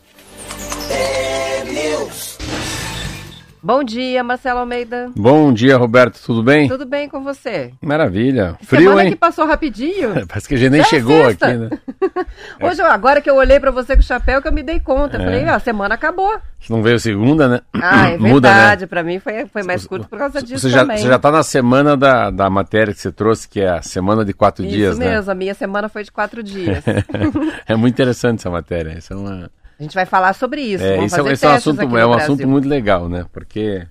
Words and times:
Bom 3.64 3.84
dia, 3.84 4.24
Marcelo 4.24 4.58
Almeida. 4.58 5.12
Bom 5.14 5.52
dia, 5.52 5.76
Roberto. 5.76 6.20
Tudo 6.26 6.42
bem? 6.42 6.66
Tudo 6.68 6.84
bem 6.84 7.08
com 7.08 7.22
você? 7.22 7.72
Maravilha. 7.80 8.56
Frio, 8.64 8.88
Semana 8.88 9.04
hein? 9.04 9.10
que 9.10 9.16
passou 9.16 9.46
rapidinho. 9.46 10.14
Parece 10.26 10.48
que 10.48 10.54
a 10.54 10.58
gente 10.58 10.70
nem 10.72 10.80
é 10.80 10.84
chegou 10.84 11.24
sexta. 11.26 11.46
aqui, 11.46 11.56
né? 11.58 11.70
Hoje, 12.60 12.82
agora 12.82 13.20
que 13.20 13.30
eu 13.30 13.36
olhei 13.36 13.60
pra 13.60 13.70
você 13.70 13.94
com 13.94 14.00
o 14.00 14.04
chapéu, 14.04 14.42
que 14.42 14.48
eu 14.48 14.52
me 14.52 14.64
dei 14.64 14.80
conta. 14.80 15.16
Eu 15.16 15.20
É. 15.20 15.24
falei, 15.24 15.44
ó, 15.46 15.54
a 15.54 15.58
semana 15.60 15.94
acabou. 15.94 16.40
Se 16.60 16.72
não 16.72 16.82
veio 16.82 16.98
segunda, 16.98 17.46
né? 17.46 17.60
Ah, 17.74 18.10
é 18.10 18.18
Muda, 18.18 18.48
verdade. 18.52 18.80
né? 18.80 18.86
Pra 18.88 19.04
mim 19.04 19.20
foi, 19.20 19.46
foi 19.46 19.62
mais 19.62 19.86
curto 19.86 20.08
por 20.08 20.18
causa 20.18 20.42
disso 20.42 20.62
Você 20.62 20.68
já, 20.70 20.80
também. 20.80 20.96
você 20.98 21.06
já 21.06 21.18
tá 21.20 21.30
na 21.30 21.44
semana 21.44 21.96
da, 21.96 22.30
da 22.30 22.50
matéria 22.50 22.92
que 22.92 23.00
você 23.00 23.12
trouxe, 23.12 23.48
que 23.48 23.60
é 23.60 23.68
a 23.68 23.80
semana 23.82 24.24
de 24.24 24.32
quatro 24.32 24.64
Isso 24.64 24.74
dias, 24.74 24.98
mesmo, 24.98 25.30
a 25.30 25.34
minha 25.36 25.54
semana 25.54 25.88
foi 25.88 26.02
de 26.02 26.10
quatro 26.10 26.42
dias. 26.42 26.84
né? 26.84 27.04
é 27.68 27.76
muito 27.76 27.94
interessante 27.94 28.40
essa 28.40 28.50
matéria. 28.50 28.98
Isso 28.98 29.12
é, 29.12 29.16
uma, 29.16 29.48
A 29.82 29.84
gente 29.84 29.94
vai 29.94 30.06
falar 30.06 30.32
sobre 30.32 30.60
isso. 30.60 30.84
é, 30.84 30.94
Vamos 30.94 31.12
isso 31.12 31.28
é, 31.28 31.32
isso 31.32 31.44
é 31.44 31.48
um 31.48 31.52
assunto, 31.54 31.82
é 31.82 31.84
um 31.84 31.88
Brasil. 31.90 32.12
assunto 32.12 32.48
muito 32.48 32.68
legal, 32.68 33.08
né? 33.08 33.26
Porque 33.32 33.84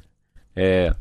é, 0.55 0.93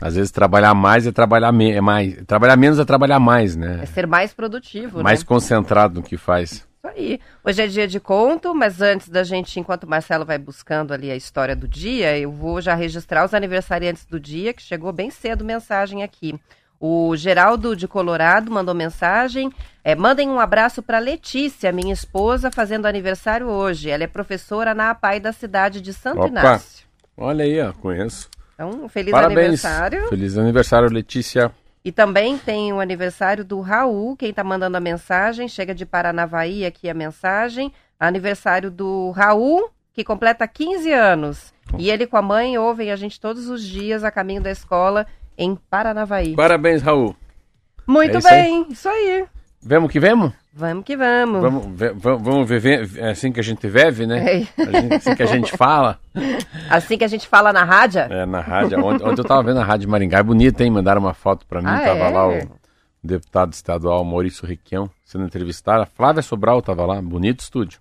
às 0.00 0.14
vezes 0.14 0.30
trabalhar 0.30 0.72
mais 0.72 1.06
é 1.06 1.12
trabalhar 1.12 1.52
me, 1.52 1.70
é 1.70 1.82
mais, 1.82 2.16
trabalhar 2.26 2.56
menos 2.56 2.78
é 2.78 2.84
trabalhar 2.86 3.20
mais, 3.20 3.54
né? 3.54 3.80
É 3.82 3.86
ser 3.86 4.06
mais 4.06 4.32
produtivo, 4.32 5.02
mais 5.02 5.20
né? 5.20 5.26
concentrado 5.26 5.96
no 5.96 6.02
que 6.02 6.16
faz. 6.16 6.50
Isso 6.52 6.66
aí. 6.86 7.20
Hoje 7.44 7.60
é 7.60 7.66
dia 7.66 7.86
de 7.86 8.00
conto, 8.00 8.54
mas 8.54 8.80
antes 8.80 9.10
da 9.10 9.22
gente, 9.22 9.60
enquanto 9.60 9.84
o 9.84 9.88
Marcelo 9.88 10.24
vai 10.24 10.38
buscando 10.38 10.94
ali 10.94 11.10
a 11.10 11.16
história 11.16 11.54
do 11.54 11.68
dia, 11.68 12.18
eu 12.18 12.32
vou 12.32 12.62
já 12.62 12.74
registrar 12.74 13.26
os 13.26 13.34
aniversariantes 13.34 14.06
do 14.06 14.18
dia, 14.18 14.54
que 14.54 14.62
chegou 14.62 14.94
bem 14.94 15.10
cedo 15.10 15.44
mensagem 15.44 16.02
aqui. 16.02 16.40
O 16.80 17.16
Geraldo 17.16 17.74
de 17.74 17.88
Colorado 17.88 18.50
mandou 18.52 18.74
mensagem. 18.74 19.52
É, 19.82 19.94
mandem 19.96 20.28
um 20.28 20.38
abraço 20.38 20.82
para 20.82 20.98
Letícia, 20.98 21.72
minha 21.72 21.92
esposa, 21.92 22.50
fazendo 22.50 22.86
aniversário 22.86 23.48
hoje. 23.48 23.90
Ela 23.90 24.04
é 24.04 24.06
professora 24.06 24.74
na 24.74 24.90
APAI 24.90 25.18
da 25.18 25.32
cidade 25.32 25.80
de 25.80 25.92
Santo 25.92 26.20
Opa. 26.20 26.28
Inácio. 26.28 26.86
Olha 27.16 27.44
aí, 27.44 27.60
ó, 27.60 27.72
conheço. 27.72 28.28
Então, 28.54 28.88
feliz 28.88 29.10
Parabéns. 29.10 29.38
aniversário. 29.38 30.08
Feliz 30.08 30.38
aniversário, 30.38 30.88
Letícia. 30.88 31.52
E 31.84 31.90
também 31.90 32.36
tem 32.36 32.72
o 32.72 32.80
aniversário 32.80 33.44
do 33.44 33.60
Raul, 33.60 34.16
quem 34.16 34.30
está 34.30 34.44
mandando 34.44 34.76
a 34.76 34.80
mensagem, 34.80 35.48
chega 35.48 35.74
de 35.74 35.86
Paranavaí 35.86 36.66
aqui 36.66 36.88
a 36.88 36.94
mensagem. 36.94 37.72
Aniversário 37.98 38.70
do 38.70 39.10
Raul, 39.10 39.70
que 39.92 40.04
completa 40.04 40.46
15 40.46 40.92
anos. 40.92 41.52
E 41.76 41.90
ele 41.90 42.06
com 42.06 42.16
a 42.16 42.22
mãe 42.22 42.56
ouvem 42.56 42.90
a 42.90 42.96
gente 42.96 43.20
todos 43.20 43.48
os 43.48 43.62
dias 43.62 44.04
a 44.04 44.10
caminho 44.10 44.40
da 44.40 44.50
escola 44.50 45.06
em 45.38 45.54
Paranavaí. 45.70 46.34
Parabéns, 46.34 46.82
Raul. 46.82 47.14
Muito 47.86 48.16
É 48.16 48.18
isso 48.18 48.28
aí. 48.28 48.42
bem, 48.42 48.66
isso 48.68 48.88
aí. 48.88 49.24
Vemos 49.62 49.90
que 49.90 49.98
vemos? 49.98 50.32
Vamos 50.52 50.84
que 50.84 50.96
vamos. 50.96 51.40
Vamos, 51.40 51.66
vamos, 51.96 52.22
vamos 52.22 52.48
viver 52.48 52.88
assim 53.04 53.30
que 53.32 53.38
a 53.40 53.42
gente 53.42 53.66
vive, 53.68 54.06
né? 54.06 54.42
É. 54.42 54.94
Assim 54.96 55.14
que 55.14 55.22
a 55.22 55.26
gente 55.26 55.56
fala 55.56 55.98
Assim 56.68 56.98
que 56.98 57.04
a 57.04 57.08
gente 57.08 57.26
fala 57.28 57.52
na 57.52 57.62
rádio, 57.64 58.00
é, 58.00 58.26
na 58.26 58.40
rádio. 58.40 58.84
Ontem, 58.84 59.04
ontem 59.06 59.20
eu 59.20 59.24
tava 59.24 59.42
vendo 59.44 59.60
a 59.60 59.64
Rádio 59.64 59.88
Maringá, 59.88 60.18
é 60.18 60.22
bonita, 60.22 60.64
hein? 60.64 60.70
Mandaram 60.70 61.00
uma 61.00 61.14
foto 61.14 61.46
pra 61.46 61.60
mim, 61.60 61.68
Ah, 61.68 61.80
tava 61.80 61.98
é? 61.98 62.10
lá 62.10 62.28
o 62.28 62.38
deputado 63.02 63.52
estadual 63.52 64.04
Maurício 64.04 64.46
Requião 64.46 64.90
sendo 65.04 65.24
entrevistado. 65.24 65.82
A 65.82 65.86
Flávia 65.86 66.22
Sobral 66.22 66.60
tava 66.60 66.84
lá, 66.84 67.00
bonito 67.00 67.40
estúdio. 67.40 67.80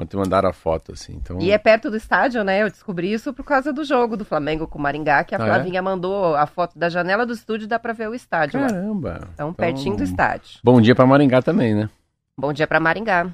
Ontem 0.00 0.16
mandaram 0.16 0.48
a 0.48 0.52
foto, 0.52 0.92
assim. 0.92 1.14
Então, 1.16 1.40
e 1.40 1.50
é 1.50 1.58
perto 1.58 1.90
do 1.90 1.96
estádio, 1.96 2.44
né? 2.44 2.62
Eu 2.62 2.70
descobri 2.70 3.12
isso 3.12 3.34
por 3.34 3.42
causa 3.44 3.72
do 3.72 3.84
jogo 3.84 4.16
do 4.16 4.24
Flamengo 4.24 4.68
com 4.68 4.78
o 4.78 4.80
Maringá, 4.82 5.24
que 5.24 5.34
a 5.34 5.38
Ah, 5.38 5.42
é? 5.42 5.44
Flavinha 5.46 5.82
mandou 5.82 6.36
a 6.36 6.46
foto 6.46 6.78
da 6.78 6.88
janela 6.88 7.26
do 7.26 7.32
estúdio 7.32 7.64
e 7.64 7.68
dá 7.68 7.80
pra 7.80 7.92
ver 7.92 8.08
o 8.08 8.14
estádio 8.14 8.60
lá. 8.60 8.68
Caramba. 8.68 9.28
Então, 9.34 9.52
pertinho 9.52 9.96
do 9.96 10.04
estádio. 10.04 10.60
Bom 10.62 10.80
dia 10.80 10.94
pra 10.94 11.04
Maringá 11.04 11.42
também, 11.42 11.74
né? 11.74 11.90
Bom 12.38 12.52
dia 12.52 12.66
pra 12.68 12.78
Maringá. 12.78 13.26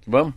Que 0.00 0.08
vamos? 0.08 0.32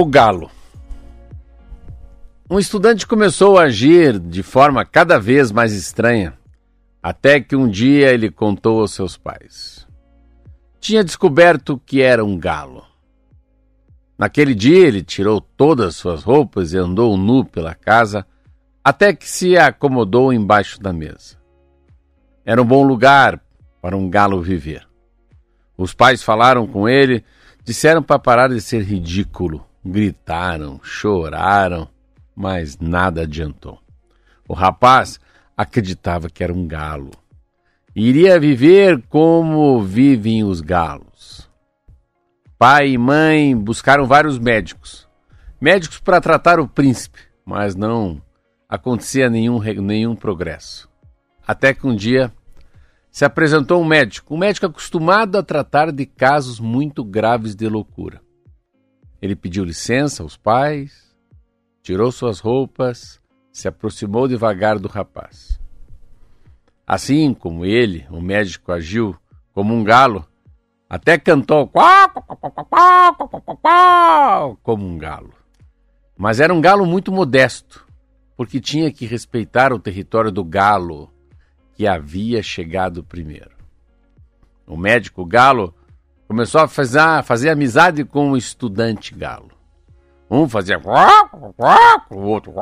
O 0.00 0.06
galo. 0.06 0.48
Um 2.48 2.56
estudante 2.56 3.04
começou 3.04 3.58
a 3.58 3.62
agir 3.62 4.16
de 4.16 4.44
forma 4.44 4.84
cada 4.84 5.18
vez 5.18 5.50
mais 5.50 5.72
estranha, 5.72 6.38
até 7.02 7.40
que 7.40 7.56
um 7.56 7.68
dia 7.68 8.12
ele 8.12 8.30
contou 8.30 8.80
aos 8.80 8.92
seus 8.92 9.16
pais. 9.16 9.88
Tinha 10.78 11.02
descoberto 11.02 11.82
que 11.84 12.00
era 12.00 12.24
um 12.24 12.38
galo. 12.38 12.84
Naquele 14.16 14.54
dia 14.54 14.86
ele 14.86 15.02
tirou 15.02 15.40
todas 15.40 15.96
suas 15.96 16.22
roupas 16.22 16.72
e 16.72 16.78
andou 16.78 17.16
nu 17.16 17.44
pela 17.44 17.74
casa, 17.74 18.24
até 18.84 19.12
que 19.12 19.28
se 19.28 19.58
acomodou 19.58 20.32
embaixo 20.32 20.80
da 20.80 20.92
mesa. 20.92 21.36
Era 22.44 22.62
um 22.62 22.64
bom 22.64 22.84
lugar 22.84 23.42
para 23.82 23.96
um 23.96 24.08
galo 24.08 24.40
viver. 24.40 24.86
Os 25.76 25.92
pais 25.92 26.22
falaram 26.22 26.68
com 26.68 26.88
ele, 26.88 27.24
disseram 27.64 28.00
para 28.00 28.20
parar 28.20 28.48
de 28.48 28.60
ser 28.60 28.84
ridículo, 28.84 29.67
gritaram, 29.90 30.80
choraram 30.82 31.88
mas 32.38 32.78
nada 32.78 33.22
adiantou. 33.22 33.80
O 34.46 34.54
rapaz 34.54 35.18
acreditava 35.56 36.30
que 36.30 36.44
era 36.44 36.54
um 36.54 36.68
galo. 36.68 37.10
Iria 37.96 38.38
viver 38.38 39.02
como 39.08 39.82
vivem 39.82 40.44
os 40.44 40.60
galos. 40.60 41.50
Pai 42.56 42.90
e 42.90 42.98
mãe 42.98 43.56
buscaram 43.56 44.06
vários 44.06 44.38
médicos. 44.38 45.08
Médicos 45.60 45.98
para 45.98 46.20
tratar 46.20 46.60
o 46.60 46.68
príncipe, 46.68 47.18
mas 47.44 47.74
não 47.74 48.22
acontecia 48.68 49.28
nenhum, 49.28 49.58
nenhum 49.58 50.14
progresso. 50.14 50.88
Até 51.44 51.74
que 51.74 51.88
um 51.88 51.96
dia 51.96 52.32
se 53.10 53.24
apresentou 53.24 53.82
um 53.82 53.84
médico, 53.84 54.32
um 54.32 54.38
médico 54.38 54.66
acostumado 54.66 55.36
a 55.36 55.42
tratar 55.42 55.90
de 55.90 56.06
casos 56.06 56.60
muito 56.60 57.02
graves 57.02 57.56
de 57.56 57.68
loucura. 57.68 58.20
Ele 59.20 59.34
pediu 59.34 59.64
licença 59.64 60.22
aos 60.22 60.36
pais, 60.36 61.14
tirou 61.82 62.12
suas 62.12 62.38
roupas, 62.38 63.20
se 63.50 63.66
aproximou 63.66 64.28
devagar 64.28 64.78
do 64.78 64.88
rapaz. 64.88 65.58
Assim 66.86 67.34
como 67.34 67.64
ele, 67.66 68.06
o 68.10 68.20
médico 68.20 68.72
agiu 68.72 69.16
como 69.52 69.74
um 69.74 69.82
galo, 69.82 70.26
até 70.88 71.18
cantou 71.18 71.66
quá, 71.66 72.08
como 74.62 74.86
um 74.86 74.96
galo. 74.96 75.34
Mas 76.16 76.40
era 76.40 76.54
um 76.54 76.60
galo 76.60 76.86
muito 76.86 77.12
modesto, 77.12 77.86
porque 78.36 78.60
tinha 78.60 78.90
que 78.92 79.04
respeitar 79.04 79.72
o 79.72 79.78
território 79.78 80.32
do 80.32 80.44
galo 80.44 81.12
que 81.74 81.86
havia 81.86 82.42
chegado 82.42 83.04
primeiro. 83.04 83.50
O 84.66 84.76
médico 84.76 85.24
galo 85.24 85.74
começou 86.28 86.60
a 86.60 86.68
fazer, 86.68 87.00
fazer 87.24 87.48
amizade 87.48 88.04
com 88.04 88.32
o 88.32 88.36
estudante 88.36 89.14
galo. 89.14 89.48
Um 90.30 90.46
fazia 90.46 90.78
o 92.10 92.18
outro 92.20 92.52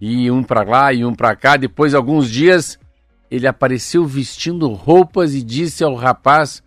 e 0.00 0.28
um 0.28 0.42
para 0.42 0.68
lá 0.68 0.92
e 0.92 1.04
um 1.04 1.14
para 1.14 1.36
cá. 1.36 1.56
Depois 1.56 1.92
de 1.92 1.96
alguns 1.96 2.28
dias, 2.28 2.78
ele 3.30 3.46
apareceu 3.46 4.04
vestindo 4.04 4.68
roupas 4.72 5.34
e 5.34 5.42
disse 5.42 5.84
ao 5.84 5.94
rapaz 5.94 6.62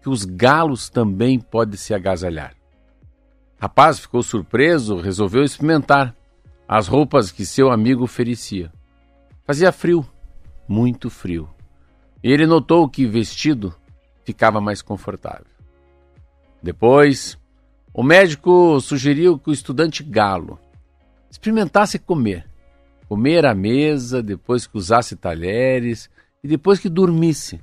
que 0.00 0.08
os 0.08 0.24
galos 0.24 0.88
também 0.88 1.38
podem 1.38 1.76
se 1.76 1.92
agasalhar. 1.92 2.54
O 3.58 3.62
rapaz 3.62 3.98
ficou 3.98 4.22
surpreso, 4.22 4.96
resolveu 4.96 5.44
experimentar 5.44 6.14
as 6.66 6.88
roupas 6.88 7.30
que 7.30 7.44
seu 7.44 7.70
amigo 7.70 8.04
oferecia. 8.04 8.72
Fazia 9.44 9.70
frio, 9.70 10.06
muito 10.66 11.10
frio. 11.10 11.48
Ele 12.22 12.46
notou 12.46 12.88
que 12.88 13.06
vestido 13.06 13.74
ficava 14.26 14.60
mais 14.60 14.82
confortável. 14.82 15.46
Depois, 16.60 17.38
o 17.94 18.02
médico 18.02 18.80
sugeriu 18.80 19.38
que 19.38 19.50
o 19.50 19.52
estudante 19.52 20.02
galo 20.02 20.58
experimentasse 21.30 21.96
comer. 21.96 22.44
comer 23.08 23.46
à 23.46 23.54
mesa, 23.54 24.20
depois 24.20 24.66
que 24.66 24.76
usasse 24.76 25.14
talheres 25.14 26.10
e 26.42 26.48
depois 26.48 26.80
que 26.80 26.88
dormisse. 26.88 27.60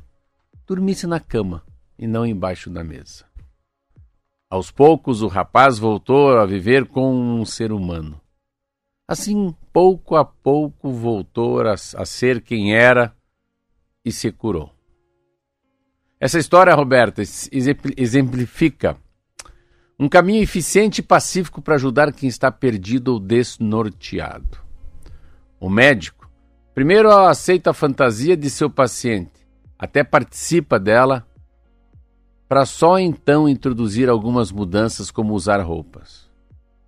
Dormisse 0.65 1.06
na 1.06 1.19
cama 1.19 1.62
e 2.00 2.07
não 2.07 2.25
embaixo 2.25 2.69
da 2.69 2.81
mesa. 2.81 3.25
Aos 4.50 4.71
poucos, 4.71 5.21
o 5.21 5.27
rapaz 5.27 5.77
voltou 5.77 6.38
a 6.38 6.45
viver 6.45 6.88
com 6.88 7.13
um 7.13 7.44
ser 7.44 7.74
humano. 7.74 8.21
Assim, 9.06 9.54
pouco 9.74 10.15
a 10.15 10.24
pouco, 10.24 10.92
voltou 10.92 11.60
a, 11.60 11.74
a 11.74 12.06
ser 12.06 12.42
quem 12.42 12.74
era 12.74 13.13
e 14.06 14.12
se 14.13 14.31
curou. 14.31 14.71
Essa 16.24 16.40
história, 16.40 16.74
Roberta, 16.74 17.22
exemplifica 17.98 18.96
um 20.00 20.08
caminho 20.08 20.42
eficiente 20.42 21.00
e 21.00 21.04
pacífico 21.04 21.62
para 21.62 21.75
ajudar 21.75 22.14
quem 22.14 22.30
está 22.30 22.50
perdido 22.50 23.10
ou 23.10 23.20
desnorteado. 23.20 24.58
O 25.60 25.70
médico 25.70 26.31
primeiro 26.74 27.12
aceita 27.12 27.72
a 27.72 27.74
fantasia 27.74 28.38
de 28.38 28.50
seu 28.50 28.70
paciente, 28.70 29.46
até 29.78 30.02
participa 30.02 30.80
dela, 30.80 31.28
para 32.48 32.66
só 32.66 32.98
então 32.98 33.50
introduzir 33.50 34.08
algumas 34.08 34.50
mudanças 34.50 35.12
como 35.12 35.34
usar 35.34 35.60
roupas. 35.60 36.30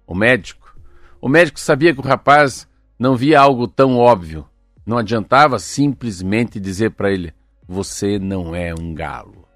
O 0.08 0.16
médico, 0.16 0.74
o 1.20 1.28
médico 1.28 1.60
sabia 1.60 1.94
que 1.94 2.00
o 2.00 2.08
rapaz 2.08 2.70
não 2.98 3.18
via 3.18 3.42
algo 3.42 3.68
tão 3.68 3.98
óbvio. 3.98 4.48
Não 4.86 4.98
adiantava 4.98 5.60
simplesmente 5.60 6.58
dizer 6.58 6.92
para 6.92 7.12
ele: 7.12 7.34
você 7.67 8.19
não 8.19 8.56
é 8.56 8.73
um 8.73 8.94
galo. 8.94 9.47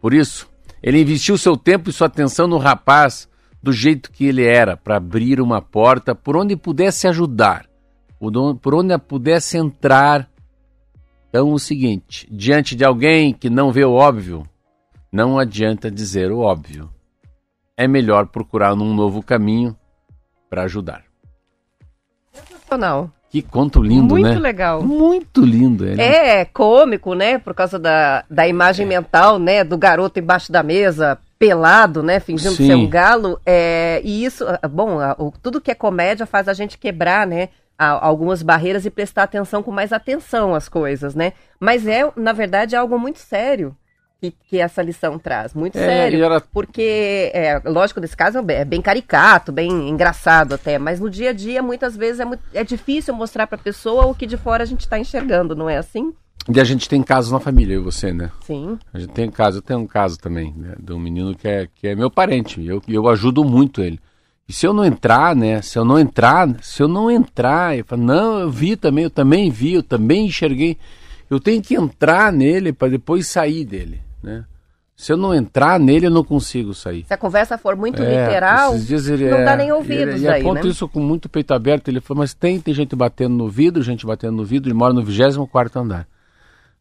Por 0.00 0.14
isso, 0.14 0.48
ele 0.82 1.00
investiu 1.00 1.36
seu 1.36 1.56
tempo 1.56 1.90
e 1.90 1.92
sua 1.92 2.06
atenção 2.06 2.46
no 2.46 2.58
rapaz 2.58 3.28
do 3.62 3.72
jeito 3.72 4.12
que 4.12 4.26
ele 4.26 4.44
era, 4.44 4.76
para 4.76 4.96
abrir 4.96 5.40
uma 5.40 5.60
porta 5.60 6.14
por 6.14 6.36
onde 6.36 6.56
pudesse 6.56 7.08
ajudar, 7.08 7.66
por 8.62 8.74
onde 8.74 8.96
pudesse 8.98 9.58
entrar. 9.58 10.30
Então, 11.28 11.52
o 11.52 11.58
seguinte: 11.58 12.28
diante 12.30 12.76
de 12.76 12.84
alguém 12.84 13.32
que 13.32 13.50
não 13.50 13.72
vê 13.72 13.84
o 13.84 13.94
óbvio, 13.94 14.48
não 15.10 15.38
adianta 15.38 15.90
dizer 15.90 16.30
o 16.30 16.38
óbvio. 16.38 16.88
É 17.76 17.88
melhor 17.88 18.28
procurar 18.28 18.72
um 18.74 18.94
novo 18.94 19.22
caminho 19.22 19.76
para 20.48 20.62
ajudar. 20.62 21.04
Não. 22.78 23.12
Que 23.30 23.42
conto 23.42 23.82
lindo, 23.82 24.14
Muito 24.14 24.24
né? 24.24 24.30
Muito 24.30 24.42
legal. 24.42 24.82
Muito 24.82 25.44
lindo. 25.44 25.86
Ele. 25.86 26.00
É 26.00 26.44
cômico, 26.44 27.14
né? 27.14 27.38
Por 27.38 27.54
causa 27.54 27.78
da, 27.78 28.24
da 28.30 28.46
imagem 28.46 28.86
é. 28.86 28.88
mental, 28.88 29.38
né? 29.38 29.64
Do 29.64 29.76
garoto 29.76 30.18
embaixo 30.18 30.50
da 30.50 30.62
mesa, 30.62 31.18
pelado, 31.38 32.02
né? 32.02 32.20
Fingindo 32.20 32.54
Sim. 32.54 32.66
ser 32.66 32.74
um 32.74 32.88
galo. 32.88 33.40
É, 33.44 34.00
e 34.04 34.24
isso, 34.24 34.44
ah, 34.46 34.68
bom, 34.68 34.98
tudo 35.42 35.60
que 35.60 35.70
é 35.70 35.74
comédia 35.74 36.24
faz 36.24 36.48
a 36.48 36.54
gente 36.54 36.78
quebrar, 36.78 37.26
né? 37.26 37.48
algumas 37.78 38.42
barreiras 38.42 38.86
e 38.86 38.90
prestar 38.90 39.24
atenção 39.24 39.62
com 39.62 39.70
mais 39.70 39.92
atenção 39.92 40.54
às 40.54 40.66
coisas, 40.66 41.14
né? 41.14 41.34
Mas 41.60 41.86
é, 41.86 42.10
na 42.16 42.32
verdade, 42.32 42.74
é 42.74 42.78
algo 42.78 42.98
muito 42.98 43.18
sério 43.18 43.76
que, 44.20 44.30
que 44.30 44.58
essa 44.58 44.82
lição 44.82 45.18
traz. 45.18 45.54
Muito 45.54 45.76
é, 45.76 45.86
sério. 45.86 46.24
Era... 46.24 46.40
Porque, 46.40 47.30
é, 47.34 47.60
lógico, 47.64 48.00
nesse 48.00 48.16
caso 48.16 48.38
é 48.48 48.64
bem 48.64 48.80
caricato, 48.80 49.52
bem 49.52 49.88
engraçado 49.88 50.54
até, 50.54 50.78
mas 50.78 51.00
no 51.00 51.10
dia 51.10 51.30
a 51.30 51.32
dia, 51.32 51.62
muitas 51.62 51.96
vezes, 51.96 52.20
é, 52.20 52.24
muito, 52.24 52.42
é 52.52 52.64
difícil 52.64 53.14
mostrar 53.14 53.46
para 53.46 53.56
a 53.56 53.62
pessoa 53.62 54.06
o 54.06 54.14
que 54.14 54.26
de 54.26 54.36
fora 54.36 54.62
a 54.62 54.66
gente 54.66 54.80
está 54.80 54.98
enxergando, 54.98 55.54
não 55.54 55.68
é 55.68 55.76
assim? 55.76 56.12
E 56.48 56.60
a 56.60 56.64
gente 56.64 56.88
tem 56.88 57.02
casos 57.02 57.32
na 57.32 57.40
família, 57.40 57.74
eu 57.74 57.80
e 57.80 57.84
você, 57.84 58.12
né? 58.12 58.30
Sim. 58.42 58.78
A 58.94 58.98
gente 58.98 59.12
tem 59.12 59.28
caso, 59.30 59.58
eu 59.58 59.62
tenho 59.62 59.80
um 59.80 59.86
caso 59.86 60.16
também, 60.16 60.54
né, 60.56 60.74
de 60.78 60.92
um 60.92 60.98
menino 60.98 61.34
que 61.34 61.48
é, 61.48 61.68
que 61.74 61.88
é 61.88 61.94
meu 61.94 62.10
parente, 62.10 62.64
eu, 62.64 62.80
eu 62.86 63.08
ajudo 63.08 63.44
muito 63.44 63.82
ele. 63.82 63.98
E 64.48 64.52
se 64.52 64.64
eu 64.64 64.72
não 64.72 64.84
entrar, 64.84 65.34
né? 65.34 65.60
Se 65.60 65.76
eu 65.76 65.84
não 65.84 65.98
entrar, 65.98 66.48
se 66.62 66.80
eu 66.80 66.86
não 66.86 67.10
entrar, 67.10 67.76
eu 67.76 67.84
falo, 67.84 68.02
não, 68.02 68.38
eu 68.38 68.50
vi 68.50 68.76
também, 68.76 69.04
eu 69.04 69.10
também 69.10 69.50
vi, 69.50 69.74
eu 69.74 69.82
também 69.82 70.26
enxerguei. 70.26 70.78
Eu 71.28 71.40
tenho 71.40 71.62
que 71.62 71.74
entrar 71.74 72.32
nele 72.32 72.72
para 72.72 72.88
depois 72.88 73.26
sair 73.26 73.64
dele 73.64 74.06
né? 74.26 74.44
Se 74.96 75.12
eu 75.12 75.16
não 75.16 75.34
entrar 75.34 75.78
nele, 75.78 76.06
eu 76.06 76.10
não 76.10 76.24
consigo 76.24 76.72
sair. 76.72 77.04
Se 77.04 77.12
a 77.12 77.18
conversa 77.18 77.58
for 77.58 77.76
muito 77.76 78.02
é, 78.02 78.24
literal, 78.24 78.72
não 78.72 79.38
é, 79.38 79.44
dá 79.44 79.54
nem 79.54 79.70
ouvidos 79.70 80.14
ele, 80.14 80.28
aí, 80.28 80.40
aponta 80.40 80.64
né? 80.64 80.70
isso 80.70 80.88
com 80.88 81.00
muito 81.00 81.28
peito 81.28 81.52
aberto. 81.52 81.88
Ele 81.88 82.00
falou, 82.00 82.22
mas 82.22 82.32
tem, 82.32 82.58
tem 82.58 82.72
gente 82.72 82.96
batendo 82.96 83.34
no 83.34 83.46
vidro, 83.46 83.82
gente 83.82 84.06
batendo 84.06 84.38
no 84.38 84.44
vidro. 84.44 84.70
Ele 84.70 84.74
mora 84.74 84.94
no 84.94 85.04
24 85.04 85.80
andar. 85.82 86.08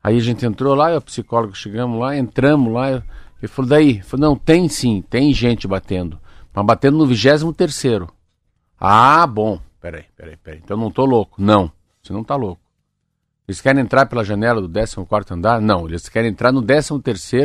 Aí 0.01 0.18
a 0.18 0.21
gente 0.21 0.45
entrou 0.45 0.74
lá, 0.75 0.95
o 0.95 1.01
psicólogo 1.01 1.53
chegamos 1.56 2.00
lá, 2.00 2.15
entramos 2.15 2.74
lá. 2.74 2.89
Ele 2.92 3.47
falou, 3.50 3.68
daí? 3.68 4.01
falou, 4.01 4.30
não, 4.30 4.36
tem 4.38 4.69
sim, 4.69 5.03
tem 5.09 5.33
gente 5.33 5.68
batendo. 5.68 6.18
Mas 6.53 6.65
batendo 6.65 6.97
no 6.97 7.06
23 7.06 8.07
Ah, 8.80 9.27
bom. 9.27 9.59
Peraí, 9.81 10.06
peraí, 10.15 10.38
peraí. 10.38 10.62
Então 10.63 10.77
eu 10.77 10.81
não 10.81 10.89
tô 10.89 11.03
louco. 11.03 11.42
Não, 11.42 11.69
você 12.01 12.13
não 12.13 12.24
tá 12.24 12.38
louco. 12.38 12.62
Eles 13.47 13.62
querem 13.62 13.81
entrar 13.81 14.07
pela 14.07 14.24
janela 14.24 14.59
do 14.59 14.69
14 14.69 15.33
andar? 15.33 15.62
Não, 15.62 15.88
eles 15.88 16.09
querem 16.09 16.31
entrar 16.31 16.51
no 16.51 16.62
13 16.63 16.89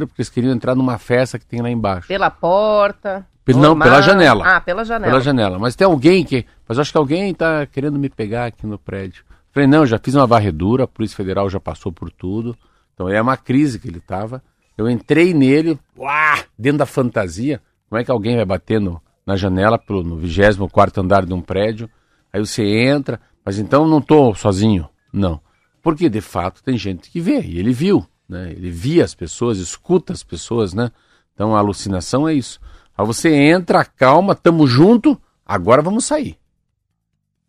porque 0.06 0.20
eles 0.20 0.31
queriam 0.31 0.52
entrar 0.52 0.75
numa 0.75 0.99
festa 0.99 1.38
que 1.38 1.44
tem 1.44 1.61
lá 1.61 1.70
embaixo. 1.70 2.08
Pela 2.08 2.31
porta? 2.31 3.26
Não, 3.49 3.79
pela 3.79 4.00
janela. 4.00 4.44
Ah, 4.47 4.61
pela 4.61 4.85
janela. 4.85 5.11
Pela 5.11 5.20
janela. 5.20 5.58
Mas 5.58 5.75
tem 5.75 5.85
alguém 5.85 6.25
que... 6.25 6.47
Mas 6.67 6.79
acho 6.79 6.93
que 6.93 6.99
alguém 6.99 7.31
está 7.31 7.67
querendo 7.67 7.99
me 7.99 8.08
pegar 8.08 8.47
aqui 8.47 8.67
no 8.67 8.79
prédio. 8.79 9.25
Falei, 9.52 9.67
não, 9.67 9.85
já 9.85 9.99
fiz 9.99 10.14
uma 10.14 10.26
varredura, 10.26 10.85
a 10.85 10.88
Polícia 10.88 11.17
Federal 11.17 11.50
já 11.50 11.58
passou 11.58 11.93
por 11.93 12.11
tudo. 12.11 12.56
Então 12.94 13.08
é 13.08 13.20
uma 13.20 13.37
crise 13.37 13.79
que 13.79 13.88
ele 13.88 13.99
estava. 13.99 14.43
Eu 14.79 14.88
entrei 14.88 15.35
nele, 15.35 15.79
uá, 15.99 16.38
dentro 16.58 16.79
da 16.79 16.87
fantasia. 16.87 17.61
Como 17.88 18.00
é 18.00 18.05
que 18.05 18.11
alguém 18.11 18.37
vai 18.37 18.44
bater 18.44 18.81
no, 18.81 19.02
na 19.26 19.37
janela 19.37 19.79
pelo, 19.79 20.02
no 20.02 20.17
24 20.17 21.02
andar 21.02 21.26
de 21.26 21.35
um 21.35 21.43
prédio? 21.43 21.91
Aí 22.32 22.41
você 22.41 22.62
entra, 22.62 23.20
mas 23.44 23.58
então 23.58 23.87
não 23.87 23.99
estou 23.99 24.35
sozinho. 24.35 24.88
Não. 25.12 25.41
Porque, 25.82 26.09
de 26.09 26.21
fato, 26.21 26.62
tem 26.62 26.77
gente 26.77 27.11
que 27.11 27.21
vê, 27.21 27.41
e 27.41 27.59
ele 27.59 27.73
viu, 27.73 28.06
né? 28.29 28.53
Ele 28.53 28.71
via 28.71 29.05
as 29.05 29.15
pessoas, 29.15 29.59
escuta 29.59 30.12
as 30.12 30.23
pessoas, 30.23 30.75
né? 30.75 30.91
Então, 31.35 31.55
a 31.55 31.59
alucinação 31.59 32.29
é 32.29 32.35
isso. 32.35 32.61
Aí 32.97 33.06
você 33.06 33.35
entra, 33.35 33.85
calma, 33.85 34.35
tamo 34.35 34.67
junto, 34.67 35.21
agora 35.44 35.81
vamos 35.81 36.05
sair. 36.05 36.38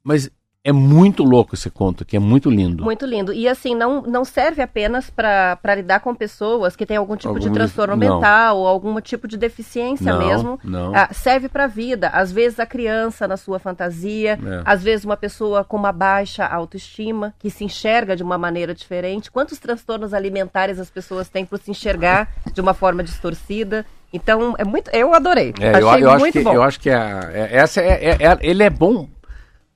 Mas 0.04 0.31
é 0.63 0.72
muito 0.72 1.24
louco 1.24 1.56
esse 1.56 1.72
conto 1.72 2.04
aqui, 2.04 2.16
é 2.16 2.19
muito 2.19 2.50
lindo. 2.50 2.84
Muito 2.84 3.04
lindo. 3.04 3.34
E 3.34 3.48
assim, 3.48 3.74
não, 3.74 4.04
não 4.04 4.24
serve 4.24 4.62
apenas 4.62 5.10
para 5.10 5.75
lidar 5.75 6.02
com 6.02 6.13
pessoas 6.13 6.75
que 6.75 6.86
têm 6.86 6.98
algum 6.98 7.16
tipo 7.16 7.30
algum... 7.30 7.40
de 7.40 7.50
transtorno 7.50 7.96
não. 7.96 8.16
mental 8.16 8.60
ou 8.60 8.68
algum 8.68 9.02
tipo 9.02 9.28
de 9.28 9.38
deficiência 9.38 10.13
não, 10.13 10.28
mesmo. 10.28 10.60
Não. 10.63 10.96
Ah, 10.96 11.10
serve 11.12 11.50
para 11.50 11.63
a 11.63 11.68
vida. 11.68 12.10
Às 12.10 12.32
vezes 12.32 12.60
a 12.60 12.65
criança 12.65 13.27
na 13.27 13.38
sua 13.38 13.58
fantasia, 13.58 14.34
é. 14.34 14.62
às 14.63 14.84
vezes 14.84 15.03
uma 15.03 15.18
pessoa 15.18 15.63
com 15.63 15.77
uma 15.77 15.91
baixa 15.91 16.46
autoestima, 16.46 17.34
que 17.39 17.50
se 17.50 17.63
enxerga 17.63 18.15
de 18.15 18.22
uma 18.22 18.38
maneira 18.38 18.75
diferente. 18.75 19.32
Quantos 19.32 19.58
transtornos 19.58 20.13
alimentares 20.13 20.80
as 20.80 20.91
pessoas 20.91 21.27
têm 21.27 21.44
por 21.44 21.58
se 21.58 21.72
enxergar 21.72 22.30
de 22.53 22.62
uma 22.62 22.75
forma 22.75 23.03
distorcida? 23.03 23.84
Então, 24.13 24.53
é 24.60 24.63
muito. 24.63 24.91
Eu 24.91 25.13
adorei. 25.15 25.53
É, 25.60 25.70
Achei 25.70 26.03
eu, 26.03 26.10
eu 26.10 26.20
muito 26.20 26.24
acho 26.24 26.32
que, 26.34 26.44
bom. 26.44 26.53
Eu 26.53 26.63
acho 26.63 26.80
que 26.80 26.89
a, 26.89 27.30
é, 27.34 27.58
essa 27.58 27.82
é, 27.82 28.10
é, 28.10 28.18
é, 28.20 28.38
ele 28.41 28.62
é 28.62 28.70
bom 28.70 29.08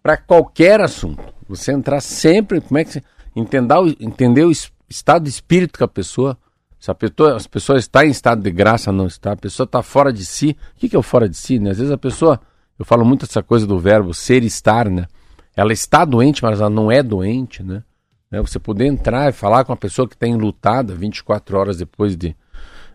para 0.06 0.18
qualquer 0.18 0.82
assunto. 0.82 1.34
Você 1.50 1.72
entrar 1.72 2.00
sempre, 2.00 2.62
como 2.62 2.78
é 2.78 2.84
que 2.84 2.92
você, 2.92 3.04
entender, 3.36 3.74
entender 4.00 4.46
o 4.46 4.52
estado 4.88 5.24
de 5.24 5.30
espírito 5.32 5.80
que 5.80 5.84
a 5.84 5.88
pessoa, 5.88 6.38
se 6.80 6.92
a 6.92 6.94
pessoa, 6.94 7.36
as 7.36 7.48
pessoas 7.48 7.80
está 7.80 8.06
em 8.06 8.12
estado 8.12 8.44
de 8.44 8.52
graça 8.52 8.92
não 8.92 9.08
está, 9.08 9.32
a 9.32 9.36
pessoa 9.36 9.66
está 9.66 9.82
fora 9.82 10.14
de 10.14 10.24
si. 10.24 10.56
O 10.76 10.80
que, 10.80 10.90
que 10.90 10.96
é 10.96 11.00
o 11.00 11.02
fora 11.02 11.28
de 11.28 11.36
si? 11.36 11.58
Né? 11.58 11.72
Às 11.72 11.80
vezes 11.80 11.92
a 11.92 11.98
pessoa, 11.98 12.40
eu 12.78 12.86
falo 12.86 13.04
muito 13.04 13.26
essa 13.26 13.42
coisa 13.42 13.66
do 13.66 13.80
verbo 13.80 14.14
ser 14.14 14.44
e 14.44 14.46
estar, 14.46 14.88
né? 14.92 15.08
Ela 15.56 15.74
está 15.74 16.06
doente, 16.06 16.44
mas 16.44 16.60
ela 16.60 16.70
não 16.70 16.92
é 16.92 17.02
doente, 17.02 17.64
né? 17.64 17.82
né? 18.30 18.40
Você 18.42 18.60
poder 18.60 18.86
entrar 18.86 19.30
e 19.30 19.34
falar 19.34 19.66
com 19.66 19.72
uma 19.72 19.78
pessoa 19.78 20.08
que 20.08 20.14
está 20.14 20.28
enlutada 20.28 20.94
24 20.94 21.58
horas 21.58 21.78
depois 21.78 22.16
de, 22.16 22.36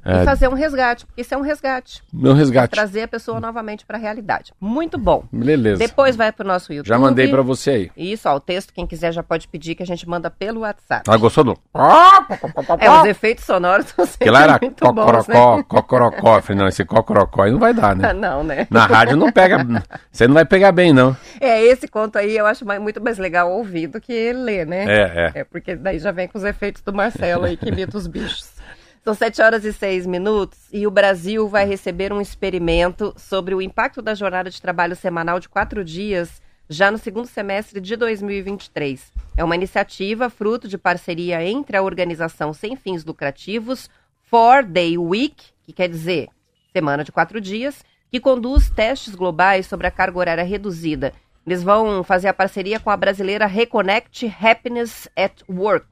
é... 0.04 0.23
E 0.23 0.25
fazer 0.25 0.49
um 0.49 0.54
resgate, 0.54 1.07
porque 1.07 1.21
isso 1.21 1.35
é 1.35 1.37
um 1.37 1.42
resgate. 1.42 2.02
Meu 2.12 2.35
resgate. 2.35 2.71
Trazer 2.71 3.02
a 3.02 3.09
pessoa 3.09 3.40
novamente 3.40 3.85
para 3.85 3.97
a 3.97 4.00
realidade. 4.00 4.52
Muito 4.61 4.99
bom. 4.99 5.25
Beleza. 5.33 5.78
Depois 5.78 6.16
vai 6.16 6.33
para 6.33 6.45
o 6.45 6.47
nosso 6.47 6.73
YouTube. 6.73 6.88
Já 6.88 6.99
mandei 6.99 7.28
para 7.28 7.42
você 7.42 7.71
aí. 7.71 7.90
Isso, 7.97 8.28
ó, 8.28 8.37
o 8.37 8.40
texto, 8.40 8.73
quem 8.73 8.87
quiser 8.87 9.12
já 9.12 9.23
pode 9.23 9.49
pedir 9.49 9.75
que 9.75 9.83
a 9.83 9.87
gente 9.87 10.09
manda 10.09 10.30
pelo 10.30 10.61
WhatsApp. 10.61 11.09
Ah, 11.09 11.16
gostou 11.16 11.45
do... 11.45 11.59
É, 12.78 12.90
os 12.90 13.04
efeitos 13.09 13.45
sonoros 13.45 13.87
são 13.87 14.07
sempre 14.07 14.30
lá 14.30 14.42
era 14.42 14.59
muito 14.61 14.85
cocorocó, 14.85 15.23
bons, 15.23 15.57
né? 15.59 15.64
cocorocó. 15.69 16.37
Eu 16.37 16.42
falei, 16.42 16.62
não, 16.62 16.69
esse 16.69 16.85
cocorocó 16.85 17.42
aí 17.42 17.50
não 17.50 17.59
vai 17.59 17.75
dar, 17.75 17.95
né? 17.95 18.12
não, 18.14 18.42
né? 18.42 18.66
Na 18.71 18.87
rádio 18.87 19.16
não 19.16 19.30
pega, 19.30 19.66
você 20.11 20.26
não 20.26 20.35
vai 20.35 20.45
pegar 20.45 20.73
bem, 20.73 20.92
não. 20.92 21.16
É, 21.40 21.62
esse 21.62 21.87
conto 21.88 22.16
aí 22.16 22.37
eu 22.37 22.47
acho 22.47 22.64
muito 22.80 23.02
mais 23.02 23.19
legal 23.19 23.50
ouvir 23.50 23.87
do 23.87 24.00
que 24.00 24.33
ler, 24.33 24.66
né? 24.66 24.85
É, 24.85 25.00
é. 25.00 25.40
É, 25.40 25.45
porque 25.45 25.75
daí 25.76 25.99
já 25.99 26.11
vem 26.11 26.28
com 26.28 26.38
os 26.38 26.45
efeitos 26.45 26.83
do 26.83 26.92
Marcelo 26.92 27.45
aí, 27.45 27.57
que 27.57 27.69
imita 27.69 27.97
os 27.97 28.07
bichos. 28.07 28.60
São 29.02 29.14
7 29.14 29.40
horas 29.40 29.64
e 29.64 29.73
6 29.73 30.07
minutos 30.07 30.59
e 30.71 30.87
o 30.87 30.90
Brasil 30.90 31.49
vai 31.49 31.64
receber 31.64 32.12
um 32.12 32.21
experimento 32.21 33.14
sobre 33.16 33.54
o 33.54 33.62
impacto 33.62 34.02
da 34.02 34.14
jornada 34.14 34.50
de 34.50 34.61
trabalho 34.61 34.95
semanal 34.95 35.40
de 35.40 35.49
quatro 35.49 35.83
dias 35.83 36.42
já 36.69 36.90
no 36.90 36.99
segundo 36.99 37.26
semestre 37.26 37.80
de 37.80 37.97
2023. 37.97 39.11
É 39.38 39.42
uma 39.42 39.54
iniciativa 39.54 40.28
fruto 40.28 40.69
de 40.69 40.76
parceria 40.76 41.42
entre 41.42 41.78
a 41.78 41.83
organização 41.83 42.52
sem 42.52 42.76
fins 42.76 43.02
lucrativos 43.02 43.88
Four 44.25 44.64
Day 44.64 44.99
Week, 44.99 45.47
que 45.62 45.73
quer 45.73 45.88
dizer 45.88 46.28
semana 46.71 47.02
de 47.02 47.11
quatro 47.11 47.40
dias, 47.40 47.83
que 48.11 48.21
conduz 48.21 48.69
testes 48.69 49.14
globais 49.14 49.66
sobre 49.66 49.87
a 49.87 49.90
carga 49.90 50.19
horária 50.19 50.45
reduzida 50.45 51.14
Eles 51.47 51.62
vão 51.62 52.04
fazer 52.04 52.28
a 52.28 52.35
parceria 52.35 52.78
com 52.78 52.90
a 52.90 52.97
brasileira 52.99 53.47
Reconnect 53.47 54.30
Happiness 54.40 55.09
at 55.16 55.42
Work. 55.49 55.88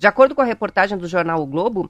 De 0.00 0.08
acordo 0.08 0.34
com 0.34 0.42
a 0.42 0.46
reportagem 0.46 0.98
do 0.98 1.06
jornal 1.06 1.40
O 1.40 1.46
Globo, 1.46 1.88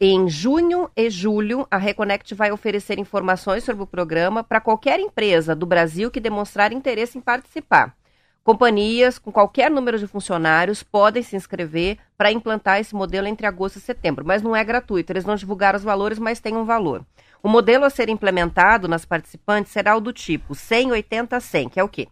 em 0.00 0.28
junho 0.28 0.88
e 0.96 1.10
julho, 1.10 1.66
a 1.68 1.76
Reconnect 1.76 2.32
vai 2.32 2.52
oferecer 2.52 3.00
informações 3.00 3.64
sobre 3.64 3.82
o 3.82 3.86
programa 3.86 4.44
para 4.44 4.60
qualquer 4.60 5.00
empresa 5.00 5.56
do 5.56 5.66
Brasil 5.66 6.08
que 6.08 6.20
demonstrar 6.20 6.72
interesse 6.72 7.18
em 7.18 7.20
participar. 7.20 7.96
Companhias 8.44 9.18
com 9.18 9.32
qualquer 9.32 9.68
número 9.68 9.98
de 9.98 10.06
funcionários 10.06 10.84
podem 10.84 11.20
se 11.20 11.34
inscrever 11.34 11.98
para 12.16 12.30
implantar 12.30 12.78
esse 12.78 12.94
modelo 12.94 13.26
entre 13.26 13.44
agosto 13.44 13.76
e 13.76 13.80
setembro, 13.80 14.24
mas 14.24 14.40
não 14.40 14.54
é 14.54 14.62
gratuito. 14.62 15.12
Eles 15.12 15.24
não 15.24 15.34
divulgaram 15.34 15.76
os 15.76 15.82
valores, 15.82 16.20
mas 16.20 16.38
tem 16.38 16.56
um 16.56 16.64
valor. 16.64 17.04
O 17.42 17.48
modelo 17.48 17.84
a 17.84 17.90
ser 17.90 18.08
implementado 18.08 18.86
nas 18.86 19.04
participantes 19.04 19.72
será 19.72 19.96
o 19.96 20.00
do 20.00 20.12
tipo 20.12 20.54
100, 20.54 20.92
80, 20.92 21.40
100, 21.40 21.68
que 21.70 21.80
é 21.80 21.82
o 21.82 21.88
quê? 21.88 22.06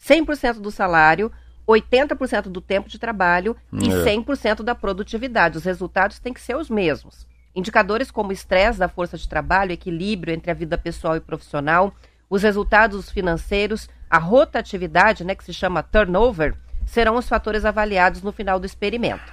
100% 0.00 0.60
do 0.60 0.70
salário, 0.70 1.30
80% 1.66 2.42
do 2.42 2.60
tempo 2.60 2.88
de 2.88 3.00
trabalho 3.00 3.56
e 3.72 3.88
100% 3.88 4.60
é. 4.60 4.62
da 4.62 4.76
produtividade. 4.76 5.58
Os 5.58 5.64
resultados 5.64 6.20
têm 6.20 6.32
que 6.32 6.40
ser 6.40 6.56
os 6.56 6.70
mesmos. 6.70 7.26
Indicadores 7.54 8.10
como 8.10 8.32
estresse 8.32 8.78
da 8.78 8.88
força 8.88 9.18
de 9.18 9.28
trabalho, 9.28 9.72
equilíbrio 9.72 10.32
entre 10.32 10.50
a 10.50 10.54
vida 10.54 10.78
pessoal 10.78 11.16
e 11.16 11.20
profissional, 11.20 11.94
os 12.28 12.42
resultados 12.42 13.10
financeiros, 13.10 13.90
a 14.08 14.18
rotatividade, 14.18 15.22
né, 15.22 15.34
que 15.34 15.44
se 15.44 15.52
chama 15.52 15.82
turnover, 15.82 16.54
serão 16.86 17.16
os 17.16 17.28
fatores 17.28 17.64
avaliados 17.64 18.22
no 18.22 18.32
final 18.32 18.58
do 18.58 18.66
experimento. 18.66 19.32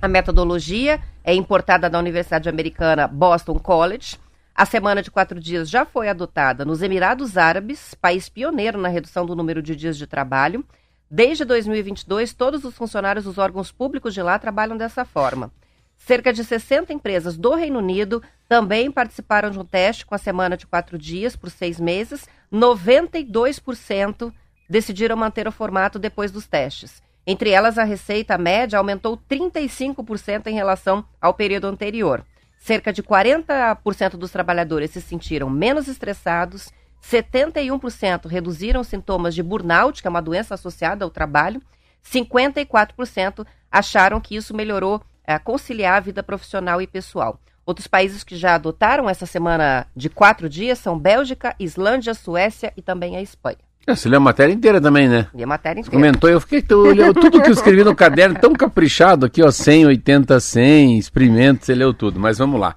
A 0.00 0.06
metodologia 0.06 1.00
é 1.24 1.34
importada 1.34 1.88
da 1.88 1.98
Universidade 1.98 2.48
Americana 2.48 3.08
Boston 3.08 3.58
College. 3.58 4.18
A 4.54 4.66
semana 4.66 5.02
de 5.02 5.10
quatro 5.10 5.40
dias 5.40 5.70
já 5.70 5.86
foi 5.86 6.08
adotada 6.08 6.64
nos 6.64 6.82
Emirados 6.82 7.38
Árabes, 7.38 7.94
país 7.94 8.28
pioneiro 8.28 8.78
na 8.78 8.88
redução 8.88 9.24
do 9.24 9.34
número 9.34 9.62
de 9.62 9.74
dias 9.74 9.96
de 9.96 10.06
trabalho. 10.06 10.62
Desde 11.10 11.44
2022, 11.44 12.34
todos 12.34 12.64
os 12.64 12.74
funcionários 12.74 13.24
dos 13.24 13.38
órgãos 13.38 13.72
públicos 13.72 14.12
de 14.12 14.20
lá 14.20 14.38
trabalham 14.38 14.76
dessa 14.76 15.04
forma. 15.04 15.50
Cerca 15.96 16.32
de 16.32 16.44
60 16.44 16.92
empresas 16.92 17.36
do 17.36 17.54
Reino 17.54 17.78
Unido 17.78 18.22
também 18.48 18.90
participaram 18.90 19.50
de 19.50 19.58
um 19.58 19.64
teste 19.64 20.06
com 20.06 20.14
a 20.14 20.18
semana 20.18 20.56
de 20.56 20.66
quatro 20.66 20.96
dias 20.96 21.34
por 21.34 21.50
seis 21.50 21.80
meses. 21.80 22.28
92% 22.52 24.32
decidiram 24.68 25.16
manter 25.16 25.48
o 25.48 25.52
formato 25.52 25.98
depois 25.98 26.30
dos 26.30 26.46
testes. 26.46 27.02
Entre 27.26 27.50
elas, 27.50 27.76
a 27.76 27.82
receita 27.82 28.38
média 28.38 28.78
aumentou 28.78 29.16
35% 29.28 30.46
em 30.46 30.54
relação 30.54 31.04
ao 31.20 31.34
período 31.34 31.66
anterior. 31.66 32.24
Cerca 32.56 32.92
de 32.92 33.02
40% 33.02 34.10
dos 34.10 34.30
trabalhadores 34.30 34.92
se 34.92 35.00
sentiram 35.00 35.50
menos 35.50 35.88
estressados, 35.88 36.72
71% 37.02 38.26
reduziram 38.26 38.82
sintomas 38.82 39.34
de 39.34 39.42
burnout, 39.42 40.00
que 40.00 40.08
é 40.08 40.10
uma 40.10 40.22
doença 40.22 40.54
associada 40.54 41.04
ao 41.04 41.10
trabalho, 41.10 41.60
54% 42.04 43.46
acharam 43.70 44.20
que 44.20 44.36
isso 44.36 44.54
melhorou 44.54 45.02
é, 45.26 45.38
conciliar 45.38 45.96
a 45.96 46.00
vida 46.00 46.22
profissional 46.22 46.80
e 46.80 46.86
pessoal. 46.86 47.40
Outros 47.64 47.88
países 47.88 48.22
que 48.22 48.36
já 48.36 48.54
adotaram 48.54 49.10
essa 49.10 49.26
semana 49.26 49.86
de 49.94 50.08
quatro 50.08 50.48
dias 50.48 50.78
são 50.78 50.96
Bélgica, 50.96 51.54
Islândia, 51.58 52.14
Suécia 52.14 52.72
e 52.76 52.82
também 52.82 53.16
a 53.16 53.22
Espanha. 53.22 53.58
É, 53.86 53.94
você 53.94 54.08
leu 54.08 54.18
a 54.18 54.20
matéria 54.20 54.52
inteira 54.52 54.80
também, 54.80 55.08
né? 55.08 55.28
Li 55.34 55.42
a 55.42 55.46
matéria 55.46 55.80
inteira. 55.80 55.96
Você 55.96 55.96
comentou, 55.96 56.30
eu 56.30 56.40
fiquei, 56.40 56.62
tu 56.62 56.82
leu 56.82 57.12
tudo 57.12 57.40
que 57.40 57.48
eu 57.48 57.52
escrevi 57.52 57.84
no 57.84 57.94
caderno, 57.94 58.38
tão 58.38 58.52
caprichado 58.52 59.26
aqui, 59.26 59.42
ó, 59.42 59.50
100, 59.50 59.86
80, 59.86 60.40
100, 60.40 60.98
experimento, 60.98 61.64
você 61.64 61.74
leu 61.74 61.92
tudo, 61.92 62.18
mas 62.18 62.38
vamos 62.38 62.60
lá. 62.60 62.76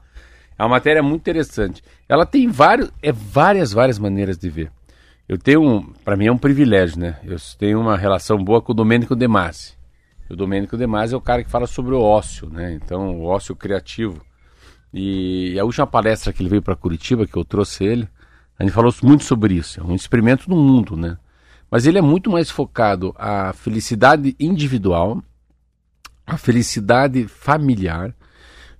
É 0.57 0.63
uma 0.63 0.69
matéria 0.69 1.01
muito 1.01 1.21
interessante. 1.21 1.83
Ela 2.07 2.25
tem 2.25 2.47
vários, 2.47 2.91
é 3.01 3.11
várias, 3.11 3.71
várias 3.71 3.97
maneiras 3.97 4.37
de 4.37 4.49
ver. 4.49 4.71
Eu 5.27 5.37
tenho, 5.37 5.93
para 6.03 6.15
mim 6.15 6.27
é 6.27 6.31
um 6.31 6.37
privilégio, 6.37 6.99
né? 6.99 7.17
Eu 7.23 7.37
tenho 7.57 7.79
uma 7.79 7.95
relação 7.95 8.37
boa 8.43 8.61
com 8.61 8.71
o 8.71 8.75
Domênico 8.75 9.15
De 9.15 9.27
Masi. 9.27 9.78
O 10.29 10.35
Domênico 10.35 10.77
De 10.77 10.85
Masi 10.85 11.13
é 11.13 11.17
o 11.17 11.21
cara 11.21 11.43
que 11.43 11.49
fala 11.49 11.65
sobre 11.65 11.95
o 11.95 12.01
ócio, 12.01 12.49
né? 12.49 12.73
Então, 12.73 13.19
o 13.19 13.25
ócio 13.25 13.55
criativo. 13.55 14.21
E 14.93 15.57
a 15.59 15.63
última 15.63 15.87
palestra 15.87 16.31
que 16.31 16.41
ele 16.41 16.49
veio 16.49 16.61
para 16.61 16.75
Curitiba, 16.75 17.25
que 17.25 17.35
eu 17.35 17.43
trouxe 17.43 17.83
ele, 17.83 18.07
a 18.57 18.63
gente 18.63 18.73
falou 18.73 18.93
muito 19.01 19.23
sobre 19.23 19.55
isso. 19.55 19.79
É 19.79 19.83
um 19.83 19.95
experimento 19.95 20.49
no 20.49 20.55
mundo, 20.55 20.95
né? 20.95 21.17
Mas 21.71 21.85
ele 21.85 21.97
é 21.97 22.01
muito 22.01 22.29
mais 22.29 22.49
focado 22.49 23.13
à 23.17 23.53
felicidade 23.53 24.35
individual, 24.39 25.21
à 26.25 26.37
felicidade 26.37 27.27
familiar 27.27 28.13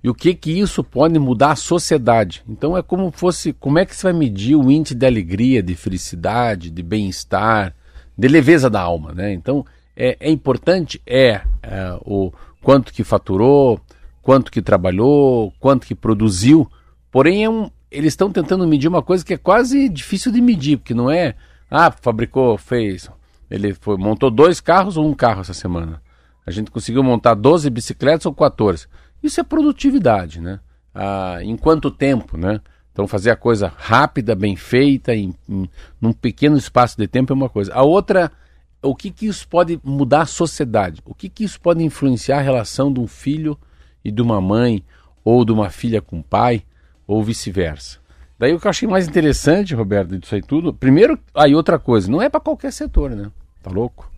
e 0.02 0.08
o 0.08 0.14
que 0.14 0.34
que 0.34 0.58
isso 0.58 0.82
pode 0.82 1.18
mudar 1.18 1.52
a 1.52 1.56
sociedade. 1.56 2.42
Então 2.48 2.76
é 2.76 2.82
como 2.82 3.10
fosse, 3.10 3.52
como 3.52 3.78
é 3.78 3.84
que 3.84 3.94
você 3.94 4.04
vai 4.04 4.12
medir 4.12 4.56
o 4.56 4.70
índice 4.70 4.94
de 4.94 5.06
alegria, 5.06 5.62
de 5.62 5.74
felicidade, 5.74 6.70
de 6.70 6.82
bem-estar, 6.82 7.74
de 8.16 8.28
leveza 8.28 8.68
da 8.68 8.80
alma, 8.80 9.12
né? 9.12 9.32
Então 9.32 9.64
é, 10.00 10.16
é 10.18 10.30
importante 10.30 10.98
é, 11.06 11.42
é, 11.62 11.98
o 12.06 12.32
quanto 12.62 12.90
que 12.90 13.04
faturou, 13.04 13.78
quanto 14.22 14.50
que 14.50 14.62
trabalhou, 14.62 15.52
quanto 15.60 15.86
que 15.86 15.94
produziu. 15.94 16.66
Porém, 17.12 17.44
é 17.44 17.50
um, 17.50 17.70
eles 17.90 18.14
estão 18.14 18.32
tentando 18.32 18.66
medir 18.66 18.88
uma 18.88 19.02
coisa 19.02 19.22
que 19.22 19.34
é 19.34 19.36
quase 19.36 19.90
difícil 19.90 20.32
de 20.32 20.40
medir, 20.40 20.78
porque 20.78 20.94
não 20.94 21.10
é, 21.10 21.34
ah, 21.70 21.90
fabricou, 21.90 22.56
fez, 22.56 23.10
ele 23.50 23.74
foi, 23.74 23.98
montou 23.98 24.30
dois 24.30 24.58
carros 24.58 24.96
ou 24.96 25.06
um 25.06 25.12
carro 25.12 25.42
essa 25.42 25.52
semana. 25.52 26.00
A 26.46 26.50
gente 26.50 26.70
conseguiu 26.70 27.02
montar 27.02 27.34
12 27.34 27.68
bicicletas 27.68 28.24
ou 28.24 28.32
14. 28.32 28.86
Isso 29.22 29.38
é 29.38 29.44
produtividade, 29.44 30.40
né? 30.40 30.60
Ah, 30.94 31.40
em 31.42 31.58
quanto 31.58 31.90
tempo, 31.90 32.38
né? 32.38 32.62
Então 32.90 33.06
fazer 33.06 33.30
a 33.30 33.36
coisa 33.36 33.70
rápida, 33.76 34.34
bem 34.34 34.56
feita, 34.56 35.14
em, 35.14 35.34
em, 35.46 35.68
num 36.00 36.12
pequeno 36.12 36.56
espaço 36.56 36.96
de 36.96 37.06
tempo 37.06 37.34
é 37.34 37.36
uma 37.36 37.50
coisa. 37.50 37.74
A 37.74 37.82
outra 37.82 38.32
o 38.82 38.94
que, 38.94 39.10
que 39.10 39.26
isso 39.26 39.46
pode 39.46 39.80
mudar 39.84 40.22
a 40.22 40.26
sociedade? 40.26 41.02
O 41.04 41.14
que, 41.14 41.28
que 41.28 41.44
isso 41.44 41.60
pode 41.60 41.82
influenciar 41.82 42.38
a 42.38 42.42
relação 42.42 42.92
de 42.92 43.00
um 43.00 43.06
filho 43.06 43.58
e 44.04 44.10
de 44.10 44.22
uma 44.22 44.40
mãe, 44.40 44.84
ou 45.24 45.44
de 45.44 45.52
uma 45.52 45.70
filha 45.70 46.00
com 46.00 46.20
o 46.20 46.24
pai, 46.24 46.62
ou 47.06 47.22
vice-versa? 47.22 47.98
Daí 48.38 48.54
o 48.54 48.58
que 48.58 48.66
eu 48.66 48.70
achei 48.70 48.88
mais 48.88 49.06
interessante, 49.06 49.74
Roberto, 49.74 50.18
disso 50.18 50.34
aí 50.34 50.40
tudo, 50.40 50.72
primeiro, 50.72 51.18
aí 51.34 51.54
outra 51.54 51.78
coisa, 51.78 52.10
não 52.10 52.22
é 52.22 52.28
para 52.30 52.40
qualquer 52.40 52.72
setor, 52.72 53.10
né? 53.10 53.30
Tá 53.62 53.70
louco? 53.70 54.10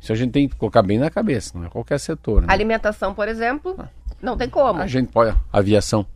Isso 0.00 0.12
a 0.12 0.16
gente 0.16 0.32
tem 0.32 0.48
que 0.48 0.56
colocar 0.56 0.82
bem 0.82 0.98
na 0.98 1.10
cabeça, 1.10 1.52
não 1.58 1.66
é 1.66 1.68
qualquer 1.68 1.98
setor. 2.00 2.42
Né? 2.42 2.48
Alimentação, 2.50 3.14
por 3.14 3.28
exemplo, 3.28 3.76
ah. 3.78 3.88
não 4.22 4.36
tem 4.36 4.48
como. 4.48 4.80
A 4.80 4.86
gente 4.86 5.12
pode, 5.12 5.36
aviação. 5.52 6.06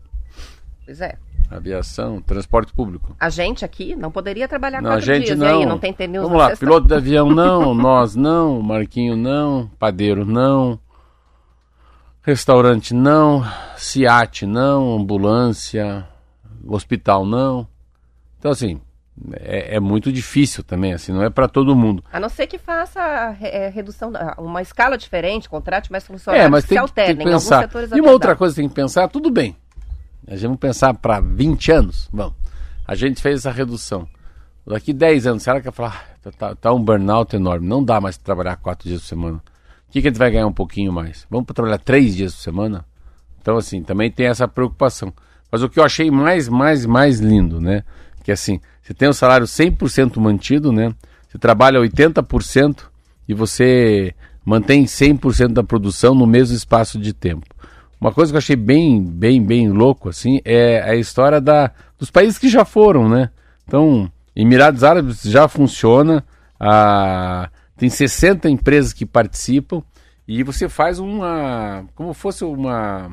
Pois 0.86 1.02
é. 1.02 1.18
Aviação, 1.50 2.22
transporte 2.22 2.72
público. 2.72 3.16
A 3.18 3.28
gente 3.28 3.64
aqui 3.64 3.96
não 3.96 4.10
poderia 4.10 4.46
trabalhar 4.46 4.80
não, 4.80 4.90
quatro 4.90 5.10
a 5.10 5.14
gente 5.14 5.26
dias, 5.26 5.38
não. 5.38 5.46
aí 5.46 5.66
não 5.66 5.78
tem 5.78 5.92
pneus 5.92 6.22
Vamos 6.22 6.38
lá, 6.38 6.56
piloto 6.56 6.86
de 6.86 6.94
avião 6.94 7.28
não, 7.34 7.74
nós 7.74 8.14
não, 8.14 8.62
Marquinho 8.62 9.16
não, 9.16 9.68
padeiro 9.78 10.24
não, 10.24 10.78
restaurante 12.22 12.94
não, 12.94 13.44
SIAT 13.76 14.46
não, 14.46 14.96
ambulância, 14.96 16.06
hospital 16.68 17.26
não. 17.26 17.66
Então 18.38 18.52
assim, 18.52 18.80
é, 19.32 19.76
é, 19.76 19.80
muito 19.80 20.12
difícil 20.12 20.64
também, 20.64 20.92
assim, 20.92 21.12
não 21.12 21.22
é 21.22 21.28
para 21.28 21.46
todo 21.46 21.76
mundo. 21.76 22.02
A 22.12 22.18
não 22.18 22.28
ser 22.28 22.46
que 22.46 22.58
faça 22.58 23.36
é, 23.40 23.68
redução, 23.68 24.12
uma 24.38 24.62
escala 24.62 24.96
diferente, 24.96 25.48
contrate 25.48 25.90
mais 25.92 26.06
funcionários 26.06 26.46
é, 26.46 26.48
mas 26.48 26.64
tem, 26.64 26.76
se 26.76 26.78
alternem. 26.78 27.16
Tem 27.16 27.26
que 27.26 27.32
pensar. 27.32 27.68
E 27.94 28.00
uma 28.00 28.12
outra 28.12 28.34
coisa 28.34 28.54
que 28.54 28.60
tem 28.60 28.68
que 28.68 28.74
pensar, 28.74 29.08
tudo 29.08 29.30
bem, 29.30 29.56
a 30.26 30.32
gente 30.32 30.42
vamos 30.42 30.60
pensar 30.60 30.94
para 30.94 31.20
20 31.20 31.72
anos? 31.72 32.08
Bom, 32.12 32.32
a 32.86 32.94
gente 32.94 33.20
fez 33.20 33.40
essa 33.40 33.50
redução. 33.50 34.08
Daqui 34.66 34.92
10 34.92 35.26
anos, 35.26 35.42
será 35.42 35.58
que 35.58 35.64
vai 35.64 35.72
falar, 35.72 36.06
ah, 36.24 36.30
tá, 36.38 36.54
tá, 36.54 36.72
um 36.72 36.82
burnout 36.82 37.34
enorme, 37.34 37.66
não 37.66 37.82
dá 37.82 38.00
mais 38.00 38.16
trabalhar 38.16 38.56
4 38.56 38.88
dias 38.88 39.00
por 39.00 39.08
semana. 39.08 39.38
O 39.38 39.92
que, 39.92 40.00
que 40.00 40.08
a 40.08 40.10
gente 40.10 40.18
vai 40.18 40.30
ganhar 40.30 40.46
um 40.46 40.52
pouquinho 40.52 40.92
mais? 40.92 41.26
Vamos 41.30 41.46
trabalhar 41.52 41.78
3 41.78 42.14
dias 42.14 42.34
por 42.34 42.42
semana? 42.42 42.84
Então, 43.40 43.56
assim, 43.56 43.82
também 43.82 44.10
tem 44.10 44.26
essa 44.26 44.46
preocupação. 44.46 45.12
Mas 45.50 45.62
o 45.62 45.68
que 45.68 45.80
eu 45.80 45.84
achei 45.84 46.10
mais, 46.10 46.48
mais, 46.48 46.86
mais 46.86 47.18
lindo, 47.18 47.60
né? 47.60 47.82
Que 48.22 48.30
assim, 48.30 48.60
você 48.82 48.94
tem 48.94 49.08
o 49.08 49.12
salário 49.12 49.46
100% 49.46 50.20
mantido, 50.20 50.70
né? 50.70 50.94
Você 51.28 51.38
trabalha 51.38 51.80
80% 51.80 52.84
e 53.28 53.34
você 53.34 54.14
mantém 54.44 54.84
100% 54.84 55.52
da 55.52 55.62
produção 55.62 56.14
no 56.14 56.26
mesmo 56.26 56.54
espaço 56.56 56.98
de 56.98 57.12
tempo. 57.12 57.46
Uma 58.00 58.12
coisa 58.12 58.32
que 58.32 58.36
eu 58.36 58.38
achei 58.38 58.56
bem, 58.56 59.02
bem, 59.02 59.42
bem 59.44 59.68
louco, 59.68 60.08
assim, 60.08 60.40
é 60.44 60.80
a 60.82 60.96
história 60.96 61.40
da, 61.40 61.70
dos 61.98 62.10
países 62.10 62.38
que 62.38 62.48
já 62.48 62.64
foram, 62.64 63.08
né? 63.08 63.28
Então, 63.66 64.10
Emirados 64.34 64.82
Árabes 64.82 65.20
já 65.22 65.46
funciona, 65.46 66.24
a, 66.58 67.50
tem 67.76 67.90
60 67.90 68.48
empresas 68.48 68.94
que 68.94 69.04
participam 69.04 69.82
e 70.26 70.42
você 70.42 70.68
faz 70.68 70.98
uma, 70.98 71.84
como 71.94 72.14
fosse 72.14 72.42
uma, 72.42 73.10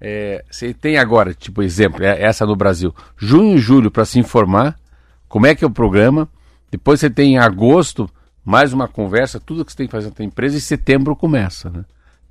é, 0.00 0.44
você 0.50 0.72
tem 0.72 0.96
agora, 0.96 1.34
tipo 1.34 1.62
exemplo, 1.62 2.02
é 2.02 2.22
essa 2.22 2.46
no 2.46 2.56
Brasil, 2.56 2.94
junho 3.16 3.56
e 3.56 3.58
julho 3.58 3.90
para 3.90 4.04
se 4.04 4.18
informar 4.18 4.78
como 5.28 5.46
é 5.46 5.54
que 5.54 5.64
é 5.64 5.66
o 5.66 5.70
programa, 5.70 6.28
depois 6.70 7.00
você 7.00 7.10
tem 7.10 7.34
em 7.34 7.38
agosto 7.38 8.08
mais 8.44 8.72
uma 8.72 8.88
conversa, 8.88 9.40
tudo 9.40 9.64
que 9.64 9.72
você 9.72 9.78
tem 9.78 9.86
que 9.86 9.92
fazer 9.92 10.12
na 10.18 10.24
empresa 10.24 10.56
e 10.56 10.60
setembro 10.60 11.14
começa, 11.16 11.68
né? 11.70 11.84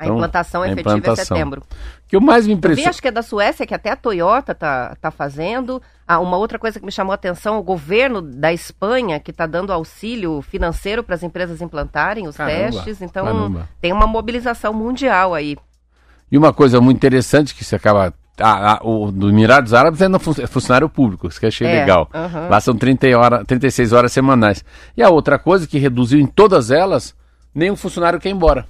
A 0.03 0.05
então, 0.05 0.17
implantação 0.17 0.65
efetiva 0.65 0.93
é 0.93 0.97
implantação. 0.97 1.21
é 1.21 1.39
setembro. 1.39 1.63
Que 2.07 2.15
eu 2.15 2.21
mais 2.21 2.45
me 2.45 2.53
impressiona... 2.53 2.89
acho 2.89 3.01
que 3.01 3.07
é 3.07 3.11
da 3.11 3.21
Suécia, 3.21 3.65
que 3.65 3.73
até 3.73 3.89
a 3.89 3.95
Toyota 3.95 4.53
tá, 4.53 4.95
tá 4.99 5.09
fazendo. 5.09 5.81
Ah, 6.07 6.19
uma 6.19 6.37
outra 6.37 6.59
coisa 6.59 6.79
que 6.79 6.85
me 6.85 6.91
chamou 6.91 7.11
a 7.11 7.15
atenção, 7.15 7.57
o 7.57 7.63
governo 7.63 8.21
da 8.21 8.51
Espanha, 8.51 9.19
que 9.19 9.31
está 9.31 9.45
dando 9.45 9.71
auxílio 9.71 10.41
financeiro 10.41 11.03
para 11.03 11.15
as 11.15 11.23
empresas 11.23 11.61
implantarem 11.61 12.27
os 12.27 12.35
caramba, 12.35 12.71
testes. 12.71 13.01
Então, 13.01 13.25
caramba. 13.25 13.69
tem 13.81 13.93
uma 13.93 14.05
mobilização 14.05 14.73
mundial 14.73 15.33
aí. 15.33 15.57
E 16.31 16.37
uma 16.37 16.51
coisa 16.51 16.81
muito 16.81 16.97
interessante 16.97 17.55
que 17.55 17.63
você 17.63 17.75
acaba 17.75 18.13
ah, 18.39 18.73
ah, 18.73 18.79
o 18.83 19.11
do 19.11 19.29
Emirados 19.29 19.73
Árabes 19.73 20.01
é, 20.01 20.07
no, 20.07 20.17
é 20.17 20.47
funcionário 20.47 20.89
público, 20.89 21.27
isso 21.27 21.39
que 21.39 21.45
eu 21.45 21.49
achei 21.49 21.67
é, 21.67 21.81
legal. 21.81 22.09
Lá 22.49 22.59
são 22.59 22.75
30 22.75 23.17
hora, 23.17 23.45
36 23.45 23.93
horas 23.93 24.11
semanais. 24.11 24.65
E 24.97 25.03
a 25.03 25.09
outra 25.09 25.37
coisa 25.37 25.67
que 25.67 25.77
reduziu 25.77 26.19
em 26.19 26.25
todas 26.25 26.71
elas, 26.71 27.15
nenhum 27.53 27.75
funcionário 27.75 28.19
quer 28.19 28.29
ir 28.29 28.33
embora. 28.33 28.65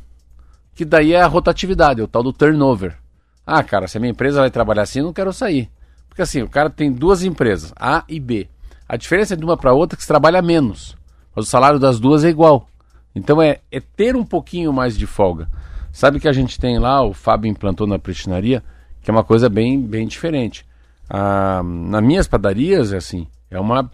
Que 0.76 0.86
daí 0.86 1.14
é 1.14 1.22
a 1.22 1.28
rotatividade, 1.28 2.02
o 2.02 2.08
tal 2.08 2.24
do 2.24 2.34
turnover. 2.34 2.98
Ah, 3.46 3.64
cara, 3.64 3.88
se 3.88 3.98
a 3.98 4.00
minha 4.00 4.12
empresa 4.12 4.40
vai 4.40 4.50
trabalhar 4.50 4.84
assim, 4.84 5.00
eu 5.00 5.06
não 5.06 5.14
quero 5.14 5.34
sair. 5.34 5.70
Porque 6.08 6.22
assim, 6.22 6.42
o 6.42 6.50
cara 6.50 6.70
tem 6.70 6.92
duas 6.92 7.24
empresas, 7.24 7.74
A 7.76 8.04
e 8.08 8.20
B. 8.20 8.48
A 8.88 8.96
diferença 8.96 9.36
de 9.36 9.44
uma 9.44 9.58
para 9.58 9.74
outra 9.74 9.96
é 9.96 9.98
que 9.98 10.04
se 10.04 10.08
trabalha 10.08 10.42
menos. 10.42 10.96
Mas 11.36 11.46
o 11.46 11.50
salário 11.50 11.80
das 11.80 12.00
duas 12.00 12.24
é 12.24 12.30
igual. 12.30 12.68
Então 13.16 13.42
é, 13.42 13.60
é 13.72 13.80
ter 13.80 14.16
um 14.16 14.24
pouquinho 14.24 14.72
mais 14.72 14.98
de 14.98 15.06
folga. 15.06 15.50
Sabe 15.92 16.20
que 16.20 16.28
a 16.28 16.34
gente 16.34 16.60
tem 16.60 16.80
lá, 16.80 17.04
o 17.04 17.14
Fábio 17.14 17.50
implantou 17.50 17.86
na 17.86 18.00
prestinaria, 18.00 18.64
que 19.02 19.12
é 19.12 19.14
uma 19.14 19.24
coisa 19.24 19.50
bem, 19.50 19.80
bem 19.80 20.08
diferente. 20.08 20.66
Ah, 21.10 21.62
nas 21.64 22.04
minhas 22.04 22.28
padarias, 22.28 22.94
é 22.94 22.98
assim, 22.98 23.28
é 23.52 23.60
uma, 23.60 23.92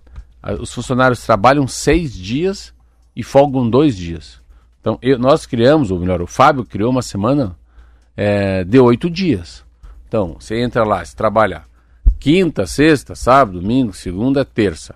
os 0.60 0.74
funcionários 0.74 1.26
trabalham 1.26 1.68
seis 1.68 2.14
dias 2.14 2.74
e 3.16 3.24
folgam 3.24 3.70
dois 3.70 3.98
dias. 3.98 4.42
Então, 4.80 4.98
eu, 5.02 5.20
nós 5.20 5.46
criamos, 5.46 5.92
ou 5.92 6.00
melhor, 6.00 6.22
o 6.22 6.28
Fábio 6.28 6.66
criou 6.66 6.92
uma 6.92 7.02
semana 7.02 7.56
é, 8.16 8.64
de 8.64 8.80
oito 8.80 9.10
dias. 9.10 9.64
Então, 10.08 10.38
você 10.40 10.62
entra 10.62 10.84
lá, 10.84 11.04
você 11.04 11.16
trabalha 11.16 11.64
quinta, 12.20 12.66
sexta, 12.66 13.16
sábado, 13.16 13.60
domingo, 13.62 13.94
segunda, 13.94 14.44
terça. 14.44 14.96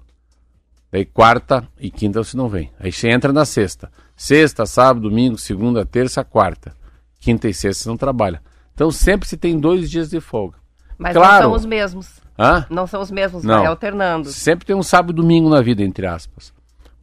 Daí 0.92 1.06
quarta 1.06 1.68
e 1.80 1.90
quinta 1.90 2.24
você 2.24 2.38
não 2.38 2.48
vem. 2.48 2.72
Aí 2.80 2.92
você 2.92 3.10
entra 3.10 3.34
na 3.34 3.46
sexta. 3.46 3.92
Sexta, 4.16 4.66
sábado, 4.66 5.10
domingo, 5.10 5.40
segunda, 5.40 5.84
terça, 5.86 6.24
quarta. 6.24 6.76
Quinta 7.20 7.48
e 7.48 7.54
sexta 7.54 7.84
você 7.84 7.90
não 7.90 7.98
trabalha. 7.98 8.42
Então 8.76 8.92
sempre 8.92 9.28
se 9.28 9.36
tem 9.36 9.60
dois 9.60 9.90
dias 9.90 10.10
de 10.10 10.20
folga. 10.20 10.58
Mas 10.96 11.14
claro, 11.14 11.34
não 11.34 11.42
são 11.42 11.54
os 11.54 11.66
mesmos. 11.66 12.22
Hã? 12.38 12.66
Não 12.70 12.86
são 12.86 13.02
os 13.02 13.10
mesmos, 13.10 13.44
não. 13.44 13.60
vai 13.60 13.66
alternando. 13.68 14.30
Sempre 14.30 14.66
tem 14.66 14.76
um 14.76 14.84
sábado 14.84 15.12
e 15.12 15.16
domingo 15.16 15.50
na 15.50 15.62
vida, 15.62 15.84
entre 15.84 16.06
aspas. 16.06 16.54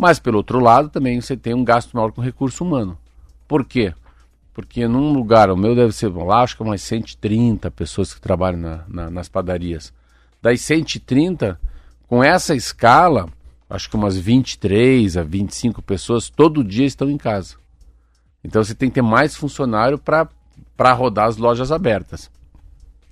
Mas, 0.01 0.19
pelo 0.19 0.39
outro 0.39 0.59
lado, 0.59 0.89
também 0.89 1.21
você 1.21 1.37
tem 1.37 1.53
um 1.53 1.63
gasto 1.63 1.95
maior 1.95 2.11
com 2.11 2.23
recurso 2.23 2.65
humano. 2.65 2.97
Por 3.47 3.67
quê? 3.67 3.93
Porque 4.55 4.89
num 4.89 5.13
lugar, 5.13 5.51
o 5.51 5.57
meu 5.59 5.75
deve 5.75 5.93
ser, 5.93 6.09
lá 6.09 6.41
acho 6.41 6.57
que 6.57 6.63
é 6.63 6.65
umas 6.65 6.81
130 6.81 7.71
pessoas 7.71 8.15
que 8.15 8.19
trabalham 8.19 8.59
na, 8.59 8.85
na, 8.89 9.11
nas 9.11 9.29
padarias. 9.29 9.93
Das 10.41 10.59
130, 10.63 11.61
com 12.09 12.25
essa 12.25 12.55
escala, 12.55 13.29
acho 13.69 13.91
que 13.91 13.97
umas 13.97 14.17
23 14.17 15.19
a 15.19 15.23
25 15.23 15.83
pessoas 15.83 16.31
todo 16.31 16.65
dia 16.65 16.87
estão 16.87 17.11
em 17.11 17.19
casa. 17.19 17.57
Então 18.43 18.65
você 18.65 18.75
tem 18.75 18.89
que 18.89 18.95
ter 18.95 19.03
mais 19.03 19.37
funcionário 19.37 19.99
para 19.99 20.93
rodar 20.95 21.27
as 21.27 21.37
lojas 21.37 21.71
abertas. 21.71 22.31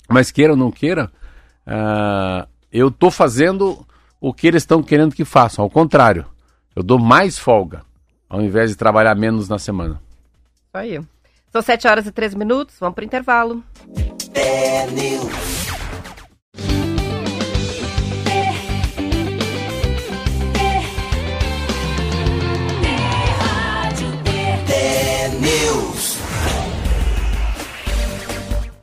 Mas 0.08 0.30
queira 0.30 0.54
ou 0.54 0.58
não 0.58 0.70
queira, 0.70 1.12
uh, 1.66 2.48
eu 2.72 2.88
estou 2.88 3.10
fazendo 3.10 3.86
o 4.18 4.32
que 4.32 4.46
eles 4.46 4.62
estão 4.62 4.82
querendo 4.82 5.14
que 5.14 5.26
façam. 5.26 5.62
Ao 5.62 5.68
contrário, 5.68 6.24
eu 6.78 6.82
dou 6.84 6.96
mais 6.96 7.36
folga, 7.36 7.82
ao 8.28 8.40
invés 8.40 8.70
de 8.70 8.76
trabalhar 8.76 9.12
menos 9.16 9.48
na 9.48 9.58
semana. 9.58 10.00
Isso 10.64 10.76
aí. 10.76 11.00
São 11.50 11.60
7 11.60 11.88
horas 11.88 12.06
e 12.06 12.12
13 12.12 12.38
minutos, 12.38 12.76
vamos 12.78 12.94
para 12.94 13.02
o 13.02 13.04
intervalo. 13.04 13.64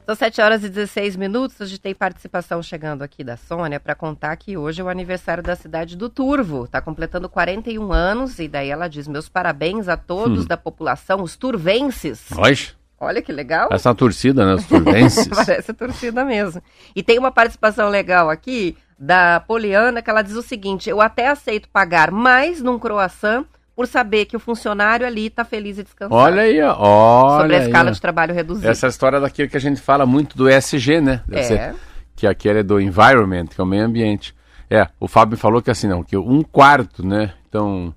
São 0.06 0.14
7 0.14 0.40
horas 0.40 0.64
e 0.64 0.70
16 0.70 1.16
minutos. 1.16 1.60
A 1.60 1.66
gente 1.66 1.82
tem 1.82 1.96
participação 1.96 2.62
chegando 2.62 3.02
aqui 3.02 3.24
da 3.24 3.36
Sônia 3.36 3.80
para 3.80 3.96
contar 3.96 4.36
que 4.36 4.56
hoje 4.56 4.80
é 4.80 4.84
o 4.84 4.88
aniversário 4.88 5.42
da 5.42 5.56
cidade 5.56 5.98
do 5.98 6.10
Turvo. 6.10 6.66
Está 6.66 6.80
completando 6.80 7.28
41 7.28 7.92
anos 7.92 8.38
e 8.38 8.48
daí 8.48 8.70
ela 8.70 8.88
diz: 8.88 9.08
Meus 9.08 9.28
parabéns 9.28 9.88
a 9.90 9.98
todos 9.98 10.44
hum. 10.44 10.48
da 10.48 10.56
população, 10.56 11.24
os 11.24 11.36
turvenses. 11.36 12.28
Nós? 12.30 12.76
Olha 13.00 13.20
que 13.20 13.32
legal. 13.32 13.70
Essa 13.72 13.90
é 13.90 13.94
torcida, 13.96 14.46
né? 14.46 14.54
Os 14.54 14.66
turvenses. 14.70 15.28
Parece 15.28 15.74
torcida 15.74 16.24
mesmo. 16.24 16.62
E 16.96 17.02
tem 17.02 17.18
uma 17.18 17.32
participação 17.32 17.90
legal 17.90 18.30
aqui 18.30 18.78
da 19.00 19.40
Poliana 19.40 20.04
que 20.04 20.10
ela 20.10 20.22
diz 20.22 20.36
o 20.36 20.44
seguinte: 20.44 20.88
Eu 20.88 21.02
até 21.02 21.30
aceito 21.30 21.68
pagar 21.70 22.12
mais 22.12 22.62
num 22.62 22.78
croissant 22.78 23.44
por 23.76 23.88
saber 23.88 24.26
que 24.26 24.38
o 24.38 24.40
funcionário 24.40 25.06
ali 25.06 25.28
está 25.28 25.44
feliz 25.44 25.78
e 25.78 25.84
descansado. 25.84 26.16
Olha 26.16 26.44
aí, 26.44 26.62
olha 26.62 27.42
Sobre 27.42 27.56
a 27.56 27.60
escala 27.66 27.90
aí, 27.90 27.94
de 27.94 28.02
trabalho 28.02 28.34
reduzida. 28.34 28.70
Essa 28.70 28.88
história 28.88 29.20
daquilo 29.20 29.50
que 29.50 29.58
a 29.58 29.62
gente 29.62 29.82
fala 29.82 30.06
muito 30.06 30.38
do 30.38 30.50
ESG, 30.50 31.02
né? 31.02 31.22
Deve 31.28 31.42
é. 31.42 31.44
Ser, 31.44 31.76
que 32.16 32.26
aquele 32.26 32.60
é 32.60 32.64
do 32.64 32.80
environment, 32.80 33.48
que 33.48 33.60
é 33.60 33.64
o 33.64 33.68
meio 33.68 33.84
ambiente. 33.84 34.34
É, 34.70 34.88
o 35.00 35.08
Fábio 35.08 35.38
falou 35.38 35.62
que 35.62 35.70
assim, 35.70 35.88
não, 35.88 36.04
que 36.04 36.16
um 36.16 36.42
quarto, 36.42 37.06
né? 37.06 37.34
Então, 37.50 37.94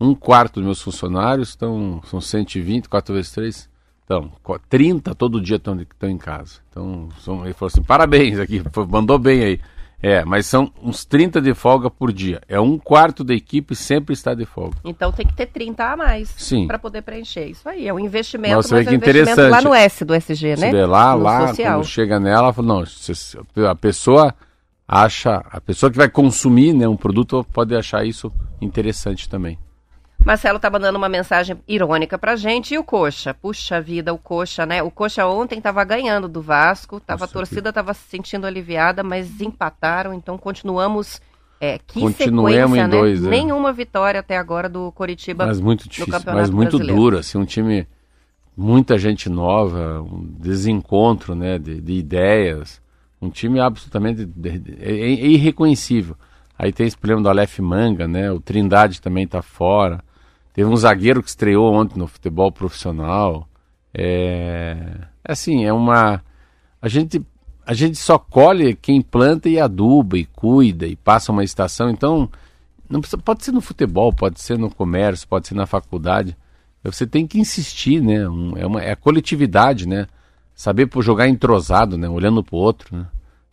um 0.00 0.14
quarto 0.14 0.54
dos 0.54 0.64
meus 0.64 0.82
funcionários 0.82 1.50
estão, 1.50 2.00
são 2.04 2.20
120, 2.20 2.88
4 2.88 3.14
vezes 3.14 3.30
3, 3.32 3.70
então, 4.04 4.32
30 4.68 5.14
todo 5.14 5.40
dia 5.40 5.56
estão 5.56 5.78
em 6.02 6.18
casa. 6.18 6.56
Então, 6.68 7.08
são, 7.20 7.44
ele 7.44 7.54
falou 7.54 7.70
assim, 7.72 7.82
parabéns 7.82 8.40
aqui, 8.40 8.60
mandou 8.88 9.18
bem 9.20 9.44
aí. 9.44 9.60
É, 10.02 10.24
mas 10.24 10.46
são 10.46 10.72
uns 10.82 11.04
30 11.04 11.40
de 11.40 11.52
folga 11.52 11.90
por 11.90 12.12
dia. 12.12 12.40
É 12.48 12.58
um 12.58 12.78
quarto 12.78 13.22
da 13.22 13.34
equipe 13.34 13.76
sempre 13.76 14.14
está 14.14 14.34
de 14.34 14.46
folga. 14.46 14.76
Então 14.84 15.12
tem 15.12 15.26
que 15.26 15.34
ter 15.34 15.46
30 15.46 15.84
a 15.84 15.96
mais 15.96 16.34
para 16.66 16.78
poder 16.78 17.02
preencher. 17.02 17.46
Isso 17.46 17.68
aí, 17.68 17.86
é 17.86 17.92
um 17.92 17.98
investimento, 17.98 18.56
Nossa, 18.56 18.76
mas 18.76 18.86
é 18.86 18.90
um 18.90 18.94
investimento 18.94 19.48
lá 19.48 19.60
no 19.60 19.74
S 19.74 20.04
do 20.04 20.14
SG, 20.14 20.56
né? 20.56 20.70
Vê 20.70 20.86
lá, 20.86 21.14
no 21.14 21.22
lá, 21.22 21.48
social. 21.48 21.78
quando 21.78 21.86
chega 21.86 22.18
nela, 22.18 22.52
fala, 22.52 22.66
não, 22.66 22.84
a 23.68 23.74
pessoa 23.74 24.34
acha, 24.88 25.44
a 25.50 25.60
pessoa 25.60 25.90
que 25.90 25.98
vai 25.98 26.08
consumir 26.08 26.72
né, 26.72 26.88
um 26.88 26.96
produto 26.96 27.46
pode 27.52 27.76
achar 27.76 28.04
isso 28.04 28.32
interessante 28.60 29.28
também. 29.28 29.58
Marcelo 30.24 30.58
tá 30.58 30.68
mandando 30.68 30.98
uma 30.98 31.08
mensagem 31.08 31.56
irônica 31.66 32.18
pra 32.18 32.36
gente. 32.36 32.74
E 32.74 32.78
o 32.78 32.84
Coxa? 32.84 33.32
Puxa 33.32 33.80
vida, 33.80 34.12
o 34.12 34.18
Coxa, 34.18 34.66
né? 34.66 34.82
O 34.82 34.90
Coxa 34.90 35.26
ontem 35.26 35.60
tava 35.60 35.82
ganhando 35.82 36.28
do 36.28 36.42
Vasco, 36.42 37.00
tava, 37.00 37.20
Nossa, 37.22 37.32
a 37.32 37.34
torcida 37.34 37.70
que... 37.70 37.74
tava 37.74 37.94
se 37.94 38.02
sentindo 38.08 38.46
aliviada, 38.46 39.02
mas 39.02 39.40
empataram, 39.40 40.12
então 40.12 40.36
continuamos. 40.36 41.20
É, 41.62 41.78
que 41.78 42.00
Continuemos 42.00 42.78
em 42.78 42.82
né? 42.82 42.88
dois, 42.88 43.22
é. 43.22 43.28
Nenhuma 43.28 43.70
vitória 43.70 44.20
até 44.20 44.38
agora 44.38 44.66
do 44.66 44.90
Coritiba. 44.92 45.44
Mas 45.44 45.60
muito 45.60 45.86
difícil, 45.86 46.20
mas 46.24 46.48
muito 46.48 46.78
brasileiro. 46.78 47.00
duro, 47.00 47.18
assim, 47.18 47.36
um 47.36 47.44
time, 47.44 47.86
muita 48.56 48.96
gente 48.96 49.28
nova, 49.28 50.00
um 50.00 50.24
desencontro, 50.38 51.34
né, 51.34 51.58
de, 51.58 51.78
de 51.82 51.92
ideias, 51.92 52.80
um 53.20 53.28
time 53.28 53.60
absolutamente 53.60 54.24
de, 54.24 54.58
de, 54.58 54.76
é, 54.80 54.90
é 54.90 55.10
irreconhecível. 55.10 56.16
Aí 56.58 56.72
tem 56.72 56.86
esse 56.86 56.96
problema 56.96 57.22
do 57.22 57.28
Aleph 57.28 57.58
Manga, 57.58 58.08
né, 58.08 58.32
o 58.32 58.40
Trindade 58.40 59.02
também 59.02 59.26
tá 59.26 59.42
fora. 59.42 60.02
Teve 60.60 60.68
um 60.68 60.76
zagueiro 60.76 61.22
que 61.22 61.30
estreou 61.30 61.72
ontem 61.72 61.98
no 61.98 62.06
futebol 62.06 62.52
profissional. 62.52 63.48
É, 63.94 64.76
é 65.24 65.32
assim, 65.32 65.64
é 65.64 65.72
uma. 65.72 66.22
A 66.82 66.86
gente, 66.86 67.24
a 67.64 67.72
gente 67.72 67.96
só 67.96 68.18
colhe 68.18 68.74
quem 68.74 69.00
planta 69.00 69.48
e 69.48 69.58
aduba 69.58 70.18
e 70.18 70.26
cuida 70.26 70.86
e 70.86 70.94
passa 70.96 71.32
uma 71.32 71.42
estação. 71.42 71.88
Então, 71.88 72.28
não 72.90 73.00
precisa, 73.00 73.16
pode 73.22 73.42
ser 73.42 73.52
no 73.52 73.62
futebol, 73.62 74.12
pode 74.12 74.38
ser 74.38 74.58
no 74.58 74.68
comércio, 74.68 75.26
pode 75.26 75.48
ser 75.48 75.54
na 75.54 75.64
faculdade. 75.64 76.36
Você 76.84 77.06
tem 77.06 77.26
que 77.26 77.40
insistir, 77.40 78.02
né? 78.02 78.16
É, 78.56 78.66
uma, 78.66 78.82
é 78.82 78.92
a 78.92 78.96
coletividade, 78.96 79.88
né? 79.88 80.08
Saber 80.54 80.88
por 80.88 81.02
jogar 81.02 81.26
entrosado, 81.26 81.96
né? 81.96 82.06
Olhando 82.06 82.44
para 82.44 82.54
o 82.54 82.58
outro, 82.58 82.94
né? 82.94 83.06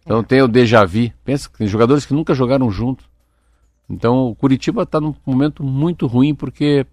Então 0.04 0.22
tem 0.22 0.42
o 0.42 0.48
déjà 0.50 0.84
vu. 0.84 1.10
Pensa 1.24 1.50
que 1.50 1.60
tem 1.60 1.68
jogadores 1.68 2.06
que 2.06 2.14
nunca 2.14 2.34
jogaram 2.34 2.70
juntos. 2.70 3.06
Então 3.90 4.28
o 4.28 4.36
Curitiba 4.36 4.84
está 4.84 5.00
num 5.00 5.16
momento 5.26 5.64
muito 5.64 6.06
ruim 6.06 6.36
porque 6.36 6.86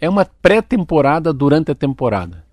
é 0.00 0.08
uma 0.08 0.24
pré-temporada 0.24 1.32
durante 1.32 1.70
a 1.70 1.74
temporada. 1.74 2.44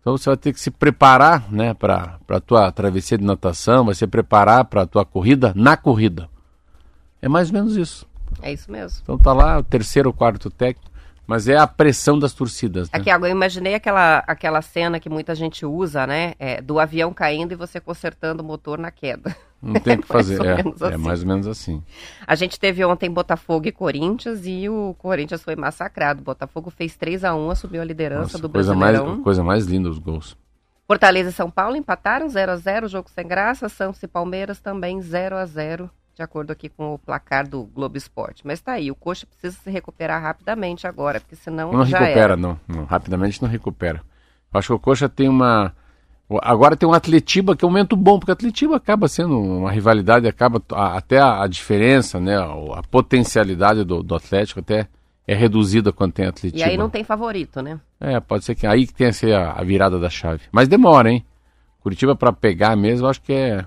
Então 0.00 0.16
você 0.16 0.30
vai 0.30 0.36
ter 0.36 0.52
que 0.52 0.60
se 0.60 0.70
preparar 0.70 1.50
né, 1.50 1.74
para 1.74 2.18
a 2.28 2.40
tua 2.40 2.70
travessia 2.70 3.18
de 3.18 3.24
natação, 3.24 3.86
vai 3.86 3.94
se 3.94 4.06
preparar 4.06 4.64
para 4.66 4.82
a 4.82 4.86
tua 4.86 5.04
corrida 5.04 5.52
na 5.56 5.76
corrida. 5.76 6.28
É 7.20 7.28
mais 7.28 7.48
ou 7.48 7.54
menos 7.54 7.76
isso. 7.76 8.06
É 8.40 8.52
isso 8.52 8.70
mesmo. 8.70 9.00
Então 9.02 9.18
tá 9.18 9.32
lá 9.32 9.58
o 9.58 9.64
terceiro 9.64 10.08
ou 10.08 10.12
quarto 10.12 10.48
técnico. 10.48 10.90
Mas 11.26 11.48
é 11.48 11.56
a 11.56 11.66
pressão 11.66 12.18
das 12.18 12.32
torcidas. 12.32 12.90
Né? 12.90 12.98
Aqui, 12.98 13.10
agora 13.10 13.32
eu 13.32 13.36
imaginei 13.36 13.74
aquela, 13.74 14.18
aquela 14.26 14.62
cena 14.62 15.00
que 15.00 15.08
muita 15.08 15.34
gente 15.34 15.66
usa, 15.66 16.06
né? 16.06 16.34
É, 16.38 16.62
do 16.62 16.78
avião 16.78 17.12
caindo 17.12 17.52
e 17.52 17.56
você 17.56 17.80
consertando 17.80 18.42
o 18.42 18.46
motor 18.46 18.78
na 18.78 18.92
queda. 18.92 19.36
Não 19.60 19.74
tem 19.74 19.96
o 19.96 20.02
que 20.02 20.06
fazer, 20.06 20.40
é, 20.44 20.52
assim. 20.60 20.94
é 20.94 20.96
mais 20.96 21.22
ou 21.22 21.26
menos 21.26 21.48
assim. 21.48 21.82
A 22.24 22.36
gente 22.36 22.60
teve 22.60 22.84
ontem 22.84 23.10
Botafogo 23.10 23.66
e 23.66 23.72
Corinthians 23.72 24.42
e 24.44 24.68
o 24.68 24.94
Corinthians 24.98 25.42
foi 25.42 25.56
massacrado. 25.56 26.20
O 26.20 26.24
Botafogo 26.24 26.70
fez 26.70 26.96
3 26.96 27.24
a 27.24 27.34
1 27.34 27.50
assumiu 27.50 27.82
a 27.82 27.84
liderança 27.84 28.22
Nossa, 28.22 28.38
do 28.38 28.48
coisa 28.48 28.72
Brasileirão. 28.74 29.06
Mais, 29.14 29.24
coisa 29.24 29.42
mais 29.42 29.66
linda 29.66 29.88
os 29.88 29.98
gols. 29.98 30.36
Fortaleza 30.86 31.30
e 31.30 31.32
São 31.32 31.50
Paulo 31.50 31.76
empataram 31.76 32.28
0 32.28 32.52
a 32.52 32.56
0 32.56 32.86
jogo 32.86 33.10
sem 33.10 33.26
graça. 33.26 33.68
Santos 33.68 34.00
e 34.02 34.06
Palmeiras 34.06 34.60
também 34.60 35.00
0 35.00 35.36
a 35.36 35.44
0 35.44 35.90
de 36.16 36.22
acordo 36.22 36.50
aqui 36.50 36.70
com 36.70 36.94
o 36.94 36.98
placar 36.98 37.46
do 37.46 37.64
Globo 37.64 37.98
Esporte. 37.98 38.46
Mas 38.46 38.58
tá 38.62 38.72
aí, 38.72 38.90
o 38.90 38.94
Coxa 38.94 39.26
precisa 39.26 39.62
se 39.62 39.70
recuperar 39.70 40.22
rapidamente 40.22 40.86
agora, 40.86 41.20
porque 41.20 41.36
senão 41.36 41.70
não 41.70 41.84
já 41.84 41.98
recupera, 41.98 42.20
era. 42.20 42.36
Não, 42.36 42.58
não, 42.66 42.84
rapidamente 42.84 43.42
não 43.42 43.48
recupera. 43.48 44.00
Eu 44.52 44.58
acho 44.58 44.68
que 44.68 44.72
o 44.72 44.78
Coxa 44.78 45.10
tem 45.10 45.28
uma 45.28 45.74
agora 46.42 46.74
tem 46.74 46.88
um 46.88 46.94
Atletiba 46.94 47.54
que 47.54 47.64
é 47.64 47.68
um 47.68 47.70
momento 47.70 47.94
bom, 47.94 48.18
porque 48.18 48.32
o 48.32 48.34
Atletiba 48.34 48.76
acaba 48.76 49.08
sendo 49.08 49.38
uma 49.38 49.70
rivalidade, 49.70 50.26
acaba 50.26 50.60
até 50.70 51.18
a, 51.18 51.42
a 51.42 51.46
diferença, 51.46 52.18
né, 52.18 52.36
a, 52.36 52.78
a 52.78 52.82
potencialidade 52.82 53.84
do, 53.84 54.02
do, 54.02 54.14
Atlético 54.14 54.60
até 54.60 54.88
é 55.28 55.34
reduzida 55.34 55.92
quando 55.92 56.14
tem 56.14 56.26
Atletiba. 56.26 56.58
E 56.58 56.64
aí 56.64 56.78
não 56.78 56.88
tem 56.88 57.04
favorito, 57.04 57.60
né? 57.60 57.78
É, 58.00 58.18
pode 58.20 58.44
ser 58.44 58.54
que 58.54 58.66
aí 58.66 58.86
que 58.86 58.94
tenha 58.94 59.12
ser 59.12 59.34
a, 59.34 59.52
a 59.52 59.62
virada 59.62 60.00
da 60.00 60.08
chave. 60.08 60.44
Mas 60.50 60.66
demora, 60.66 61.10
hein? 61.10 61.24
Curitiba 61.80 62.16
para 62.16 62.32
pegar 62.32 62.74
mesmo, 62.74 63.06
acho 63.06 63.20
que 63.20 63.34
é 63.34 63.66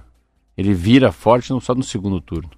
ele 0.60 0.74
vira 0.74 1.10
forte 1.10 1.52
não 1.52 1.62
só 1.62 1.74
no 1.74 1.82
segundo 1.82 2.20
turno. 2.20 2.50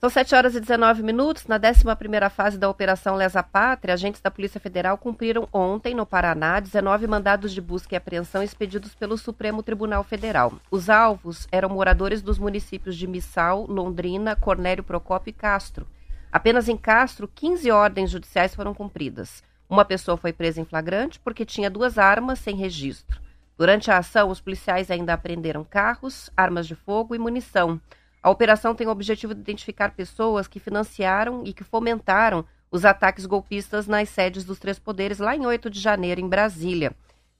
São 0.00 0.08
7 0.08 0.32
horas 0.36 0.54
e 0.54 0.60
19 0.60 1.02
minutos. 1.02 1.48
Na 1.48 1.56
11 1.56 2.30
fase 2.30 2.56
da 2.56 2.70
Operação 2.70 3.16
Lesa 3.16 3.42
Pátria, 3.42 3.94
agentes 3.94 4.20
da 4.20 4.30
Polícia 4.30 4.60
Federal 4.60 4.96
cumpriram 4.96 5.48
ontem, 5.52 5.92
no 5.92 6.06
Paraná, 6.06 6.60
19 6.60 7.08
mandados 7.08 7.52
de 7.52 7.60
busca 7.60 7.96
e 7.96 7.98
apreensão 7.98 8.44
expedidos 8.44 8.94
pelo 8.94 9.18
Supremo 9.18 9.60
Tribunal 9.60 10.04
Federal. 10.04 10.52
Os 10.70 10.88
alvos 10.88 11.48
eram 11.50 11.68
moradores 11.68 12.22
dos 12.22 12.38
municípios 12.38 12.96
de 12.96 13.08
Missal, 13.08 13.66
Londrina, 13.66 14.36
Cornélio 14.36 14.84
Procópio 14.84 15.30
e 15.30 15.34
Castro. 15.34 15.84
Apenas 16.30 16.68
em 16.68 16.76
Castro, 16.76 17.26
15 17.26 17.72
ordens 17.72 18.08
judiciais 18.08 18.54
foram 18.54 18.72
cumpridas. 18.72 19.42
Uma 19.68 19.84
pessoa 19.84 20.16
foi 20.16 20.32
presa 20.32 20.60
em 20.60 20.64
flagrante 20.64 21.18
porque 21.18 21.44
tinha 21.44 21.68
duas 21.68 21.98
armas 21.98 22.38
sem 22.38 22.54
registro. 22.54 23.20
Durante 23.58 23.90
a 23.90 23.98
ação, 23.98 24.30
os 24.30 24.40
policiais 24.40 24.88
ainda 24.88 25.12
apreenderam 25.12 25.64
carros, 25.64 26.30
armas 26.36 26.64
de 26.64 26.76
fogo 26.76 27.16
e 27.16 27.18
munição. 27.18 27.80
A 28.22 28.30
operação 28.30 28.72
tem 28.72 28.86
o 28.86 28.90
objetivo 28.90 29.34
de 29.34 29.40
identificar 29.40 29.90
pessoas 29.90 30.46
que 30.46 30.60
financiaram 30.60 31.42
e 31.44 31.52
que 31.52 31.64
fomentaram 31.64 32.44
os 32.70 32.84
ataques 32.84 33.26
golpistas 33.26 33.88
nas 33.88 34.10
sedes 34.10 34.44
dos 34.44 34.60
três 34.60 34.78
poderes 34.78 35.18
lá 35.18 35.34
em 35.34 35.44
8 35.44 35.68
de 35.70 35.80
janeiro, 35.80 36.20
em 36.20 36.28
Brasília. 36.28 36.92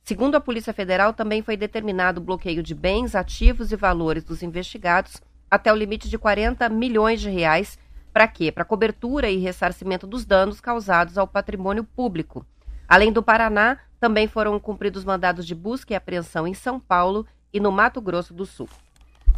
Segundo 0.03 0.35
a 0.35 0.41
Polícia 0.41 0.73
Federal, 0.73 1.13
também 1.13 1.41
foi 1.41 1.57
determinado 1.57 2.21
o 2.21 2.25
bloqueio 2.25 2.65
de 2.65 2.75
bens, 2.75 3.15
ativos 3.15 3.71
e 3.71 3.77
valores 3.77 4.25
dos 4.25 4.43
investigados 4.43 5.23
até 5.49 5.73
o 5.73 5.77
limite 5.77 6.09
de 6.09 6.19
40 6.19 6.69
milhões 6.69 7.21
de 7.21 7.31
reais. 7.31 7.79
Para 8.13 8.27
quê? 8.27 8.51
Para 8.51 8.65
cobertura 8.65 9.31
e 9.31 9.39
ressarcimento 9.39 10.07
dos 10.07 10.25
danos 10.25 10.61
causados 10.61 11.17
ao 11.17 11.29
patrimônio 11.29 11.85
público. 11.85 12.45
Além 12.89 13.13
do 13.13 13.23
Paraná, 13.23 13.79
também 14.01 14.29
foram 14.29 14.59
cumpridos 14.59 15.05
mandados 15.05 15.47
de 15.47 15.55
busca 15.55 15.93
e 15.93 15.97
apreensão 15.97 16.47
em 16.47 16.55
São 16.55 16.79
Paulo 16.79 17.27
e 17.53 17.61
no 17.61 17.73
Mato 17.73 18.01
Grosso 18.01 18.33
do 18.33 18.47
Sul. 18.47 18.69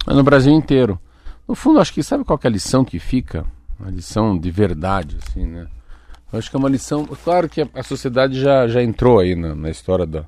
No 0.07 0.23
Brasil 0.23 0.53
inteiro. 0.53 0.99
No 1.47 1.55
fundo, 1.55 1.81
acho 1.81 1.93
que 1.93 2.03
sabe 2.03 2.25
qual 2.25 2.39
é 2.43 2.47
a 2.47 2.51
lição 2.51 2.85
que 2.85 2.99
fica? 2.99 3.45
Uma 3.79 3.91
lição 3.91 4.39
de 4.39 4.51
verdade, 4.51 5.19
assim, 5.23 5.47
né? 5.47 5.67
Eu 6.33 6.39
acho 6.39 6.49
que 6.49 6.57
é 6.57 6.59
uma 6.59 6.69
lição. 6.69 7.05
Claro 7.25 7.49
que 7.49 7.67
a, 7.75 7.83
sociedade 7.83 8.41
já, 8.41 8.69
já 8.69 8.83
entrou 8.83 9.19
aí 9.19 9.35
na, 9.35 9.55
na 9.55 9.71
história 9.71 10.07
da, 10.07 10.25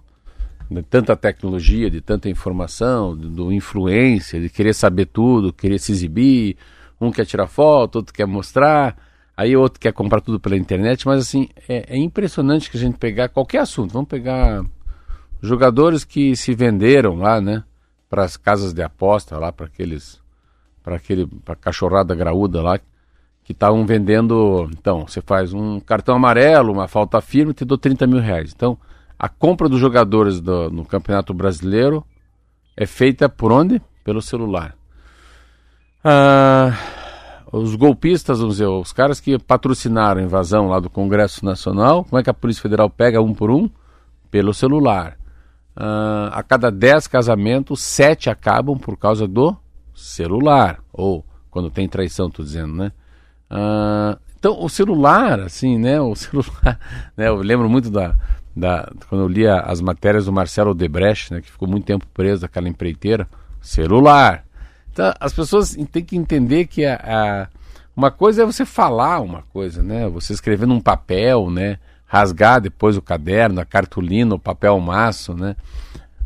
de 0.68 0.82
tanta 0.82 1.16
tecnologia, 1.16 1.90
de 1.90 2.00
tanta 2.00 2.28
informação, 2.28 3.16
do 3.16 3.52
influência, 3.52 4.40
de 4.40 4.48
querer 4.48 4.74
saber 4.74 5.06
tudo, 5.06 5.52
querer 5.52 5.78
se 5.78 5.92
exibir. 5.92 6.56
Um 7.00 7.10
quer 7.10 7.26
tirar 7.26 7.46
foto, 7.46 7.96
outro 7.96 8.12
quer 8.12 8.26
mostrar. 8.26 8.96
Aí 9.36 9.56
outro 9.56 9.80
quer 9.80 9.92
comprar 9.92 10.20
tudo 10.20 10.38
pela 10.38 10.56
internet, 10.56 11.06
mas 11.06 11.20
assim, 11.20 11.48
é, 11.68 11.94
é 11.94 11.96
impressionante 11.96 12.70
que 12.70 12.76
a 12.76 12.80
gente 12.80 12.98
pegar 12.98 13.28
qualquer 13.28 13.58
assunto. 13.58 13.92
Vamos 13.92 14.08
pegar 14.08 14.62
jogadores 15.40 16.04
que 16.04 16.36
se 16.36 16.54
venderam 16.54 17.16
lá, 17.16 17.40
né? 17.40 17.64
Para 18.10 18.24
as 18.24 18.36
casas 18.36 18.74
de 18.74 18.82
aposta, 18.82 19.38
lá 19.38 19.50
para 19.50 19.66
aqueles. 19.66 20.20
Para 20.82 20.96
aquele. 20.96 21.26
Para 21.26 21.56
cachorrada 21.56 22.14
graúda 22.14 22.62
lá. 22.62 22.78
Que 23.42 23.52
estavam 23.52 23.86
vendendo. 23.86 24.68
Então, 24.78 25.06
você 25.06 25.22
faz 25.22 25.54
um 25.54 25.80
cartão 25.80 26.14
amarelo, 26.14 26.72
uma 26.72 26.86
falta 26.86 27.20
firme, 27.20 27.54
te 27.54 27.64
dou 27.64 27.78
30 27.78 28.06
mil 28.06 28.20
reais. 28.20 28.52
Então, 28.54 28.78
a 29.18 29.28
compra 29.28 29.68
dos 29.68 29.80
jogadores 29.80 30.40
do, 30.40 30.70
no 30.70 30.84
Campeonato 30.84 31.32
Brasileiro 31.32 32.04
é 32.76 32.84
feita 32.84 33.30
por 33.30 33.50
onde? 33.50 33.80
Pelo 34.04 34.20
celular. 34.20 34.76
Ah 36.04 37.01
os 37.52 37.74
golpistas, 37.74 38.38
vamos 38.38 38.54
dizer, 38.54 38.66
os 38.66 38.92
caras 38.92 39.20
que 39.20 39.38
patrocinaram 39.38 40.22
a 40.22 40.24
invasão 40.24 40.68
lá 40.68 40.80
do 40.80 40.88
Congresso 40.88 41.44
Nacional, 41.44 42.02
como 42.04 42.18
é 42.18 42.22
que 42.22 42.30
a 42.30 42.34
Polícia 42.34 42.62
Federal 42.62 42.88
pega 42.88 43.20
um 43.20 43.34
por 43.34 43.50
um? 43.50 43.68
Pelo 44.30 44.54
celular. 44.54 45.18
Uh, 45.76 46.32
a 46.32 46.42
cada 46.42 46.70
dez 46.70 47.06
casamentos, 47.06 47.82
sete 47.82 48.30
acabam 48.30 48.78
por 48.78 48.96
causa 48.96 49.28
do 49.28 49.54
celular. 49.94 50.80
Ou 50.90 51.24
quando 51.50 51.70
tem 51.70 51.86
traição, 51.86 52.28
estou 52.28 52.42
dizendo, 52.42 52.72
né? 52.74 52.92
Uh, 53.50 54.18
então, 54.38 54.58
o 54.58 54.68
celular, 54.70 55.40
assim, 55.40 55.78
né? 55.78 56.00
O 56.00 56.14
celular, 56.16 56.80
né? 57.14 57.28
Eu 57.28 57.36
lembro 57.36 57.68
muito 57.68 57.90
da, 57.90 58.14
da 58.56 58.90
quando 59.10 59.22
eu 59.22 59.28
lia 59.28 59.60
as 59.60 59.82
matérias 59.82 60.24
do 60.24 60.32
Marcelo 60.32 60.70
Odebrecht, 60.70 61.34
né? 61.34 61.42
Que 61.42 61.50
ficou 61.50 61.68
muito 61.68 61.84
tempo 61.84 62.06
preso 62.14 62.42
naquela 62.42 62.68
empreiteira. 62.68 63.28
Celular. 63.60 64.44
Então, 64.92 65.12
as 65.18 65.32
pessoas 65.32 65.74
têm 65.90 66.04
que 66.04 66.16
entender 66.16 66.66
que 66.66 66.84
a, 66.84 66.96
a, 66.96 67.48
uma 67.96 68.10
coisa 68.10 68.42
é 68.42 68.46
você 68.46 68.64
falar 68.64 69.20
uma 69.20 69.42
coisa, 69.52 69.82
né? 69.82 70.06
Você 70.10 70.34
escrever 70.34 70.66
num 70.66 70.80
papel, 70.80 71.50
né? 71.50 71.78
Rasgar 72.04 72.60
depois 72.60 72.96
o 72.96 73.02
caderno, 73.02 73.60
a 73.60 73.64
cartolina, 73.64 74.34
o 74.34 74.38
papel 74.38 74.78
maço, 74.80 75.34
né? 75.34 75.56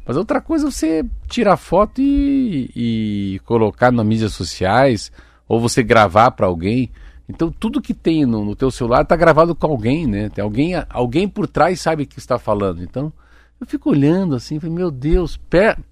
Mas 0.05 0.17
outra 0.17 0.41
coisa 0.41 0.67
é 0.67 0.71
você 0.71 1.05
tirar 1.29 1.57
foto 1.57 2.01
e, 2.01 2.71
e 2.75 3.41
colocar 3.45 3.93
nas 3.93 4.07
mídias 4.07 4.33
sociais, 4.33 5.13
ou 5.49 5.61
você 5.61 5.83
gravar 5.83 6.33
para 6.33 6.47
alguém. 6.47 6.91
Então 7.29 7.53
tudo 7.53 7.81
que 7.83 7.95
tem 7.95 8.27
no, 8.27 8.45
no 8.45 8.57
teu 8.57 8.71
celular 8.71 9.03
está 9.03 9.15
gravado 9.15 9.55
com 9.55 9.67
alguém, 9.67 10.09
né? 10.09 10.29
Tem 10.29 10.43
alguém, 10.43 10.73
alguém 10.91 11.29
por 11.29 11.47
trás 11.47 11.81
sabe 11.81 12.03
o 12.03 12.07
que 12.07 12.19
está 12.19 12.37
falando. 12.37 12.83
Então 12.83 13.13
eu 13.61 13.67
fico 13.67 13.91
olhando 13.91 14.35
assim, 14.35 14.59
meu 14.65 14.91
Deus, 14.91 15.39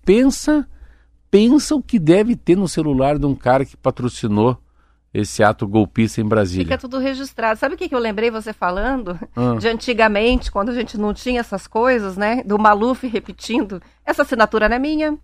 pensa 0.05 0.67
pensa 1.35 1.75
o 1.75 1.83
que 1.83 1.99
deve 1.99 2.37
ter 2.37 2.57
no 2.57 2.68
celular 2.68 3.18
de 3.18 3.27
um 3.27 3.35
cara 3.35 3.64
que 3.64 3.77
patrocinou 3.77 4.57
esse 5.12 5.42
ato 5.42 5.66
golpista 5.66 6.20
em 6.20 6.25
Brasília. 6.25 6.64
Fica 6.64 6.79
tudo 6.79 6.99
registrado. 6.99 7.59
Sabe 7.59 7.75
o 7.75 7.79
que, 7.79 7.88
que 7.88 7.94
eu 7.94 7.99
lembrei 7.99 8.31
você 8.31 8.53
falando? 8.53 9.18
Ah. 9.35 9.57
De 9.59 9.66
antigamente, 9.66 10.53
quando 10.53 10.68
a 10.68 10.73
gente 10.73 10.97
não 10.97 11.12
tinha 11.12 11.40
essas 11.40 11.66
coisas, 11.66 12.16
né? 12.16 12.44
Do 12.44 12.57
Maluf 12.57 13.05
repetindo, 13.09 13.83
essa 14.07 14.23
assinatura 14.23 14.68
não 14.68 14.77
é 14.77 14.79
minha. 14.79 15.18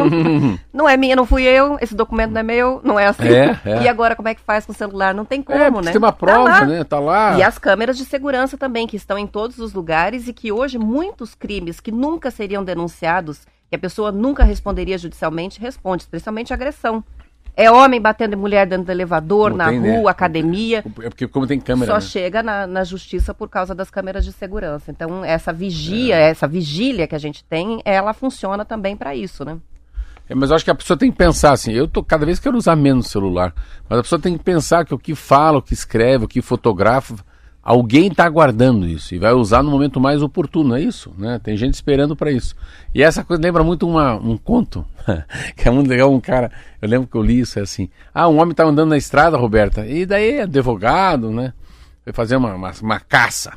não 0.72 0.88
é 0.88 0.96
minha, 0.96 1.14
não 1.14 1.26
fui 1.26 1.42
eu, 1.42 1.76
esse 1.82 1.94
documento 1.94 2.30
não 2.30 2.40
é 2.40 2.44
meu, 2.44 2.80
não 2.82 2.98
é 2.98 3.08
assim. 3.08 3.28
É, 3.28 3.60
é. 3.66 3.82
E 3.82 3.88
agora 3.88 4.16
como 4.16 4.28
é 4.28 4.34
que 4.34 4.40
faz 4.40 4.64
com 4.64 4.72
o 4.72 4.74
celular? 4.74 5.14
Não 5.14 5.26
tem 5.26 5.42
como, 5.42 5.58
é, 5.58 5.70
né? 5.70 5.92
Tem 5.92 5.98
uma 5.98 6.12
prova, 6.12 6.50
tá 6.50 6.66
né? 6.66 6.84
Tá 6.84 6.98
lá. 6.98 7.36
E 7.36 7.42
as 7.42 7.58
câmeras 7.58 7.98
de 7.98 8.06
segurança 8.06 8.56
também, 8.56 8.86
que 8.86 8.96
estão 8.96 9.18
em 9.18 9.26
todos 9.26 9.58
os 9.58 9.74
lugares 9.74 10.26
e 10.26 10.32
que 10.32 10.50
hoje 10.50 10.78
muitos 10.78 11.34
crimes 11.34 11.80
que 11.80 11.92
nunca 11.92 12.30
seriam 12.30 12.64
denunciados 12.64 13.42
que 13.70 13.76
a 13.76 13.78
pessoa 13.78 14.10
nunca 14.10 14.42
responderia 14.42 14.98
judicialmente, 14.98 15.60
responde, 15.60 16.02
especialmente 16.02 16.52
agressão. 16.52 17.04
É 17.56 17.70
homem 17.70 18.00
batendo 18.00 18.34
em 18.34 18.36
mulher 18.36 18.66
dentro 18.66 18.86
do 18.86 18.92
elevador, 18.92 19.54
na 19.54 19.68
tem, 19.68 19.80
né? 19.80 19.92
rua, 19.92 20.04
né? 20.04 20.10
academia. 20.10 20.78
É 20.78 21.08
porque 21.08 21.28
como 21.28 21.46
tem 21.46 21.60
câmera. 21.60 21.92
Só 21.92 21.94
né? 21.94 22.00
chega 22.00 22.42
na, 22.42 22.66
na, 22.66 22.84
justiça 22.84 23.32
por 23.32 23.48
causa 23.48 23.74
das 23.74 23.90
câmeras 23.90 24.24
de 24.24 24.32
segurança. 24.32 24.90
Então, 24.90 25.24
essa 25.24 25.52
vigia, 25.52 26.16
é. 26.16 26.30
essa 26.30 26.48
vigília 26.48 27.06
que 27.06 27.14
a 27.14 27.18
gente 27.18 27.44
tem, 27.44 27.80
ela 27.84 28.12
funciona 28.12 28.64
também 28.64 28.96
para 28.96 29.14
isso, 29.14 29.44
né? 29.44 29.58
É, 30.28 30.34
mas 30.34 30.50
eu 30.50 30.56
acho 30.56 30.64
que 30.64 30.70
a 30.70 30.74
pessoa 30.74 30.96
tem 30.96 31.10
que 31.10 31.18
pensar 31.18 31.52
assim, 31.52 31.72
eu 31.72 31.88
tô 31.88 32.04
cada 32.04 32.24
vez 32.24 32.38
quero 32.38 32.56
usar 32.56 32.76
menos 32.76 33.08
celular, 33.08 33.52
mas 33.88 33.98
a 33.98 34.02
pessoa 34.02 34.20
tem 34.20 34.38
que 34.38 34.44
pensar 34.44 34.84
que 34.84 34.94
o 34.94 34.98
que 34.98 35.14
fala, 35.14 35.58
o 35.58 35.62
que 35.62 35.74
escreve, 35.74 36.24
o 36.24 36.28
que 36.28 36.40
fotografa, 36.40 37.16
Alguém 37.62 38.06
está 38.08 38.24
aguardando 38.24 38.86
isso 38.86 39.14
e 39.14 39.18
vai 39.18 39.32
usar 39.32 39.62
no 39.62 39.70
momento 39.70 40.00
mais 40.00 40.22
oportuno, 40.22 40.74
é 40.74 40.80
isso? 40.80 41.12
Né? 41.18 41.38
Tem 41.42 41.56
gente 41.58 41.74
esperando 41.74 42.16
para 42.16 42.32
isso. 42.32 42.56
E 42.94 43.02
essa 43.02 43.22
coisa 43.22 43.42
lembra 43.42 43.62
muito 43.62 43.86
uma, 43.86 44.14
um 44.14 44.38
conto, 44.38 44.84
que 45.54 45.68
é 45.68 45.70
muito 45.70 45.88
legal. 45.88 46.10
Um 46.10 46.20
cara, 46.20 46.50
eu 46.80 46.88
lembro 46.88 47.06
que 47.06 47.16
eu 47.16 47.22
li 47.22 47.40
isso, 47.40 47.58
é 47.58 47.62
assim: 47.62 47.90
Ah, 48.14 48.28
um 48.28 48.38
homem 48.38 48.52
estava 48.52 48.70
andando 48.70 48.88
na 48.88 48.96
estrada, 48.96 49.36
Roberta, 49.36 49.86
e 49.86 50.06
daí, 50.06 50.40
advogado, 50.40 51.30
né? 51.30 51.52
Foi 52.02 52.14
fazer 52.14 52.36
uma, 52.36 52.54
uma, 52.54 52.72
uma 52.80 52.98
caça. 52.98 53.52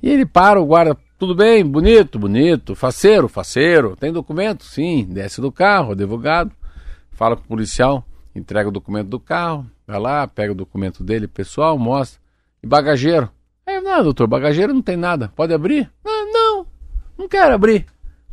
E 0.00 0.08
ele 0.08 0.24
para, 0.24 0.60
o 0.60 0.66
guarda, 0.66 0.96
tudo 1.18 1.34
bem, 1.34 1.64
bonito, 1.64 2.16
bonito, 2.16 2.76
faceiro, 2.76 3.26
faceiro, 3.26 3.96
tem 3.96 4.12
documento? 4.12 4.64
Sim, 4.64 5.04
desce 5.10 5.40
do 5.40 5.50
carro, 5.50 5.92
advogado, 5.92 6.52
fala 7.10 7.34
com 7.34 7.42
o 7.42 7.48
policial, 7.48 8.04
entrega 8.36 8.68
o 8.68 8.72
documento 8.72 9.08
do 9.08 9.18
carro, 9.18 9.66
vai 9.84 9.98
lá, 9.98 10.28
pega 10.28 10.52
o 10.52 10.56
documento 10.56 11.02
dele, 11.02 11.26
pessoal, 11.26 11.76
mostra. 11.76 12.20
E 12.62 12.66
bagageiro? 12.66 13.28
Aí, 13.78 13.84
não, 13.84 14.02
doutor, 14.02 14.26
bagageiro 14.26 14.74
não 14.74 14.82
tem 14.82 14.96
nada. 14.96 15.32
Pode 15.36 15.54
abrir? 15.54 15.88
Ah, 16.04 16.24
não, 16.32 16.66
não 17.16 17.28
quero 17.28 17.54
abrir. 17.54 17.86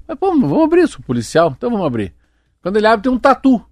Mas, 0.07 0.17
pô, 0.17 0.31
vamos 0.31 0.63
abrir, 0.63 0.87
sou 0.87 1.01
policial, 1.01 1.53
então 1.55 1.69
vamos 1.69 1.85
abrir. 1.85 2.13
Quando 2.61 2.77
ele 2.77 2.87
abre, 2.87 3.03
tem 3.03 3.11
um 3.11 3.19
tatu. 3.19 3.63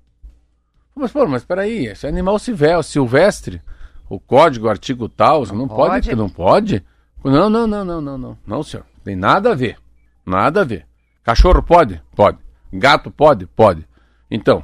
Mas, 0.95 1.11
pô, 1.11 1.25
mas 1.25 1.43
peraí, 1.43 1.87
esse 1.87 2.05
animal 2.05 2.37
silvestre. 2.37 3.61
O 4.07 4.19
código, 4.19 4.67
o 4.67 4.69
artigo 4.69 5.09
tal, 5.09 5.45
não, 5.47 5.55
não 5.55 5.67
pode, 5.67 6.09
pode 6.09 6.15
não 6.15 6.29
pode? 6.29 6.85
Não, 7.23 7.49
não, 7.49 7.65
não, 7.65 7.83
não, 7.83 8.01
não, 8.01 8.17
não. 8.17 8.37
Não, 8.45 8.61
senhor. 8.61 8.85
Tem 9.03 9.15
nada 9.15 9.51
a 9.51 9.55
ver. 9.55 9.77
Nada 10.23 10.61
a 10.61 10.63
ver. 10.63 10.85
Cachorro 11.23 11.63
pode? 11.63 12.01
Pode. 12.15 12.37
Gato 12.71 13.09
pode? 13.09 13.47
Pode. 13.47 13.87
Então, 14.29 14.63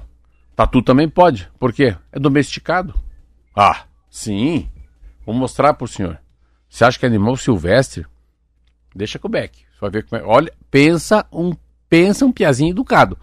tatu 0.55 0.83
também 0.83 1.09
pode. 1.09 1.49
Por 1.57 1.73
quê? 1.73 1.95
É 2.11 2.19
domesticado. 2.19 2.93
Ah, 3.55 3.83
sim. 4.09 4.69
Vou 5.25 5.33
mostrar 5.33 5.73
pro 5.73 5.87
senhor. 5.87 6.19
Você 6.69 6.85
acha 6.85 6.99
que 6.99 7.05
é 7.05 7.09
animal 7.09 7.35
silvestre? 7.35 8.05
Deixa 8.95 9.17
com 9.17 9.27
o 9.27 9.31
Beck. 9.31 9.57
Você 9.57 9.79
vai 9.81 9.89
ver 9.89 10.05
como 10.05 10.21
é. 10.21 10.25
Olha, 10.25 10.53
pensa 10.69 11.25
um, 11.31 11.53
pensa 11.89 12.25
um 12.25 12.31
piazinho 12.31 12.71
educado. 12.71 13.17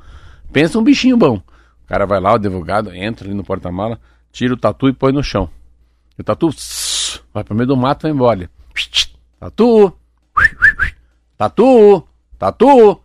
Pensa 0.53 0.79
um 0.79 0.85
bichinho 0.85 1.17
bom. 1.17 1.37
O 1.37 1.87
cara 1.87 2.05
vai 2.05 2.21
lá, 2.21 2.33
o 2.33 2.35
advogado, 2.35 2.93
entra 2.93 3.29
ali 3.29 3.35
no 3.35 3.45
porta-mala, 3.45 4.01
tira 4.33 4.55
o 4.55 4.57
tatu 4.57 4.89
e 4.89 4.93
põe 4.93 5.13
no 5.13 5.23
chão. 5.23 5.49
E 6.19 6.21
o 6.21 6.25
tatu 6.25 6.51
vai 7.33 7.45
pro 7.45 7.55
meio 7.55 7.69
do 7.69 7.77
mato 7.77 8.03
e 8.07 8.11
vai 8.11 8.13
embora. 8.13 8.51
Tatu! 9.39 9.93
Tatu! 11.37 12.09
Tatu! 12.39 13.01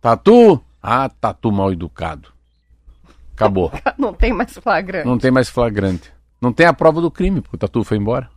Tatu! 0.00 0.64
Ah, 0.82 1.08
tatu 1.08 1.50
mal 1.50 1.72
educado. 1.72 2.28
Acabou. 3.34 3.72
Não 3.98 4.12
tem 4.12 4.32
mais 4.32 4.52
flagrante. 4.52 5.06
Não 5.06 5.18
tem 5.18 5.30
mais 5.30 5.48
flagrante. 5.48 6.12
Não 6.40 6.52
tem 6.52 6.66
a 6.66 6.72
prova 6.72 7.00
do 7.00 7.10
crime, 7.10 7.40
porque 7.40 7.56
o 7.56 7.58
tatu 7.58 7.84
foi 7.84 7.96
embora. 7.96 8.28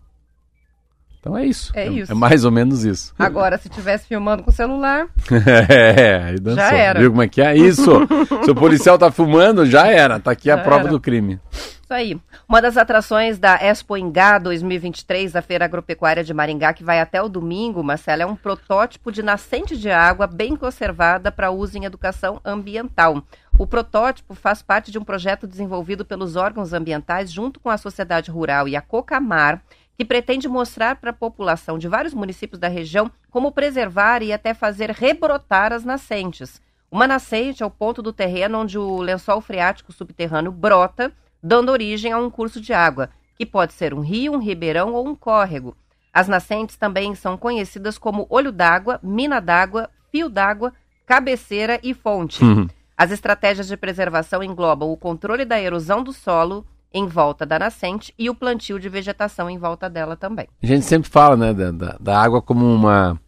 Então 1.26 1.36
é 1.36 1.44
isso. 1.44 1.72
É, 1.76 1.88
isso. 1.88 2.12
É 2.12 2.16
mais 2.16 2.46
ou 2.46 2.52
menos 2.52 2.86
isso. 2.86 3.12
Agora, 3.18 3.58
se 3.58 3.68
tivesse 3.68 4.06
filmando 4.06 4.44
com 4.44 4.52
o 4.52 4.54
celular. 4.54 5.08
é, 5.68 6.24
aí 6.24 6.40
dançou. 6.40 6.62
Já 6.62 6.72
era. 6.72 7.00
Viu 7.00 7.10
como 7.10 7.24
é 7.24 7.28
que 7.28 7.42
é? 7.42 7.58
Isso. 7.58 7.92
se 8.46 8.52
o 8.52 8.54
policial 8.54 8.96
tá 8.96 9.10
filmando, 9.10 9.66
já 9.66 9.88
era. 9.88 10.20
Tá 10.20 10.30
aqui 10.30 10.52
a 10.52 10.58
prova 10.60 10.82
era. 10.82 10.90
do 10.90 11.00
crime. 11.00 11.40
Isso 11.52 11.92
aí. 11.92 12.22
Uma 12.48 12.62
das 12.62 12.78
atrações 12.78 13.40
da 13.40 13.56
Expo 13.56 13.98
Ingá 13.98 14.38
2023, 14.38 15.36
a 15.36 15.42
Feira 15.42 15.66
Agropecuária 15.66 16.24
de 16.24 16.32
Maringá, 16.32 16.74
que 16.74 16.84
vai 16.84 17.00
até 17.00 17.20
o 17.20 17.28
domingo, 17.28 17.84
Marcela, 17.84 18.22
é 18.22 18.26
um 18.28 18.36
protótipo 18.36 19.12
de 19.12 19.24
nascente 19.24 19.76
de 19.76 19.90
água 19.90 20.28
bem 20.28 20.56
conservada 20.56 21.32
para 21.32 21.50
uso 21.50 21.76
em 21.76 21.86
educação 21.86 22.40
ambiental. 22.46 23.24
O 23.58 23.66
protótipo 23.66 24.36
faz 24.36 24.62
parte 24.62 24.92
de 24.92 25.00
um 25.00 25.04
projeto 25.04 25.48
desenvolvido 25.48 26.06
pelos 26.06 26.36
órgãos 26.36 26.72
ambientais 26.72 27.32
junto 27.32 27.60
com 27.60 27.70
a 27.70 27.78
sociedade 27.78 28.30
rural 28.30 28.68
e 28.68 28.76
a 28.76 28.82
Cocamar, 28.82 29.64
que 29.98 30.06
pretende 30.06 30.48
mostrar 30.48 30.98
para 30.98 31.12
a 31.12 31.14
população 31.14 31.78
de 31.78 31.88
vários 31.88 32.14
municípios 32.14 32.60
da 32.60 32.68
região 32.68 33.10
como 33.30 33.52
preservar 33.52 34.22
e 34.22 34.34
até 34.34 34.54
fazer 34.54 34.92
rebrotar 34.92 35.72
as 35.72 35.86
nascentes. 35.86 36.62
Uma 36.92 37.08
nascente 37.08 37.64
é 37.64 37.66
o 37.66 37.70
ponto 37.70 38.02
do 38.02 38.14
terreno 38.14 38.60
onde 38.60 38.78
o 38.78 38.98
lençol 38.98 39.42
freático 39.42 39.92
subterrâneo 39.92 40.52
brota 40.52 41.12
dando 41.42 41.72
origem 41.72 42.12
a 42.12 42.18
um 42.18 42.30
curso 42.30 42.60
de 42.60 42.74
água, 42.74 43.10
que 43.38 43.46
pode 43.46 43.74
ser 43.74 43.94
um 43.94 44.00
rio, 44.00 44.34
um 44.34 44.40
ribeirão 44.40 44.94
ou 44.94 45.08
um 45.08 45.14
córrego. 45.14 45.76
As 46.12 46.28
nascentes 46.28 46.76
também 46.76 47.14
são 47.14 47.38
conhecidas 47.38 47.98
como 47.98 48.26
olho 48.30 48.52
d'água, 48.52 49.00
mina 49.04 49.40
d'água, 49.40 49.90
fio 50.12 50.30
d'água, 50.30 50.74
cabeceira 51.06 51.80
e 51.84 51.94
fonte. 51.94 52.44
Uhum. 52.44 52.68
As 52.98 53.12
estratégias 53.12 53.68
de 53.68 53.76
preservação 53.76 54.42
englobam 54.42 54.90
o 54.90 54.98
controle 54.98 55.44
da 55.44 55.60
erosão 55.60 56.02
do 56.02 56.14
solo 56.14 56.66
em 56.96 57.08
volta 57.08 57.46
da 57.46 57.60
nascente 57.60 58.14
e 58.18 58.30
o 58.30 58.34
plantio 58.34 58.80
de 58.80 58.88
vegetação 58.88 59.50
em 59.50 59.58
volta 59.58 59.90
dela 59.90 60.16
também. 60.16 60.48
A 60.64 60.66
gente 60.66 60.86
sempre 60.86 61.10
fala 61.10 61.36
né, 61.36 61.54
da, 61.54 61.98
da 62.00 62.18
água 62.18 62.42
como 62.42 62.66
uma 62.66 63.20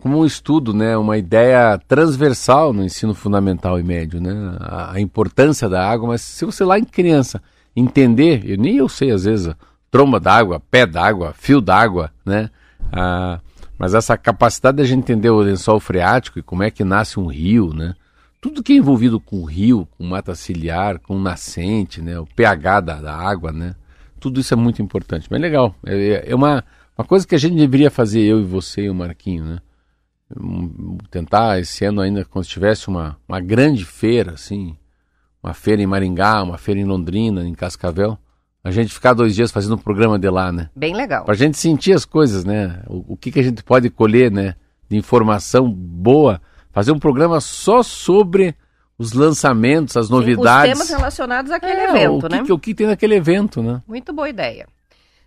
como 0.00 0.18
um 0.18 0.24
estudo, 0.24 0.72
né, 0.72 0.96
uma 0.96 1.18
ideia 1.18 1.78
transversal 1.86 2.72
no 2.72 2.82
ensino 2.82 3.14
fundamental 3.14 3.78
e 3.78 3.82
médio, 3.82 4.18
né, 4.18 4.32
a, 4.58 4.94
a, 4.94 5.00
importância 5.00 5.68
da 5.68 5.86
água, 5.86 6.08
mas 6.08 6.22
se 6.22 6.42
você 6.42 6.64
lá 6.64 6.78
em 6.78 6.84
criança 6.84 7.42
entender, 7.76 8.42
eu 8.50 8.56
nem 8.56 8.76
eu 8.76 8.88
sei 8.88 9.10
às 9.10 9.24
vezes, 9.24 9.54
tromba 9.90 10.18
d'água, 10.18 10.58
pé 10.70 10.86
d'água, 10.86 11.34
fio 11.36 11.60
d'água, 11.60 12.10
né, 12.24 12.48
a, 12.90 13.40
mas 13.78 13.92
essa 13.92 14.16
capacidade 14.16 14.78
de 14.78 14.82
a 14.84 14.86
gente 14.86 15.00
entender 15.00 15.28
o 15.28 15.40
lençol 15.40 15.78
freático 15.78 16.38
e 16.38 16.42
como 16.42 16.62
é 16.62 16.70
que 16.70 16.82
nasce 16.82 17.20
um 17.20 17.26
rio, 17.26 17.74
né, 17.74 17.94
tudo 18.40 18.62
que 18.62 18.72
é 18.72 18.76
envolvido 18.76 19.20
com 19.20 19.44
rio, 19.44 19.86
com 19.98 20.04
mata 20.04 20.34
ciliar, 20.34 20.98
com 20.98 21.18
nascente, 21.18 22.00
né, 22.00 22.18
o 22.18 22.26
pH 22.26 22.80
da, 22.80 23.00
da 23.00 23.14
água, 23.14 23.52
né, 23.52 23.74
tudo 24.18 24.40
isso 24.40 24.54
é 24.54 24.56
muito 24.56 24.80
importante, 24.80 25.28
mas 25.30 25.40
legal, 25.40 25.74
é, 25.84 26.30
é 26.30 26.34
uma, 26.34 26.64
uma 26.96 27.04
coisa 27.04 27.26
que 27.26 27.34
a 27.34 27.38
gente 27.38 27.56
deveria 27.56 27.90
fazer, 27.90 28.20
eu 28.20 28.40
e 28.40 28.44
você 28.44 28.82
e 28.82 28.90
o 28.90 28.94
Marquinho, 28.94 29.44
né, 29.44 29.58
tentar 31.10 31.58
esse 31.58 31.84
ano 31.84 32.00
ainda 32.00 32.24
quando 32.24 32.46
tivesse 32.46 32.88
uma, 32.88 33.16
uma 33.28 33.40
grande 33.40 33.84
feira 33.84 34.32
assim 34.32 34.76
uma 35.42 35.52
feira 35.52 35.82
em 35.82 35.86
Maringá 35.86 36.42
uma 36.42 36.56
feira 36.56 36.80
em 36.80 36.84
Londrina 36.84 37.44
em 37.44 37.54
Cascavel 37.54 38.16
a 38.62 38.70
gente 38.70 38.92
ficar 38.92 39.14
dois 39.14 39.34
dias 39.34 39.50
fazendo 39.50 39.74
um 39.74 39.78
programa 39.78 40.18
de 40.18 40.28
lá 40.28 40.52
né. 40.52 40.68
Bem 40.76 40.94
legal. 40.94 41.24
Para 41.24 41.34
a 41.34 41.36
gente 41.36 41.58
sentir 41.58 41.92
as 41.92 42.04
coisas 42.04 42.44
né 42.44 42.80
o, 42.86 43.14
o, 43.14 43.16
que 43.16 43.32
que 43.32 43.40
a 43.40 43.42
gente 43.42 43.62
pode 43.64 43.90
colher 43.90 44.30
né 44.30 44.54
de 44.88 44.96
informação 44.96 45.68
boa 45.68 46.40
fazer 46.72 46.92
um 46.92 46.98
programa 46.98 47.40
só 47.40 47.82
sobre 47.82 48.54
os 48.98 49.12
lançamentos 49.12 49.96
as 49.96 50.10
novidades 50.10 50.76
Sim, 50.76 50.82
os 50.82 50.88
temas 50.88 51.00
relacionados 51.00 51.52
àquele 51.52 51.80
é, 51.80 51.90
evento 51.90 52.26
o 52.26 52.28
né 52.28 52.42
que, 52.42 52.52
o 52.52 52.58
que 52.58 52.74
tem 52.74 52.86
naquele 52.86 53.14
evento 53.14 53.62
né 53.62 53.82
muito 53.86 54.12
boa 54.12 54.28
ideia 54.28 54.66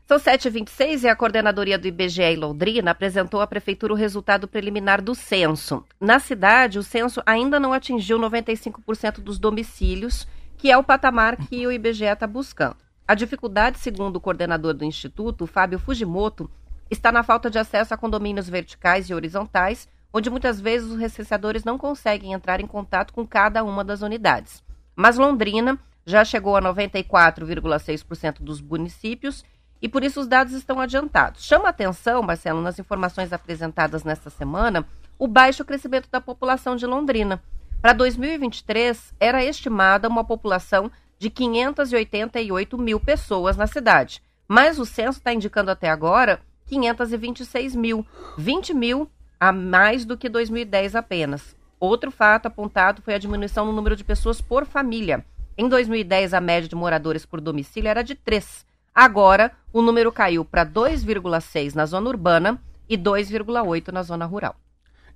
são 0.06 0.18
7h26 0.18 1.04
e 1.04 1.08
a 1.08 1.16
coordenadoria 1.16 1.78
do 1.78 1.88
IBGE 1.88 2.22
em 2.24 2.36
Londrina 2.36 2.92
apresentou 2.92 3.40
à 3.40 3.48
Prefeitura 3.48 3.94
o 3.94 3.96
resultado 3.96 4.50
preliminar 4.50 5.02
do 5.02 5.16
censo. 5.16 5.82
Na 6.00 6.20
cidade, 6.20 6.78
o 6.78 6.84
censo 6.84 7.22
ainda 7.26 7.58
não 7.58 7.72
atingiu 7.72 8.20
95% 8.20 9.22
dos 9.22 9.40
domicílios, 9.40 10.28
que 10.58 10.70
é 10.70 10.78
o 10.78 10.84
patamar 10.84 11.38
que 11.38 11.66
o 11.66 11.72
IBGE 11.72 12.04
está 12.04 12.28
buscando. 12.28 12.76
A 13.08 13.16
dificuldade, 13.16 13.80
segundo 13.80 14.18
o 14.18 14.20
coordenador 14.20 14.74
do 14.74 14.84
Instituto, 14.84 15.48
Fábio 15.48 15.80
Fujimoto, 15.80 16.50
está 16.92 17.12
na 17.12 17.24
falta 17.24 17.50
de 17.50 17.58
acesso 17.58 17.94
a 17.94 17.98
condomínios 17.98 18.50
verticais 18.50 19.10
e 19.10 19.14
horizontais, 19.14 19.88
onde 20.14 20.30
muitas 20.30 20.62
vezes 20.62 20.92
os 20.92 21.00
recenseadores 21.00 21.64
não 21.64 21.78
conseguem 21.78 22.34
entrar 22.34 22.62
em 22.62 22.68
contato 22.68 23.12
com 23.12 23.26
cada 23.26 23.64
uma 23.64 23.84
das 23.84 24.02
unidades. 24.02 24.64
Mas 24.96 25.18
Londrina 25.18 25.80
já 26.06 26.24
chegou 26.24 26.56
a 26.56 26.62
94,6% 26.62 28.42
dos 28.42 28.62
municípios 28.62 29.44
e 29.82 29.90
por 29.90 30.04
isso 30.04 30.22
os 30.22 30.28
dados 30.28 30.54
estão 30.54 30.80
adiantados. 30.80 31.44
Chama 31.44 31.70
atenção, 31.70 32.22
Marcelo, 32.22 32.62
nas 32.62 32.78
informações 32.78 33.34
apresentadas 33.34 34.04
nesta 34.04 34.30
semana, 34.30 34.88
o 35.18 35.28
baixo 35.28 35.66
crescimento 35.66 36.08
da 36.12 36.22
população 36.22 36.76
de 36.76 36.86
Londrina. 36.86 37.42
Para 37.82 37.94
2023, 37.94 39.14
era 39.20 39.44
estimada 39.44 40.08
uma 40.08 40.24
população 40.24 40.92
de 41.18 41.30
588 41.30 42.78
mil 42.78 43.00
pessoas 43.00 43.58
na 43.58 43.68
cidade, 43.68 44.22
mas 44.48 44.80
o 44.80 44.86
censo 44.86 45.18
está 45.20 45.34
indicando 45.34 45.72
até 45.72 45.90
agora 45.90 46.40
526 46.68 47.76
mil, 47.76 48.06
20 48.38 48.74
mil 48.74 49.10
a 49.44 49.52
mais 49.52 50.06
do 50.06 50.18
que 50.18 50.30
2010 50.30 50.96
apenas. 50.96 51.54
Outro 51.78 52.10
fato 52.10 52.46
apontado 52.46 53.02
foi 53.02 53.14
a 53.14 53.18
diminuição 53.18 53.66
no 53.66 53.74
número 53.74 53.94
de 53.94 54.02
pessoas 54.02 54.40
por 54.40 54.66
família. 54.66 55.26
Em 55.58 55.68
2010, 55.68 56.34
a 56.34 56.40
média 56.40 56.70
de 56.70 56.76
moradores 56.76 57.26
por 57.26 57.42
domicílio 57.42 57.90
era 57.90 58.02
de 58.02 58.16
3. 58.16 58.66
Agora, 58.96 59.52
o 59.74 59.82
número 59.82 60.14
caiu 60.14 60.46
para 60.46 60.66
2,6 60.66 61.76
na 61.76 61.86
zona 61.86 62.08
urbana 62.08 62.58
e 62.88 62.98
2,8 62.98 63.92
na 63.92 64.02
zona 64.02 64.26
rural. 64.26 64.56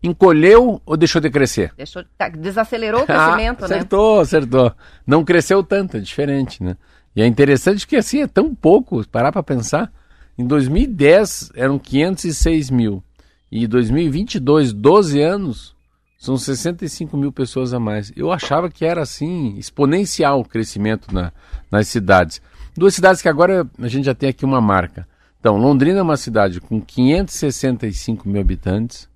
Encolheu 0.03 0.81
ou 0.85 0.97
deixou 0.97 1.21
de 1.21 1.29
crescer? 1.29 1.73
Deixou, 1.77 2.03
tá, 2.17 2.27
desacelerou 2.27 3.03
o 3.03 3.05
crescimento, 3.07 3.61
ah, 3.61 3.65
acertou, 3.65 3.69
né? 3.69 3.75
Acertou, 3.77 4.19
acertou. 4.19 4.73
Não 5.07 5.23
cresceu 5.23 5.63
tanto, 5.63 5.95
é 5.95 6.01
diferente, 6.01 6.61
né? 6.61 6.75
E 7.15 7.21
é 7.21 7.25
interessante 7.25 7.87
que 7.87 7.95
assim 7.95 8.23
é 8.23 8.27
tão 8.27 8.53
pouco, 8.53 9.07
parar 9.07 9.31
para 9.31 9.41
pensar. 9.41 9.89
Em 10.37 10.45
2010 10.45 11.53
eram 11.55 11.79
506 11.79 12.69
mil. 12.69 13.01
E 13.51 13.63
em 13.63 13.67
2022, 13.67 14.73
12 14.73 15.21
anos, 15.21 15.75
são 16.17 16.37
65 16.37 17.15
mil 17.15 17.31
pessoas 17.31 17.73
a 17.73 17.79
mais. 17.79 18.11
Eu 18.15 18.31
achava 18.31 18.69
que 18.69 18.83
era 18.83 19.01
assim, 19.01 19.55
exponencial 19.57 20.41
o 20.41 20.45
crescimento 20.45 21.13
na, 21.13 21.31
nas 21.71 21.87
cidades. 21.87 22.41
Duas 22.75 22.93
cidades 22.93 23.21
que 23.21 23.29
agora 23.29 23.67
a 23.79 23.87
gente 23.87 24.05
já 24.05 24.15
tem 24.15 24.29
aqui 24.29 24.45
uma 24.45 24.59
marca. 24.61 25.07
Então, 25.39 25.57
Londrina 25.57 25.99
é 25.99 26.01
uma 26.01 26.17
cidade 26.17 26.59
com 26.59 26.81
565 26.81 28.27
mil 28.27 28.41
habitantes 28.41 29.07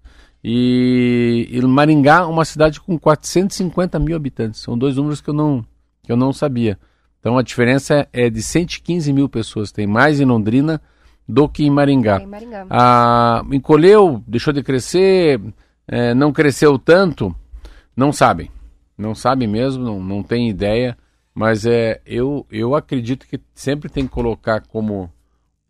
e, 0.44 1.48
e 1.52 1.62
Maringá 1.62 2.26
uma 2.28 2.46
cidade 2.46 2.80
com 2.82 2.98
450 2.98 4.00
mil 4.00 4.16
habitantes. 4.16 4.62
São 4.62 4.78
dois 4.78 4.96
números 4.96 5.22
que 5.22 5.30
eu 5.30 5.34
não, 5.34 5.66
que 6.04 6.12
eu 6.12 6.18
não 6.18 6.34
sabia. 6.34 6.80
Então 7.20 7.38
a 7.38 7.44
diferença 7.44 8.08
é 8.12 8.30
de 8.30 8.42
115 8.42 9.14
mil 9.14 9.30
pessoas. 9.30 9.72
Tem 9.72 9.86
mais 9.86 10.20
em 10.20 10.26
Londrina 10.26 10.82
do 11.32 11.48
que 11.48 11.64
em 11.64 11.70
Maringá. 11.70 12.22
Em 12.22 12.28
Maringá. 12.28 12.68
Ah, 12.70 13.42
encolheu, 13.52 14.22
deixou 14.28 14.52
de 14.52 14.62
crescer, 14.62 15.40
é, 15.88 16.14
não 16.14 16.34
cresceu 16.34 16.78
tanto, 16.78 17.34
não 17.96 18.12
sabem. 18.12 18.52
Não 18.98 19.16
sabem 19.16 19.48
mesmo, 19.48 19.84
não, 19.84 20.04
não 20.04 20.22
tem 20.22 20.50
ideia. 20.50 20.98
Mas 21.34 21.66
é, 21.66 22.02
eu, 22.06 22.46
eu 22.52 22.76
acredito 22.76 23.26
que 23.26 23.40
sempre 23.54 23.90
tem 23.90 24.06
que 24.06 24.12
colocar 24.12 24.62
como 24.68 25.10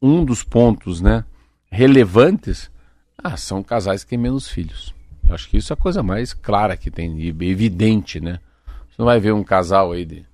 um 0.01 0.25
dos 0.25 0.43
pontos 0.43 0.99
né, 0.99 1.23
relevantes, 1.71 2.71
ah, 3.15 3.37
são 3.37 3.61
casais 3.61 4.03
que 4.03 4.09
têm 4.09 4.17
menos 4.17 4.49
filhos. 4.49 4.95
Eu 5.27 5.35
acho 5.35 5.47
que 5.47 5.57
isso 5.57 5.71
é 5.71 5.75
a 5.75 5.77
coisa 5.77 6.01
mais 6.01 6.33
clara 6.33 6.75
que 6.75 6.89
tem, 6.89 7.27
evidente, 7.27 8.19
né? 8.19 8.39
Você 8.89 8.95
não 8.97 9.05
vai 9.05 9.19
ver 9.19 9.31
um 9.31 9.43
casal 9.43 9.91
aí 9.91 10.03
de, 10.03 10.25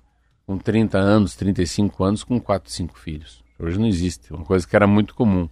com 0.46 0.56
30 0.56 0.96
anos, 0.96 1.36
35 1.36 2.02
anos, 2.02 2.24
com 2.24 2.40
4, 2.40 2.72
5 2.72 2.98
filhos. 2.98 3.46
Hoje 3.58 3.78
não 3.78 3.86
existe, 3.86 4.32
uma 4.32 4.44
coisa 4.44 4.66
que 4.66 4.76
era 4.76 4.86
muito 4.86 5.14
comum. 5.14 5.48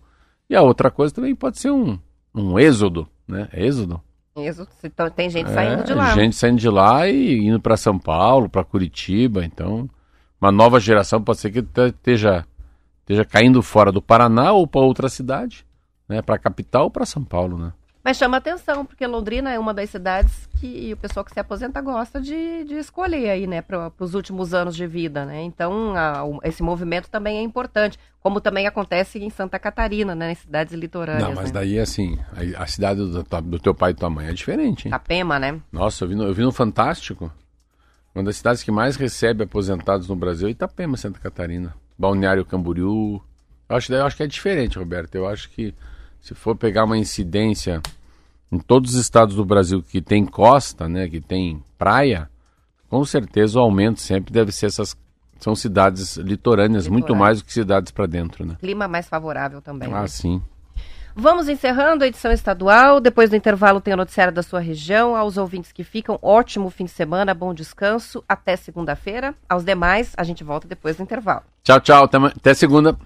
E 0.48 0.54
a 0.54 0.62
outra 0.62 0.90
coisa 0.90 1.12
também 1.12 1.34
pode 1.34 1.58
ser 1.58 1.70
um, 1.70 1.98
um 2.34 2.58
êxodo, 2.58 3.08
né? 3.26 3.48
Êxodo? 3.52 4.00
Isso, 4.36 4.66
tem 5.14 5.30
gente 5.30 5.50
saindo 5.50 5.80
é, 5.80 5.84
de 5.84 5.94
lá. 5.94 6.14
Gente 6.14 6.36
saindo 6.36 6.58
de 6.58 6.68
lá 6.68 7.08
e 7.08 7.38
indo 7.38 7.58
para 7.58 7.76
São 7.76 7.98
Paulo, 7.98 8.48
para 8.48 8.62
Curitiba, 8.62 9.44
então 9.44 9.88
uma 10.40 10.52
nova 10.52 10.78
geração 10.78 11.22
pode 11.22 11.38
ser 11.38 11.50
que 11.50 11.60
esteja, 11.60 12.46
esteja 13.00 13.24
caindo 13.24 13.62
fora 13.62 13.90
do 13.90 14.02
Paraná 14.02 14.52
ou 14.52 14.66
para 14.66 14.82
outra 14.82 15.08
cidade, 15.08 15.66
né, 16.06 16.20
para 16.20 16.34
a 16.34 16.38
capital 16.38 16.84
ou 16.84 16.90
para 16.90 17.06
São 17.06 17.24
Paulo, 17.24 17.56
né? 17.58 17.72
Mas 18.06 18.18
chama 18.18 18.36
atenção, 18.36 18.86
porque 18.86 19.04
Londrina 19.04 19.50
é 19.50 19.58
uma 19.58 19.74
das 19.74 19.90
cidades 19.90 20.48
que 20.60 20.92
o 20.92 20.96
pessoal 20.96 21.24
que 21.24 21.32
se 21.32 21.40
aposenta 21.40 21.80
gosta 21.80 22.20
de, 22.20 22.62
de 22.62 22.74
escolher 22.74 23.30
aí, 23.30 23.48
né, 23.48 23.60
para 23.60 23.90
os 23.98 24.14
últimos 24.14 24.54
anos 24.54 24.76
de 24.76 24.86
vida, 24.86 25.24
né? 25.24 25.42
Então, 25.42 25.92
a, 25.96 26.22
esse 26.44 26.62
movimento 26.62 27.10
também 27.10 27.38
é 27.38 27.42
importante, 27.42 27.98
como 28.20 28.40
também 28.40 28.64
acontece 28.64 29.18
em 29.18 29.28
Santa 29.28 29.58
Catarina, 29.58 30.14
né, 30.14 30.28
nas 30.28 30.38
cidades 30.38 30.72
litorâneas. 30.72 31.24
Não, 31.24 31.34
mas 31.34 31.46
né? 31.46 31.54
daí, 31.54 31.80
assim, 31.80 32.16
a, 32.56 32.62
a 32.62 32.66
cidade 32.68 33.00
do, 33.00 33.24
do, 33.24 33.58
teu 33.58 33.74
pai 33.74 33.90
e 33.90 33.94
tua 33.94 34.08
mãe 34.08 34.28
é 34.28 34.32
diferente, 34.32 34.86
hein? 34.86 34.92
Tapema, 34.92 35.40
né? 35.40 35.60
Nossa, 35.72 36.04
eu 36.04 36.08
vi 36.08 36.14
no, 36.14 36.22
eu 36.28 36.32
vi 36.32 36.42
no 36.42 36.52
Fantástico, 36.52 37.28
uma 38.14 38.22
das 38.22 38.36
cidades 38.36 38.62
que 38.62 38.70
mais 38.70 38.94
recebe 38.94 39.42
aposentados 39.42 40.08
no 40.08 40.14
Brasil 40.14 40.46
é 40.46 40.52
Itapema, 40.52 40.96
Santa 40.96 41.18
Catarina. 41.18 41.74
Balneário 41.98 42.44
Camboriú. 42.44 43.20
Eu 43.68 43.76
acho, 43.76 43.92
eu 43.92 44.06
acho 44.06 44.16
que 44.16 44.22
é 44.22 44.28
diferente, 44.28 44.78
Roberto. 44.78 45.16
Eu 45.16 45.26
acho 45.26 45.50
que 45.50 45.74
se 46.26 46.34
for 46.34 46.56
pegar 46.56 46.84
uma 46.84 46.98
incidência 46.98 47.80
em 48.50 48.58
todos 48.58 48.94
os 48.94 49.00
estados 49.00 49.36
do 49.36 49.44
Brasil 49.44 49.80
que 49.80 50.02
tem 50.02 50.26
costa, 50.26 50.88
né, 50.88 51.08
que 51.08 51.20
tem 51.20 51.62
praia, 51.78 52.28
com 52.88 53.04
certeza 53.04 53.60
o 53.60 53.62
aumento 53.62 54.00
sempre 54.00 54.32
deve 54.32 54.50
ser 54.50 54.66
essas 54.66 54.96
são 55.38 55.54
cidades 55.54 56.16
litorâneas, 56.16 56.88
muito 56.88 57.14
mais 57.14 57.38
do 57.38 57.44
que 57.44 57.52
cidades 57.52 57.92
para 57.92 58.06
dentro, 58.06 58.44
né? 58.44 58.56
Clima 58.58 58.88
mais 58.88 59.06
favorável 59.06 59.60
também. 59.60 59.92
Ah, 59.92 60.00
né? 60.00 60.08
sim. 60.08 60.42
Vamos 61.14 61.46
encerrando 61.46 62.02
a 62.02 62.06
edição 62.06 62.32
estadual. 62.32 63.00
Depois 63.00 63.30
do 63.30 63.36
intervalo 63.36 63.80
tem 63.80 63.94
o 63.94 63.96
noticiário 63.98 64.32
da 64.32 64.42
sua 64.42 64.60
região. 64.60 65.14
Aos 65.14 65.36
ouvintes 65.36 65.72
que 65.72 65.84
ficam, 65.84 66.18
ótimo 66.22 66.70
fim 66.70 66.86
de 66.86 66.90
semana, 66.90 67.34
bom 67.34 67.52
descanso. 67.52 68.24
Até 68.26 68.56
segunda-feira. 68.56 69.34
Aos 69.48 69.62
demais, 69.62 70.14
a 70.16 70.24
gente 70.24 70.42
volta 70.42 70.66
depois 70.66 70.96
do 70.96 71.02
intervalo. 71.02 71.42
Tchau, 71.62 71.80
tchau. 71.80 72.08
Até 72.34 72.54
segunda. 72.54 72.98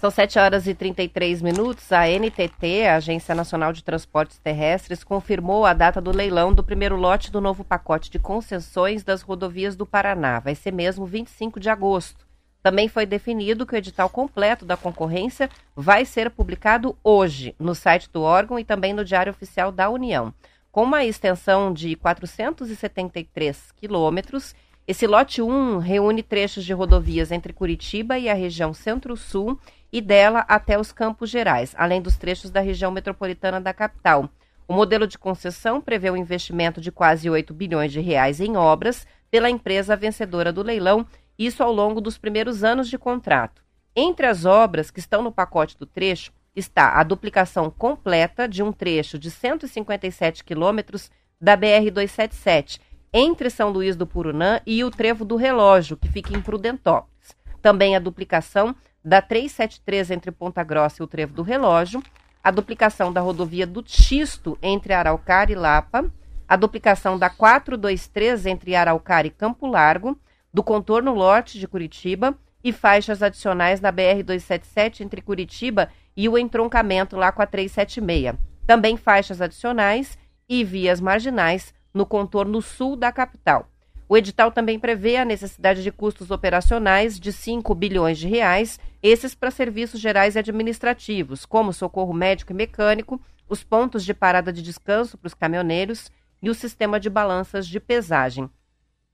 São 0.00 0.10
7 0.10 0.38
horas 0.38 0.66
e 0.66 0.74
33 0.74 1.42
minutos. 1.42 1.92
A 1.92 2.06
NTT, 2.08 2.86
a 2.86 2.96
Agência 2.96 3.34
Nacional 3.34 3.70
de 3.70 3.84
Transportes 3.84 4.38
Terrestres, 4.38 5.04
confirmou 5.04 5.66
a 5.66 5.74
data 5.74 6.00
do 6.00 6.10
leilão 6.10 6.54
do 6.54 6.64
primeiro 6.64 6.96
lote 6.96 7.30
do 7.30 7.38
novo 7.38 7.62
pacote 7.62 8.10
de 8.10 8.18
concessões 8.18 9.04
das 9.04 9.20
rodovias 9.20 9.76
do 9.76 9.84
Paraná. 9.84 10.40
Vai 10.40 10.54
ser 10.54 10.72
mesmo 10.72 11.04
25 11.04 11.60
de 11.60 11.68
agosto. 11.68 12.26
Também 12.62 12.88
foi 12.88 13.04
definido 13.04 13.66
que 13.66 13.74
o 13.74 13.76
edital 13.76 14.08
completo 14.08 14.64
da 14.64 14.74
concorrência 14.74 15.50
vai 15.76 16.06
ser 16.06 16.30
publicado 16.30 16.96
hoje 17.04 17.54
no 17.58 17.74
site 17.74 18.08
do 18.10 18.22
órgão 18.22 18.58
e 18.58 18.64
também 18.64 18.94
no 18.94 19.04
Diário 19.04 19.32
Oficial 19.32 19.70
da 19.70 19.90
União. 19.90 20.32
Com 20.72 20.84
uma 20.84 21.04
extensão 21.04 21.74
de 21.74 21.94
473 21.96 23.70
quilômetros, 23.72 24.54
esse 24.88 25.06
lote 25.06 25.42
1 25.42 25.78
reúne 25.78 26.22
trechos 26.22 26.64
de 26.64 26.72
rodovias 26.72 27.30
entre 27.30 27.52
Curitiba 27.52 28.18
e 28.18 28.30
a 28.30 28.34
região 28.34 28.72
Centro-Sul 28.72 29.56
e 29.92 30.00
dela 30.00 30.44
até 30.48 30.78
os 30.78 30.92
Campos 30.92 31.30
Gerais, 31.30 31.74
além 31.76 32.00
dos 32.00 32.16
trechos 32.16 32.50
da 32.50 32.60
região 32.60 32.90
metropolitana 32.90 33.60
da 33.60 33.72
capital. 33.72 34.28
O 34.66 34.72
modelo 34.72 35.06
de 35.06 35.18
concessão 35.18 35.80
prevê 35.80 36.10
o 36.10 36.12
um 36.12 36.16
investimento 36.16 36.80
de 36.80 36.92
quase 36.92 37.28
8 37.28 37.52
bilhões 37.52 37.90
de 37.90 38.00
reais 38.00 38.40
em 38.40 38.56
obras 38.56 39.06
pela 39.30 39.50
empresa 39.50 39.96
vencedora 39.96 40.52
do 40.52 40.62
leilão, 40.62 41.06
isso 41.38 41.62
ao 41.62 41.72
longo 41.72 42.00
dos 42.00 42.18
primeiros 42.18 42.62
anos 42.62 42.88
de 42.88 42.96
contrato. 42.96 43.62
Entre 43.96 44.26
as 44.26 44.44
obras 44.44 44.90
que 44.90 45.00
estão 45.00 45.22
no 45.22 45.32
pacote 45.32 45.76
do 45.76 45.86
trecho 45.86 46.32
está 46.54 47.00
a 47.00 47.02
duplicação 47.02 47.70
completa 47.70 48.46
de 48.46 48.62
um 48.62 48.72
trecho 48.72 49.18
de 49.18 49.30
157 49.30 50.44
quilômetros 50.44 51.10
da 51.40 51.56
BR-277, 51.56 52.78
entre 53.12 53.50
São 53.50 53.70
Luís 53.70 53.96
do 53.96 54.06
Purunã 54.06 54.60
e 54.64 54.84
o 54.84 54.90
Trevo 54.90 55.24
do 55.24 55.36
Relógio, 55.36 55.96
que 55.96 56.08
fica 56.08 56.36
em 56.36 56.40
Prudentópolis. 56.40 57.34
Também 57.60 57.96
a 57.96 58.00
duplicação 58.00 58.74
da 59.04 59.22
373 59.22 60.10
entre 60.10 60.30
Ponta 60.30 60.62
Grossa 60.62 61.02
e 61.02 61.04
o 61.04 61.06
Trevo 61.06 61.32
do 61.32 61.42
Relógio, 61.42 62.02
a 62.42 62.50
duplicação 62.50 63.12
da 63.12 63.20
rodovia 63.20 63.66
do 63.66 63.82
Xisto 63.86 64.58
entre 64.62 64.92
Araucária 64.92 65.52
e 65.52 65.56
Lapa, 65.56 66.10
a 66.48 66.56
duplicação 66.56 67.18
da 67.18 67.30
423 67.30 68.46
entre 68.46 68.74
Araucária 68.74 69.28
e 69.28 69.32
Campo 69.32 69.66
Largo, 69.66 70.18
do 70.52 70.62
contorno 70.62 71.14
norte 71.14 71.58
de 71.58 71.68
Curitiba 71.68 72.36
e 72.62 72.72
faixas 72.72 73.22
adicionais 73.22 73.80
na 73.80 73.92
BR-277 73.92 75.00
entre 75.00 75.22
Curitiba 75.22 75.88
e 76.16 76.28
o 76.28 76.36
entroncamento 76.36 77.16
lá 77.16 77.30
com 77.30 77.40
a 77.40 77.46
376. 77.46 78.34
Também 78.66 78.96
faixas 78.96 79.40
adicionais 79.40 80.18
e 80.48 80.64
vias 80.64 81.00
marginais 81.00 81.72
no 81.94 82.04
contorno 82.04 82.60
sul 82.60 82.96
da 82.96 83.12
capital. 83.12 83.68
O 84.10 84.16
edital 84.16 84.50
também 84.50 84.76
prevê 84.76 85.18
a 85.18 85.24
necessidade 85.24 85.84
de 85.84 85.92
custos 85.92 86.32
operacionais 86.32 87.16
de 87.16 87.32
5 87.32 87.72
bilhões 87.76 88.18
de 88.18 88.26
reais, 88.26 88.76
esses 89.00 89.36
para 89.36 89.52
serviços 89.52 90.00
gerais 90.00 90.34
e 90.34 90.40
administrativos, 90.40 91.46
como 91.46 91.72
socorro 91.72 92.12
médico 92.12 92.50
e 92.50 92.54
mecânico, 92.56 93.20
os 93.48 93.62
pontos 93.62 94.04
de 94.04 94.12
parada 94.12 94.52
de 94.52 94.62
descanso 94.62 95.16
para 95.16 95.28
os 95.28 95.34
caminhoneiros 95.34 96.10
e 96.42 96.50
o 96.50 96.54
sistema 96.54 96.98
de 96.98 97.08
balanças 97.08 97.68
de 97.68 97.78
pesagem. 97.78 98.50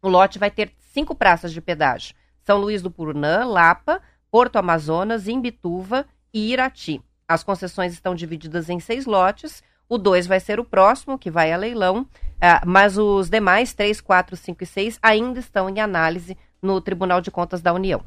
O 0.01 0.09
lote 0.09 0.39
vai 0.39 0.51
ter 0.51 0.73
cinco 0.79 1.15
praças 1.15 1.53
de 1.53 1.61
pedágio: 1.61 2.15
São 2.41 2.57
Luís 2.57 2.81
do 2.81 2.91
Purunã, 2.91 3.45
Lapa, 3.45 4.01
Porto 4.31 4.57
Amazonas, 4.57 5.29
Imbituva 5.29 6.07
e 6.33 6.55
Irati. 6.55 7.03
As 7.29 7.45
concessões 7.45 7.93
estão 7.93 8.15
divididas 8.15 8.71
em 8.71 8.81
seis 8.81 9.05
lotes. 9.05 9.63
O 9.91 9.99
2 9.99 10.27
vai 10.27 10.41
ser 10.41 10.59
o 10.59 10.65
próximo, 10.65 11.19
que 11.19 11.31
vai 11.31 11.53
a 11.53 11.57
leilão, 11.57 12.09
ah, 12.41 12.63
mas 12.67 12.99
os 12.99 13.31
demais, 13.31 13.73
3, 13.73 14.01
4, 14.01 14.37
5 14.37 14.63
e 14.63 14.67
6, 14.67 14.99
ainda 15.03 15.41
estão 15.41 15.69
em 15.69 15.81
análise 15.81 16.37
no 16.61 16.81
Tribunal 16.81 17.21
de 17.21 17.31
Contas 17.31 17.61
da 17.63 17.73
União. 17.73 18.03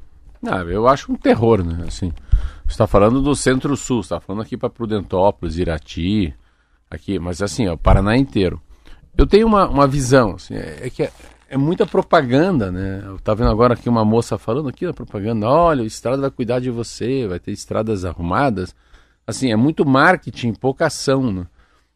Ah, 0.45 0.63
eu 0.63 0.87
acho 0.87 1.11
um 1.11 1.15
terror, 1.15 1.63
né? 1.63 1.85
Assim, 1.87 2.13
você 2.63 2.71
está 2.71 2.87
falando 2.87 3.21
do 3.21 3.35
Centro-Sul, 3.35 4.01
está 4.01 4.19
falando 4.19 4.41
aqui 4.41 4.55
para 4.55 4.69
Prudentópolis, 4.69 5.57
Irati, 5.57 6.33
aqui, 6.89 7.19
mas 7.19 7.41
assim, 7.41 7.67
o 7.67 7.77
Paraná 7.77 8.15
inteiro. 8.15 8.61
Eu 9.17 9.27
tenho 9.27 9.47
uma, 9.47 9.67
uma 9.67 9.87
visão, 9.87 10.35
assim, 10.35 10.55
é, 10.55 10.87
é 10.87 10.89
que 10.89 11.03
é, 11.03 11.11
é, 11.49 11.57
muita 11.57 11.85
propaganda, 11.85 12.71
né? 12.71 13.03
Eu 13.05 13.19
tá 13.19 13.33
vendo 13.33 13.49
agora 13.49 13.73
aqui 13.73 13.89
uma 13.89 14.05
moça 14.05 14.37
falando 14.37 14.69
aqui 14.69 14.85
na 14.85 14.93
propaganda, 14.93 15.47
olha, 15.47 15.83
o 15.83 15.87
Estrada 15.87 16.21
vai 16.21 16.31
cuidar 16.31 16.59
de 16.59 16.69
você, 16.69 17.27
vai 17.27 17.39
ter 17.39 17.51
estradas 17.51 18.05
arrumadas. 18.05 18.73
Assim, 19.27 19.51
é 19.51 19.55
muito 19.55 19.85
marketing, 19.85 20.53
pouca 20.53 20.85
ação, 20.85 21.33
né? 21.33 21.47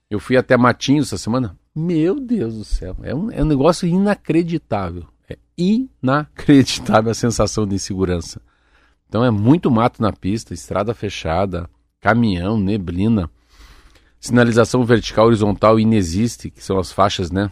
Eu 0.09 0.19
fui 0.19 0.35
até 0.35 0.57
Matinhos 0.57 1.07
essa 1.07 1.17
semana, 1.17 1.57
meu 1.75 2.19
Deus 2.19 2.55
do 2.55 2.63
céu, 2.63 2.95
é 3.01 3.13
um, 3.13 3.31
é 3.31 3.41
um 3.41 3.47
negócio 3.47 3.87
inacreditável. 3.87 5.05
É 5.29 5.37
inacreditável 5.57 7.11
a 7.11 7.15
sensação 7.15 7.65
de 7.65 7.75
insegurança. 7.75 8.41
Então 9.07 9.23
é 9.23 9.31
muito 9.31 9.69
mato 9.69 10.01
na 10.01 10.11
pista, 10.11 10.53
estrada 10.53 10.93
fechada, 10.93 11.69
caminhão, 11.99 12.59
neblina, 12.59 13.29
sinalização 14.19 14.83
vertical 14.83 15.27
horizontal 15.27 15.79
inexiste, 15.79 16.49
que 16.49 16.63
são 16.63 16.79
as 16.79 16.91
faixas, 16.91 17.29
né? 17.31 17.51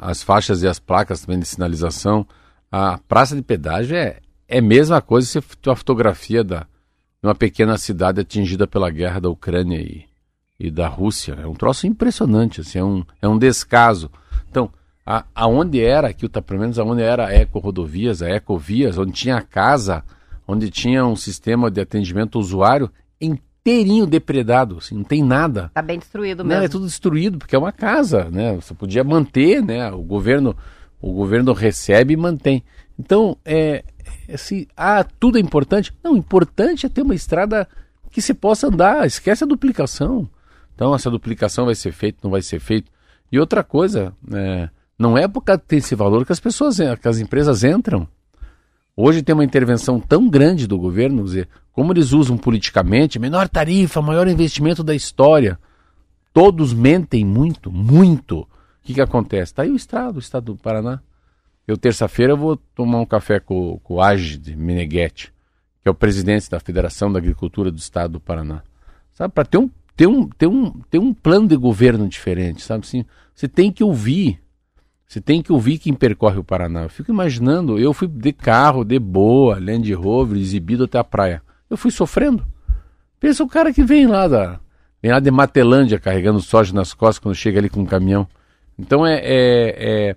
as 0.00 0.22
faixas 0.22 0.62
e 0.62 0.68
as 0.68 0.78
placas 0.78 1.20
também 1.20 1.38
de 1.38 1.46
sinalização. 1.46 2.26
A 2.70 2.98
praça 2.98 3.36
de 3.36 3.42
pedágio 3.42 3.96
é, 3.96 4.20
é 4.48 4.58
a 4.58 4.62
mesma 4.62 5.00
coisa 5.00 5.26
se 5.26 5.38
a 5.38 5.76
fotografia 5.76 6.42
da, 6.42 6.66
uma 7.22 7.34
pequena 7.34 7.76
cidade 7.76 8.20
atingida 8.20 8.66
pela 8.66 8.90
guerra 8.90 9.20
da 9.20 9.28
Ucrânia 9.28 9.78
e, 9.78 10.05
e 10.58 10.70
da 10.70 10.88
Rússia. 10.88 11.38
É 11.42 11.46
um 11.46 11.54
troço 11.54 11.86
impressionante, 11.86 12.60
assim, 12.60 12.78
é, 12.78 12.84
um, 12.84 13.04
é 13.20 13.28
um 13.28 13.38
descaso. 13.38 14.10
Então, 14.50 14.70
a, 15.04 15.24
aonde 15.34 15.80
era 15.80 16.08
aqui, 16.08 16.28
tá, 16.28 16.40
pelo 16.42 16.60
menos 16.60 16.78
aonde 16.78 17.02
era 17.02 17.26
a 17.26 17.32
Eco 17.32 17.58
Rodovias, 17.58 18.22
a 18.22 18.30
Ecovias, 18.30 18.98
onde 18.98 19.12
tinha 19.12 19.36
a 19.36 19.42
casa, 19.42 20.02
onde 20.46 20.70
tinha 20.70 21.04
um 21.04 21.16
sistema 21.16 21.70
de 21.70 21.80
atendimento 21.80 22.38
usuário 22.38 22.90
inteirinho 23.20 24.06
depredado, 24.06 24.78
assim, 24.78 24.94
não 24.94 25.04
tem 25.04 25.22
nada. 25.22 25.70
Tá 25.74 25.82
bem 25.82 25.98
destruído 25.98 26.44
mesmo. 26.44 26.58
Não, 26.58 26.64
é 26.64 26.68
tudo 26.68 26.86
destruído, 26.86 27.38
porque 27.38 27.56
é 27.56 27.58
uma 27.58 27.72
casa, 27.72 28.30
né? 28.30 28.54
Você 28.54 28.74
podia 28.74 29.02
manter, 29.02 29.62
né? 29.62 29.90
O 29.90 30.02
governo, 30.02 30.56
o 31.00 31.12
governo 31.12 31.52
recebe 31.52 32.14
e 32.14 32.16
mantém. 32.16 32.62
Então, 32.98 33.36
é 33.44 33.84
assim, 34.32 34.66
ah, 34.76 35.04
tudo 35.18 35.38
é 35.38 35.40
importante? 35.40 35.92
Não, 36.02 36.16
importante 36.16 36.86
é 36.86 36.88
ter 36.88 37.02
uma 37.02 37.14
estrada 37.14 37.68
que 38.10 38.22
se 38.22 38.32
possa 38.34 38.68
andar, 38.68 39.06
esquece 39.06 39.44
a 39.44 39.46
duplicação. 39.46 40.28
Então, 40.76 40.94
essa 40.94 41.10
duplicação 41.10 41.64
vai 41.64 41.74
ser 41.74 41.90
feita, 41.90 42.18
não 42.22 42.30
vai 42.30 42.42
ser 42.42 42.60
feita. 42.60 42.90
E 43.32 43.40
outra 43.40 43.64
coisa, 43.64 44.14
é, 44.30 44.68
não 44.98 45.16
é 45.16 45.26
por 45.26 45.40
causa 45.40 45.62
ter 45.66 45.76
esse 45.76 45.94
valor 45.94 46.24
que 46.26 46.32
as 46.32 46.38
pessoas, 46.38 46.76
que 47.00 47.08
as 47.08 47.18
empresas 47.18 47.64
entram. 47.64 48.06
Hoje 48.94 49.22
tem 49.22 49.34
uma 49.34 49.44
intervenção 49.44 49.98
tão 49.98 50.28
grande 50.28 50.66
do 50.66 50.78
governo, 50.78 51.24
dizer, 51.24 51.48
como 51.72 51.94
eles 51.94 52.12
usam 52.12 52.36
politicamente, 52.36 53.18
menor 53.18 53.48
tarifa, 53.48 54.02
maior 54.02 54.28
investimento 54.28 54.84
da 54.84 54.94
história. 54.94 55.58
Todos 56.32 56.74
mentem 56.74 57.24
muito, 57.24 57.72
muito. 57.72 58.40
O 58.40 58.48
que, 58.82 58.94
que 58.94 59.00
acontece? 59.00 59.52
Está 59.52 59.62
aí 59.62 59.70
o 59.70 59.76
Estado, 59.76 60.16
o 60.16 60.20
Estado 60.20 60.52
do 60.52 60.56
Paraná. 60.56 61.00
Eu, 61.66 61.78
terça-feira, 61.78 62.36
vou 62.36 62.56
tomar 62.74 63.00
um 63.00 63.06
café 63.06 63.40
com, 63.40 63.80
com 63.82 63.94
o 63.94 64.00
Agid 64.00 64.54
Meneghetti, 64.54 65.32
que 65.82 65.88
é 65.88 65.90
o 65.90 65.94
presidente 65.94 66.50
da 66.50 66.60
Federação 66.60 67.10
da 67.10 67.18
Agricultura 67.18 67.70
do 67.70 67.78
Estado 67.78 68.12
do 68.12 68.20
Paraná. 68.20 68.62
Sabe, 69.12 69.32
para 69.32 69.44
ter 69.44 69.58
um, 69.58 69.68
ter, 69.96 70.06
um, 70.06 70.28
ter, 70.28 70.46
um, 70.46 70.70
ter 70.90 70.98
um 70.98 71.14
plano 71.14 71.48
de 71.48 71.56
governo 71.56 72.06
diferente, 72.06 72.62
sabe 72.62 72.84
assim? 72.84 73.04
Você 73.34 73.48
tem 73.48 73.72
que 73.72 73.82
ouvir. 73.82 74.40
Você 75.06 75.20
tem 75.20 75.40
que 75.40 75.52
ouvir 75.52 75.78
quem 75.78 75.94
percorre 75.94 76.38
o 76.38 76.44
Paraná. 76.44 76.82
Eu 76.82 76.88
fico 76.88 77.10
imaginando, 77.10 77.78
eu 77.78 77.92
fui 77.92 78.08
de 78.08 78.32
carro, 78.32 78.84
de 78.84 78.98
boa, 78.98 79.58
Land 79.58 79.92
Rover, 79.94 80.36
exibido 80.36 80.84
até 80.84 80.98
a 80.98 81.04
praia. 81.04 81.40
Eu 81.70 81.76
fui 81.76 81.90
sofrendo. 81.90 82.44
Pensa 83.20 83.42
o 83.42 83.48
cara 83.48 83.72
que 83.72 83.84
vem 83.84 84.06
lá 84.06 84.28
da. 84.28 84.60
Vem 85.00 85.12
lá 85.12 85.20
de 85.20 85.30
Matelândia 85.30 85.98
carregando 85.98 86.40
soja 86.40 86.74
nas 86.74 86.92
costas 86.92 87.18
quando 87.18 87.34
chega 87.34 87.58
ali 87.58 87.68
com 87.68 87.80
um 87.80 87.86
caminhão. 87.86 88.26
Então 88.78 89.06
é, 89.06 89.14
é, 89.14 89.26
é, 89.78 90.16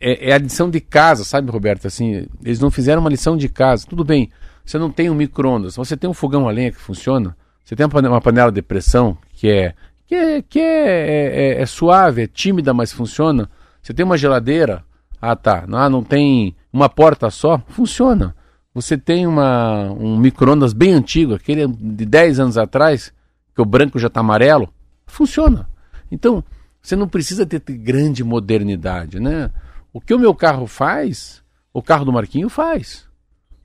é, 0.00 0.30
é 0.30 0.32
a 0.32 0.38
lição 0.38 0.70
de 0.70 0.80
casa, 0.80 1.24
sabe, 1.24 1.50
Roberto? 1.50 1.86
Assim, 1.86 2.26
eles 2.42 2.60
não 2.60 2.70
fizeram 2.70 3.00
uma 3.00 3.10
lição 3.10 3.36
de 3.36 3.48
casa. 3.48 3.86
Tudo 3.86 4.04
bem, 4.04 4.30
você 4.64 4.78
não 4.78 4.90
tem 4.90 5.10
um 5.10 5.14
micro-ondas, 5.14 5.76
você 5.76 5.96
tem 5.96 6.08
um 6.08 6.14
fogão 6.14 6.48
a 6.48 6.52
lenha 6.52 6.72
que 6.72 6.80
funciona, 6.80 7.36
você 7.64 7.74
tem 7.74 7.86
uma 7.86 8.20
panela 8.20 8.52
de 8.52 8.60
pressão 8.60 9.16
que 9.32 9.48
é, 9.48 9.74
que 10.06 10.14
é, 10.14 10.42
que 10.42 10.60
é, 10.60 11.56
é, 11.56 11.62
é 11.62 11.66
suave, 11.66 12.22
é 12.22 12.26
tímida, 12.26 12.74
mas 12.74 12.92
funciona. 12.92 13.48
Você 13.80 13.94
tem 13.94 14.04
uma 14.04 14.18
geladeira, 14.18 14.84
ah 15.20 15.34
tá, 15.34 15.64
ah, 15.72 15.88
não 15.88 16.04
tem 16.04 16.54
uma 16.72 16.88
porta 16.88 17.30
só, 17.30 17.58
funciona. 17.68 18.36
Você 18.74 18.98
tem 18.98 19.26
uma, 19.26 19.90
um 19.92 20.16
micro-ondas 20.18 20.72
bem 20.72 20.92
antigo, 20.92 21.34
aquele 21.34 21.66
de 21.66 22.04
10 22.04 22.40
anos 22.40 22.58
atrás, 22.58 23.12
que 23.54 23.62
o 23.62 23.64
branco 23.64 23.98
já 23.98 24.08
está 24.08 24.20
amarelo, 24.20 24.68
funciona. 25.06 25.68
Então, 26.10 26.44
você 26.82 26.96
não 26.96 27.08
precisa 27.08 27.46
ter 27.46 27.60
grande 27.60 28.22
modernidade, 28.22 29.18
né? 29.20 29.50
O 29.92 30.00
que 30.00 30.12
o 30.12 30.18
meu 30.18 30.34
carro 30.34 30.66
faz, 30.66 31.42
o 31.72 31.80
carro 31.80 32.04
do 32.04 32.12
Marquinho 32.12 32.48
faz. 32.48 33.06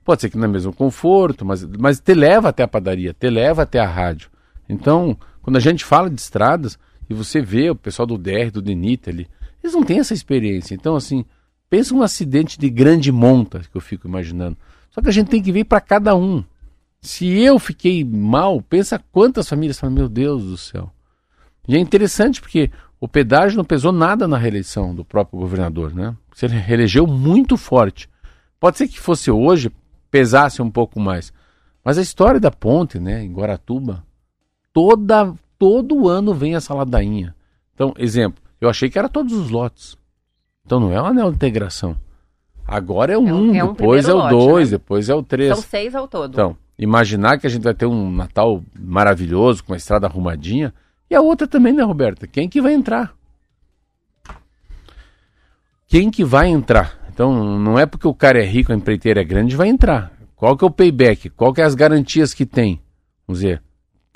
Pode 0.04 0.22
ser 0.22 0.30
que 0.30 0.38
não 0.38 0.44
é 0.44 0.48
mesmo 0.48 0.72
conforto, 0.72 1.44
mas, 1.44 1.64
mas 1.64 2.00
te 2.00 2.14
leva 2.14 2.48
até 2.48 2.62
a 2.62 2.68
padaria, 2.68 3.14
te 3.14 3.28
leva 3.28 3.62
até 3.62 3.78
a 3.78 3.86
rádio. 3.86 4.30
Então, 4.68 5.16
quando 5.42 5.56
a 5.56 5.60
gente 5.60 5.84
fala 5.84 6.08
de 6.08 6.20
estradas, 6.20 6.78
e 7.08 7.14
você 7.14 7.40
vê 7.40 7.70
o 7.70 7.74
pessoal 7.74 8.06
do 8.06 8.16
DR, 8.16 8.50
do 8.52 8.62
DENIT 8.62 9.10
ali, 9.10 9.28
eles 9.62 9.74
não 9.74 9.82
têm 9.82 9.98
essa 9.98 10.14
experiência. 10.14 10.74
Então, 10.74 10.94
assim, 10.94 11.24
pensa 11.68 11.94
um 11.94 12.02
acidente 12.02 12.58
de 12.58 12.70
grande 12.70 13.10
monta 13.10 13.60
que 13.60 13.76
eu 13.76 13.80
fico 13.80 14.06
imaginando. 14.06 14.56
Só 14.90 15.02
que 15.02 15.08
a 15.08 15.12
gente 15.12 15.28
tem 15.28 15.42
que 15.42 15.52
ver 15.52 15.64
para 15.64 15.80
cada 15.80 16.14
um. 16.14 16.44
Se 17.00 17.26
eu 17.26 17.58
fiquei 17.58 18.04
mal, 18.04 18.62
pensa 18.62 19.02
quantas 19.10 19.48
famílias 19.48 19.78
falam, 19.78 19.94
meu 19.94 20.08
Deus 20.08 20.44
do 20.44 20.56
céu. 20.56 20.90
E 21.66 21.74
é 21.74 21.78
interessante 21.78 22.40
porque 22.40 22.70
o 23.00 23.08
pedágio 23.08 23.56
não 23.56 23.64
pesou 23.64 23.92
nada 23.92 24.28
na 24.28 24.36
reeleição 24.36 24.94
do 24.94 25.04
próprio 25.04 25.38
governador, 25.38 25.94
né? 25.94 26.16
Você 26.32 26.46
reelegeu 26.46 27.06
muito 27.06 27.56
forte. 27.56 28.08
Pode 28.58 28.78
ser 28.78 28.86
que 28.86 29.00
fosse 29.00 29.30
hoje, 29.30 29.70
pesasse 30.10 30.60
um 30.60 30.70
pouco 30.70 30.98
mais. 30.98 31.32
Mas 31.84 31.98
a 31.98 32.02
história 32.02 32.40
da 32.40 32.50
ponte, 32.50 32.98
né, 32.98 33.22
em 33.22 33.32
Guaratuba, 33.32 34.04
toda, 34.72 35.32
todo 35.58 36.08
ano 36.08 36.34
vem 36.34 36.54
essa 36.54 36.74
ladainha. 36.74 37.34
Então, 37.74 37.94
exemplo, 37.96 38.42
eu 38.60 38.68
achei 38.68 38.90
que 38.90 38.98
era 38.98 39.08
todos 39.08 39.32
os 39.32 39.50
lotes. 39.50 39.96
Então 40.64 40.78
não 40.78 40.92
é 40.92 41.00
um 41.00 41.06
anel 41.06 41.30
de 41.30 41.36
integração. 41.36 41.96
Agora 42.66 43.12
é, 43.12 43.18
um, 43.18 43.26
é 43.26 43.32
um, 43.32 43.54
é 43.54 43.64
um 43.64 43.72
depois 43.72 44.08
é 44.08 44.14
o 44.14 44.28
dois, 44.28 44.70
né? 44.70 44.78
depois 44.78 45.08
é 45.08 45.14
o 45.14 45.22
três. 45.22 45.52
São 45.52 45.62
seis 45.62 45.94
ao 45.94 46.06
todo. 46.06 46.30
Então, 46.30 46.56
imaginar 46.78 47.38
que 47.38 47.46
a 47.46 47.50
gente 47.50 47.64
vai 47.64 47.74
ter 47.74 47.86
um 47.86 48.10
Natal 48.12 48.62
maravilhoso, 48.78 49.64
com 49.64 49.72
uma 49.72 49.76
estrada 49.76 50.06
arrumadinha, 50.06 50.72
e 51.10 51.14
a 51.14 51.20
outra 51.20 51.48
também, 51.48 51.72
né, 51.72 51.82
Roberta? 51.82 52.28
Quem 52.28 52.48
que 52.48 52.60
vai 52.60 52.72
entrar? 52.72 53.12
Quem 55.88 56.08
que 56.08 56.22
vai 56.22 56.46
entrar? 56.46 56.99
Então, 57.20 57.58
não 57.58 57.78
é 57.78 57.84
porque 57.84 58.08
o 58.08 58.14
cara 58.14 58.42
é 58.42 58.46
rico, 58.46 58.72
a 58.72 58.74
empreiteira 58.74 59.20
é 59.20 59.24
grande, 59.24 59.54
vai 59.54 59.68
entrar. 59.68 60.10
Qual 60.34 60.56
que 60.56 60.64
é 60.64 60.66
o 60.66 60.70
payback? 60.70 61.28
Qual 61.28 61.52
que 61.52 61.60
é 61.60 61.64
as 61.64 61.74
garantias 61.74 62.32
que 62.32 62.46
tem? 62.46 62.80
Vamos 63.28 63.42
dizer, 63.42 63.62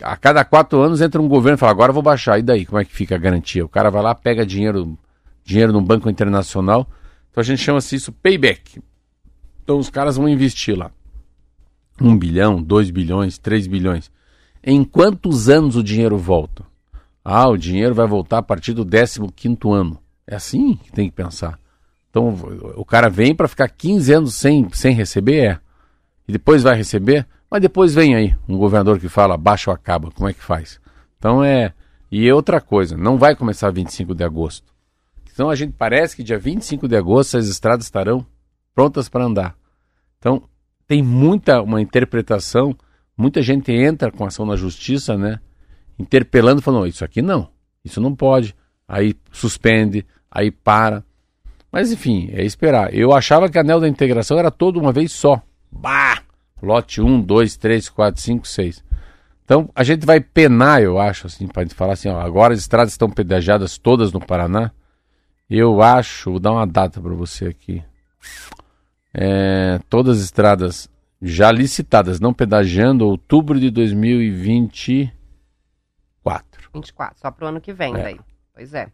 a 0.00 0.16
cada 0.16 0.42
quatro 0.42 0.80
anos 0.80 1.02
entra 1.02 1.20
um 1.20 1.28
governo 1.28 1.59
e 1.59 1.59
fala, 1.59 1.70
agora 1.70 1.92
vou 1.92 2.02
baixar. 2.02 2.38
E 2.38 2.42
daí, 2.42 2.64
como 2.64 2.80
é 2.80 2.84
que 2.86 2.94
fica 2.94 3.14
a 3.14 3.18
garantia? 3.18 3.62
O 3.62 3.68
cara 3.68 3.90
vai 3.90 4.02
lá, 4.02 4.14
pega 4.14 4.46
dinheiro, 4.46 4.96
dinheiro 5.44 5.70
no 5.70 5.82
banco 5.82 6.09
internacional. 6.09 6.88
Então 7.30 7.42
a 7.42 7.44
gente 7.44 7.61
chama-se 7.61 7.94
isso 7.94 8.11
payback. 8.11 8.80
Então 9.62 9.76
os 9.76 9.90
caras 9.90 10.16
vão 10.16 10.26
investir 10.26 10.74
lá. 10.74 10.90
Um 12.00 12.16
bilhão, 12.16 12.62
dois 12.62 12.88
bilhões, 12.88 13.36
três 13.36 13.66
bilhões. 13.66 14.11
Em 14.64 14.82
quantos 14.82 15.50
anos 15.50 15.76
o 15.76 15.82
dinheiro 15.82 16.16
volta? 16.16 16.64
Ah, 17.22 17.50
o 17.50 17.59
dinheiro 17.59 17.94
vai 17.94 18.07
voltar 18.07 18.38
a 18.38 18.42
partir 18.42 18.72
do 18.72 18.82
15 18.82 19.30
quinto 19.36 19.74
ano. 19.74 19.98
É 20.26 20.36
assim 20.36 20.74
que 20.76 20.90
tem 20.90 21.11
que 21.11 21.14
pensar. 21.14 21.62
Então 22.14 22.32
o 22.76 22.84
cara 22.84 23.10
vem 23.10 23.34
para 23.34 23.48
ficar 23.48 23.68
15 23.68 24.12
anos 24.12 24.34
sem, 24.36 24.68
sem 24.70 24.94
receber, 24.94 25.44
é. 25.44 25.58
E 26.28 26.32
depois 26.32 26.62
vai 26.62 26.76
receber? 26.76 27.26
Mas 27.50 27.60
depois 27.60 27.92
vem 27.92 28.14
aí 28.14 28.36
um 28.48 28.56
governador 28.56 29.00
que 29.00 29.08
fala 29.08 29.36
baixa 29.36 29.68
ou 29.68 29.74
acaba, 29.74 30.12
como 30.12 30.28
é 30.28 30.32
que 30.32 30.44
faz? 30.44 30.80
Então 31.18 31.42
é. 31.42 31.74
E 32.12 32.28
é 32.28 32.32
outra 32.32 32.60
coisa, 32.60 32.96
não 32.96 33.18
vai 33.18 33.34
começar 33.34 33.68
25 33.72 34.14
de 34.14 34.22
agosto. 34.22 34.72
Então 35.32 35.50
a 35.50 35.56
gente 35.56 35.74
parece 35.76 36.14
que 36.14 36.22
dia 36.22 36.38
25 36.38 36.86
de 36.86 36.94
agosto 36.94 37.36
as 37.36 37.48
estradas 37.48 37.86
estarão 37.86 38.24
prontas 38.72 39.08
para 39.08 39.24
andar. 39.24 39.56
Então 40.20 40.44
tem 40.86 41.02
muita 41.02 41.60
uma 41.62 41.82
interpretação, 41.82 42.76
muita 43.16 43.42
gente 43.42 43.72
entra 43.72 44.12
com 44.12 44.24
ação 44.24 44.46
na 44.46 44.54
justiça, 44.54 45.18
né? 45.18 45.40
Interpelando, 45.98 46.62
falando, 46.62 46.86
isso 46.86 47.04
aqui 47.04 47.20
não, 47.20 47.50
isso 47.84 48.00
não 48.00 48.14
pode. 48.14 48.54
Aí 48.86 49.16
suspende, 49.32 50.06
aí 50.30 50.52
para. 50.52 51.04
Mas 51.74 51.90
enfim, 51.90 52.30
é 52.32 52.44
esperar. 52.44 52.94
Eu 52.94 53.12
achava 53.12 53.48
que 53.48 53.58
anel 53.58 53.80
da 53.80 53.88
integração 53.88 54.38
era 54.38 54.48
toda 54.48 54.78
uma 54.78 54.92
vez 54.92 55.10
só. 55.10 55.42
Bah! 55.72 56.22
Lote 56.62 57.02
1, 57.02 57.20
2, 57.22 57.56
3, 57.56 57.88
4, 57.88 58.22
5, 58.22 58.46
6. 58.46 58.84
Então, 59.44 59.68
a 59.74 59.82
gente 59.82 60.06
vai 60.06 60.20
penar, 60.20 60.80
eu 60.80 61.00
acho, 61.00 61.26
assim, 61.26 61.48
para 61.48 61.68
falar 61.70 61.94
assim, 61.94 62.08
ó, 62.08 62.20
agora 62.20 62.54
as 62.54 62.60
estradas 62.60 62.92
estão 62.92 63.10
pedagiadas 63.10 63.76
todas 63.76 64.12
no 64.12 64.24
Paraná. 64.24 64.70
Eu 65.50 65.82
acho, 65.82 66.30
vou 66.30 66.38
dar 66.38 66.52
uma 66.52 66.64
data 66.64 67.00
para 67.00 67.12
você 67.12 67.46
aqui. 67.46 67.82
É, 69.12 69.80
todas 69.90 70.18
as 70.18 70.24
estradas 70.26 70.88
já 71.20 71.50
licitadas, 71.50 72.20
não 72.20 72.32
pedagiando, 72.32 73.04
outubro 73.04 73.58
de 73.58 73.68
2024. 73.72 75.10
24, 76.72 77.18
só 77.18 77.32
para 77.32 77.46
o 77.46 77.48
ano 77.48 77.60
que 77.60 77.72
vem, 77.72 77.96
é. 77.96 77.98
daí. 78.00 78.20
Pois 78.54 78.72
é. 78.72 78.86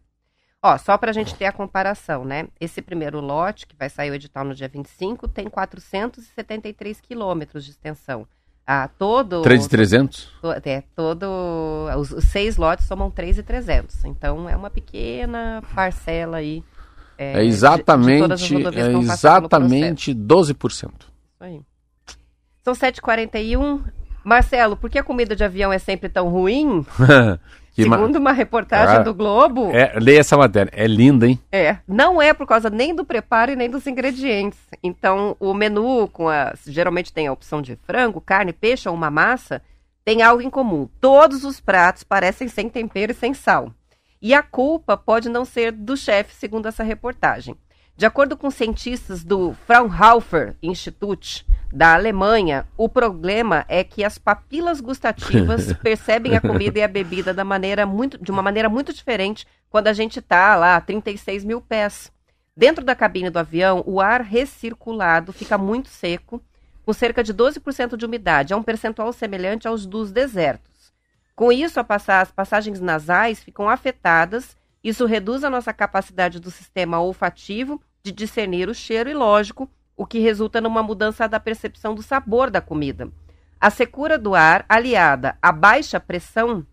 Ó, 0.62 0.76
só 0.76 0.98
para 0.98 1.10
a 1.10 1.14
gente 1.14 1.34
ter 1.34 1.46
a 1.46 1.52
comparação, 1.52 2.24
né? 2.24 2.48
Esse 2.60 2.82
primeiro 2.82 3.18
lote, 3.18 3.66
que 3.66 3.74
vai 3.74 3.88
sair 3.88 4.10
o 4.10 4.14
edital 4.14 4.44
no 4.44 4.54
dia 4.54 4.68
25, 4.68 5.26
tem 5.26 5.48
473 5.48 7.00
quilômetros 7.00 7.64
de 7.64 7.70
extensão. 7.70 8.26
Ah, 8.66 8.88
todo... 8.98 9.40
3,300? 9.40 10.30
É, 10.64 10.82
todo... 10.94 11.26
Os, 11.98 12.12
os, 12.12 12.24
seis 12.24 12.58
lotes 12.58 12.86
somam 12.86 13.10
3,300. 13.10 14.04
Então, 14.04 14.48
é 14.48 14.56
uma 14.56 14.68
pequena 14.68 15.62
parcela 15.74 16.36
aí. 16.36 16.62
É, 17.16 17.40
é 17.40 17.44
exatamente, 17.44 18.36
de, 18.36 18.70
de 18.70 18.80
é 18.80 18.92
exatamente 18.92 20.14
12%. 20.14 20.70
Isso 20.70 20.90
aí. 21.40 21.60
São 22.62 22.74
7h41. 22.74 23.82
Marcelo, 24.22 24.76
por 24.76 24.90
que 24.90 24.98
a 24.98 25.02
comida 25.02 25.34
de 25.34 25.42
avião 25.42 25.72
é 25.72 25.78
sempre 25.78 26.10
tão 26.10 26.28
ruim? 26.28 26.84
Segundo 27.82 28.16
uma 28.16 28.32
reportagem 28.32 28.96
ah, 28.96 29.02
do 29.02 29.14
Globo. 29.14 29.70
É, 29.72 29.92
leia 29.98 30.20
essa 30.20 30.36
matéria. 30.36 30.70
É 30.74 30.86
linda, 30.86 31.26
hein? 31.26 31.38
É. 31.50 31.78
Não 31.86 32.20
é 32.20 32.32
por 32.34 32.46
causa 32.46 32.68
nem 32.68 32.94
do 32.94 33.04
preparo 33.04 33.52
e 33.52 33.56
nem 33.56 33.70
dos 33.70 33.86
ingredientes. 33.86 34.58
Então, 34.82 35.36
o 35.38 35.54
menu, 35.54 36.08
com 36.08 36.28
a, 36.28 36.52
geralmente 36.66 37.12
tem 37.12 37.26
a 37.26 37.32
opção 37.32 37.62
de 37.62 37.76
frango, 37.84 38.20
carne, 38.20 38.52
peixe 38.52 38.88
ou 38.88 38.94
uma 38.94 39.10
massa, 39.10 39.62
tem 40.04 40.22
algo 40.22 40.42
em 40.42 40.50
comum. 40.50 40.88
Todos 41.00 41.44
os 41.44 41.60
pratos 41.60 42.02
parecem 42.02 42.48
sem 42.48 42.68
tempero 42.68 43.12
e 43.12 43.14
sem 43.14 43.34
sal. 43.34 43.72
E 44.22 44.34
a 44.34 44.42
culpa 44.42 44.96
pode 44.96 45.28
não 45.28 45.44
ser 45.44 45.72
do 45.72 45.96
chefe, 45.96 46.34
segundo 46.34 46.66
essa 46.66 46.82
reportagem. 46.82 47.56
De 47.96 48.06
acordo 48.06 48.36
com 48.36 48.50
cientistas 48.50 49.22
do 49.22 49.52
Fraunhofer 49.66 50.56
Institute 50.62 51.46
da 51.72 51.94
Alemanha, 51.94 52.66
o 52.76 52.88
problema 52.88 53.64
é 53.68 53.84
que 53.84 54.02
as 54.02 54.18
papilas 54.18 54.80
gustativas 54.80 55.72
percebem 55.82 56.36
a 56.36 56.40
comida 56.40 56.78
e 56.78 56.82
a 56.82 56.88
bebida 56.88 57.32
da 57.32 57.44
maneira 57.44 57.86
muito, 57.86 58.18
de 58.18 58.30
uma 58.30 58.42
maneira 58.42 58.68
muito 58.68 58.92
diferente 58.92 59.46
quando 59.68 59.86
a 59.86 59.92
gente 59.92 60.18
está 60.18 60.56
lá 60.56 60.76
a 60.76 60.80
36 60.80 61.44
mil 61.44 61.60
pés. 61.60 62.10
Dentro 62.56 62.84
da 62.84 62.94
cabine 62.94 63.30
do 63.30 63.38
avião, 63.38 63.82
o 63.86 64.00
ar 64.00 64.20
recirculado 64.20 65.32
fica 65.32 65.56
muito 65.56 65.88
seco, 65.88 66.42
com 66.84 66.92
cerca 66.92 67.22
de 67.22 67.32
12% 67.32 67.96
de 67.96 68.04
umidade. 68.04 68.52
É 68.52 68.56
um 68.56 68.62
percentual 68.62 69.12
semelhante 69.12 69.68
aos 69.68 69.86
dos 69.86 70.10
desertos. 70.10 70.92
Com 71.36 71.52
isso, 71.52 71.80
as 71.80 72.30
passagens 72.32 72.80
nasais 72.80 73.42
ficam 73.42 73.68
afetadas. 73.68 74.56
Isso 74.82 75.04
reduz 75.06 75.44
a 75.44 75.50
nossa 75.50 75.72
capacidade 75.72 76.40
do 76.40 76.50
sistema 76.50 77.00
olfativo 77.00 77.80
de 78.02 78.12
discernir 78.12 78.68
o 78.68 78.74
cheiro 78.74 79.10
e, 79.10 79.14
lógico, 79.14 79.70
o 79.96 80.06
que 80.06 80.18
resulta 80.18 80.60
numa 80.60 80.82
mudança 80.82 81.28
da 81.28 81.38
percepção 81.38 81.94
do 81.94 82.02
sabor 82.02 82.50
da 82.50 82.60
comida. 82.60 83.10
A 83.60 83.68
secura 83.68 84.18
do 84.18 84.34
ar, 84.34 84.64
aliada 84.68 85.36
à 85.42 85.52
baixa 85.52 86.00
pressão, 86.00 86.66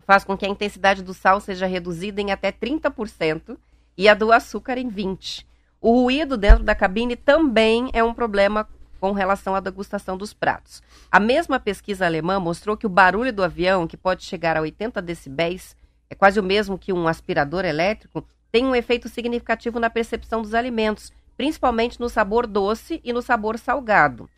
faz 0.00 0.24
com 0.24 0.36
que 0.36 0.44
a 0.44 0.48
intensidade 0.48 1.02
do 1.02 1.14
sal 1.14 1.40
seja 1.40 1.66
reduzida 1.66 2.20
em 2.20 2.30
até 2.30 2.52
30% 2.52 3.56
e 3.96 4.08
a 4.08 4.14
do 4.14 4.30
açúcar 4.30 4.76
em 4.76 4.90
20%. 4.90 5.44
O 5.80 6.02
ruído 6.02 6.36
dentro 6.36 6.64
da 6.64 6.74
cabine 6.74 7.16
também 7.16 7.90
é 7.92 8.02
um 8.02 8.14
problema 8.14 8.68
com 8.98 9.12
relação 9.12 9.54
à 9.54 9.60
degustação 9.60 10.16
dos 10.16 10.32
pratos. 10.32 10.82
A 11.10 11.20
mesma 11.20 11.60
pesquisa 11.60 12.06
alemã 12.06 12.40
mostrou 12.40 12.76
que 12.76 12.86
o 12.86 12.90
barulho 12.90 13.32
do 13.32 13.44
avião, 13.44 13.86
que 13.86 13.96
pode 13.96 14.24
chegar 14.24 14.56
a 14.56 14.62
80 14.62 15.00
decibéis, 15.02 15.75
é 16.08 16.14
quase 16.14 16.38
o 16.38 16.42
mesmo 16.42 16.78
que 16.78 16.92
um 16.92 17.08
aspirador 17.08 17.64
elétrico, 17.64 18.26
tem 18.50 18.64
um 18.64 18.74
efeito 18.74 19.08
significativo 19.08 19.78
na 19.78 19.90
percepção 19.90 20.42
dos 20.42 20.54
alimentos, 20.54 21.12
principalmente 21.36 22.00
no 22.00 22.08
sabor 22.08 22.46
doce 22.46 23.00
e 23.04 23.12
no 23.12 23.20
sabor 23.20 23.58
salgado. 23.58 24.28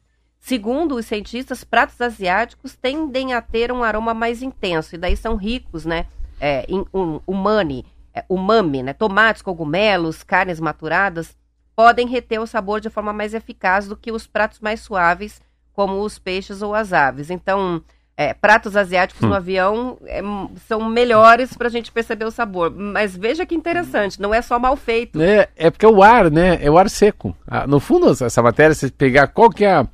Segundo 0.41 0.97
os 0.97 1.07
cientistas, 1.07 1.65
pratos 1.65 2.01
asiáticos 2.01 2.75
tendem 2.77 3.35
a 3.35 3.43
ter 3.43 3.71
um 3.71 3.83
aroma 3.83 4.15
mais 4.15 4.43
intenso 4.43 4.95
e 4.95 4.99
daí 4.99 5.17
são 5.17 5.37
ricos, 5.37 5.85
né, 5.85 6.07
é, 6.41 6.65
em 6.69 6.85
um, 6.95 7.21
umami, 7.27 7.85
é, 8.15 8.25
umami, 8.29 8.83
né, 8.83 8.93
tomates, 8.93 9.43
cogumelos, 9.43 10.23
carnes 10.23 10.61
maturadas 10.61 11.37
podem 11.79 12.09
reter 12.09 12.41
o 12.41 12.47
sabor 12.47 12.81
de 12.81 12.91
forma 12.91 13.13
mais 13.13 13.35
eficaz 13.35 13.87
do 13.87 13.97
que 13.97 14.11
os 14.11 14.27
pratos 14.27 14.59
mais 14.59 14.81
suaves, 14.81 15.41
como 15.73 16.01
os 16.01 16.19
peixes 16.19 16.61
ou 16.61 16.75
as 16.75 16.93
aves. 16.93 17.31
Então, 17.31 17.85
é, 18.21 18.35
pratos 18.35 18.77
asiáticos 18.77 19.23
hum. 19.23 19.29
no 19.29 19.35
avião 19.37 19.97
é, 20.05 20.21
são 20.67 20.85
melhores 20.89 21.57
para 21.57 21.69
a 21.69 21.71
gente 21.71 21.93
perceber 21.93 22.25
o 22.25 22.33
sabor. 22.33 22.69
Mas 22.69 23.17
veja 23.17 23.47
que 23.47 23.55
interessante, 23.55 24.21
não 24.21 24.35
é 24.35 24.43
só 24.43 24.59
mal 24.59 24.75
feito. 24.77 25.23
É, 25.23 25.49
é 25.57 25.71
porque 25.71 25.87
é 25.87 25.89
o 25.89 26.03
ar, 26.03 26.29
né? 26.29 26.59
É 26.61 26.69
o 26.69 26.77
ar 26.77 26.91
seco. 26.91 27.37
Ah, 27.47 27.65
no 27.65 27.79
fundo, 27.79 28.11
essa 28.11 28.43
matéria, 28.43 28.75
se 28.75 28.91
pegar 28.91 29.29
qual 29.29 29.49
que 29.49 29.65
é 29.65 29.81
o 29.81 29.89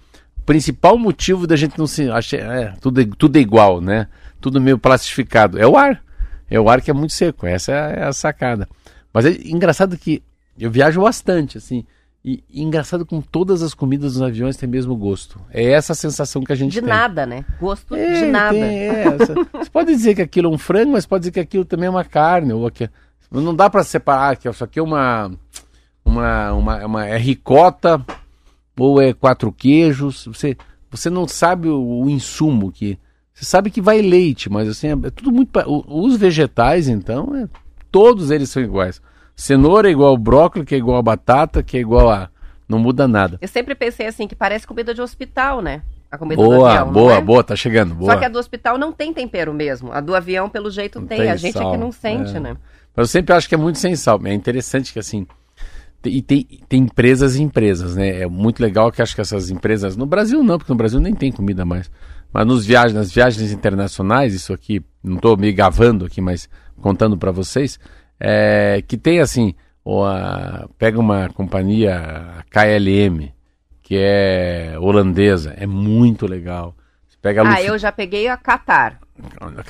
principal 0.46 0.96
motivo 0.96 1.46
da 1.46 1.54
gente 1.54 1.78
não 1.78 1.86
se. 1.86 2.10
Achar, 2.10 2.38
é, 2.38 2.74
tudo, 2.80 3.02
é, 3.02 3.06
tudo 3.18 3.36
é 3.36 3.40
igual, 3.40 3.82
né? 3.82 4.08
Tudo 4.40 4.58
meio 4.58 4.78
plastificado. 4.78 5.58
É 5.58 5.66
o 5.66 5.76
ar. 5.76 6.02
É 6.50 6.58
o 6.58 6.70
ar 6.70 6.80
que 6.80 6.90
é 6.90 6.94
muito 6.94 7.12
seco. 7.12 7.46
Essa 7.46 7.72
é, 7.72 8.00
é 8.00 8.04
a 8.04 8.12
sacada. 8.14 8.66
Mas 9.12 9.26
é 9.26 9.32
engraçado 9.44 9.98
que 9.98 10.22
eu 10.58 10.70
viajo 10.70 11.02
bastante, 11.02 11.58
assim. 11.58 11.84
E, 12.24 12.42
e, 12.48 12.62
engraçado 12.62 13.04
com 13.04 13.20
todas 13.20 13.62
as 13.62 13.74
comidas 13.74 14.14
nos 14.14 14.22
aviões 14.22 14.56
tem 14.56 14.66
mesmo 14.66 14.96
gosto. 14.96 15.38
É 15.50 15.72
essa 15.72 15.92
a 15.92 15.96
sensação 15.96 16.42
que 16.42 16.52
a 16.52 16.56
gente 16.56 16.72
de 16.72 16.80
tem. 16.80 16.84
De 16.84 16.88
nada, 16.88 17.26
né? 17.26 17.44
Gosto 17.60 17.94
é, 17.94 18.20
de 18.20 18.26
nada. 18.26 18.52
Tem, 18.52 18.62
é, 18.62 19.04
você 19.52 19.70
pode 19.70 19.92
dizer 19.92 20.14
que 20.14 20.22
aquilo 20.22 20.48
é 20.48 20.50
um 20.50 20.56
frango, 20.56 20.92
mas 20.92 21.04
pode 21.04 21.20
dizer 21.20 21.32
que 21.32 21.40
aquilo 21.40 21.66
também 21.66 21.86
é 21.86 21.90
uma 21.90 22.04
carne. 22.04 22.54
Ou 22.54 22.66
aqui, 22.66 22.88
não 23.30 23.54
dá 23.54 23.68
para 23.68 23.84
separar 23.84 24.36
que 24.36 24.48
isso 24.48 24.64
aqui 24.64 24.78
é 24.78 24.82
uma, 24.82 25.32
uma, 26.02 26.52
uma, 26.52 26.86
uma 26.86 27.06
é 27.06 27.18
ricota 27.18 28.02
ou 28.78 29.02
é 29.02 29.12
quatro 29.12 29.52
queijos. 29.52 30.24
Você, 30.24 30.56
você 30.90 31.10
não 31.10 31.28
sabe 31.28 31.68
o, 31.68 32.04
o 32.04 32.08
insumo 32.08 32.72
que. 32.72 32.98
Você 33.34 33.44
sabe 33.44 33.70
que 33.70 33.82
vai 33.82 34.00
leite, 34.00 34.48
mas 34.48 34.66
assim, 34.66 34.86
é, 34.86 34.92
é 34.92 35.10
tudo 35.10 35.30
muito. 35.30 35.50
Os 35.66 36.16
vegetais, 36.16 36.88
então, 36.88 37.36
é, 37.36 37.48
todos 37.90 38.30
eles 38.30 38.48
são 38.48 38.62
iguais. 38.62 39.02
Cenoura 39.36 39.88
é 39.88 39.92
igual 39.92 40.10
ao 40.10 40.18
brócolis, 40.18 40.66
que 40.66 40.74
é 40.74 40.78
igual 40.78 40.98
a 40.98 41.02
batata, 41.02 41.62
que 41.62 41.76
é 41.76 41.80
igual 41.80 42.10
a. 42.10 42.30
Não 42.68 42.78
muda 42.78 43.06
nada. 43.06 43.38
Eu 43.40 43.48
sempre 43.48 43.74
pensei 43.74 44.06
assim, 44.06 44.26
que 44.26 44.34
parece 44.34 44.66
comida 44.66 44.94
de 44.94 45.02
hospital, 45.02 45.60
né? 45.60 45.82
A 46.10 46.16
comida 46.16 46.40
boa, 46.40 46.56
do 46.56 46.64
avião. 46.64 46.92
Boa, 46.92 47.14
é? 47.14 47.20
boa, 47.20 47.44
tá 47.44 47.56
chegando. 47.56 47.94
Boa. 47.94 48.12
Só 48.12 48.18
que 48.18 48.24
a 48.24 48.28
do 48.28 48.38
hospital 48.38 48.78
não 48.78 48.92
tem 48.92 49.12
tempero 49.12 49.52
mesmo. 49.52 49.92
A 49.92 50.00
do 50.00 50.14
avião, 50.14 50.48
pelo 50.48 50.70
jeito, 50.70 51.00
tem. 51.02 51.18
tem. 51.18 51.30
A 51.30 51.36
gente 51.36 51.52
sal, 51.52 51.68
é 51.68 51.72
que 51.72 51.76
não 51.76 51.92
sente, 51.92 52.36
é. 52.36 52.40
né? 52.40 52.56
Mas 52.96 53.08
eu 53.08 53.10
sempre 53.10 53.34
acho 53.34 53.48
que 53.48 53.54
é 53.54 53.58
muito 53.58 53.78
sem 53.78 53.96
sal. 53.96 54.20
É 54.24 54.32
interessante 54.32 54.92
que 54.92 54.98
assim. 54.98 55.26
E 56.04 56.22
tem, 56.22 56.46
tem 56.68 56.82
empresas 56.82 57.36
e 57.36 57.42
empresas, 57.42 57.96
né? 57.96 58.22
É 58.22 58.26
muito 58.26 58.60
legal 58.60 58.92
que 58.92 59.02
acho 59.02 59.14
que 59.14 59.20
essas 59.20 59.50
empresas. 59.50 59.96
No 59.96 60.06
Brasil 60.06 60.42
não, 60.42 60.56
porque 60.58 60.72
no 60.72 60.76
Brasil 60.76 61.00
nem 61.00 61.14
tem 61.14 61.32
comida 61.32 61.64
mais. 61.64 61.90
Mas 62.32 62.46
nos 62.46 62.64
viagens, 62.64 62.94
nas 62.94 63.12
viagens 63.12 63.52
internacionais, 63.52 64.34
isso 64.34 64.52
aqui, 64.52 64.82
não 65.02 65.16
estou 65.16 65.36
me 65.36 65.52
gavando 65.52 66.04
aqui, 66.04 66.20
mas 66.20 66.48
contando 66.80 67.16
para 67.16 67.30
vocês, 67.30 67.78
é, 68.18 68.82
que 68.86 68.96
tem 68.96 69.20
assim, 69.20 69.54
ou 69.84 70.04
a, 70.04 70.66
pega 70.78 70.98
uma 70.98 71.28
companhia 71.28 72.44
KLM, 72.50 73.32
que 73.82 73.96
é 73.98 74.74
holandesa, 74.78 75.54
é 75.56 75.66
muito 75.66 76.26
legal. 76.26 76.74
Você 77.06 77.18
pega 77.20 77.42
a 77.42 77.54
ah, 77.54 77.62
eu 77.62 77.78
já 77.78 77.92
peguei 77.92 78.28
a 78.28 78.36
Qatar. 78.36 78.98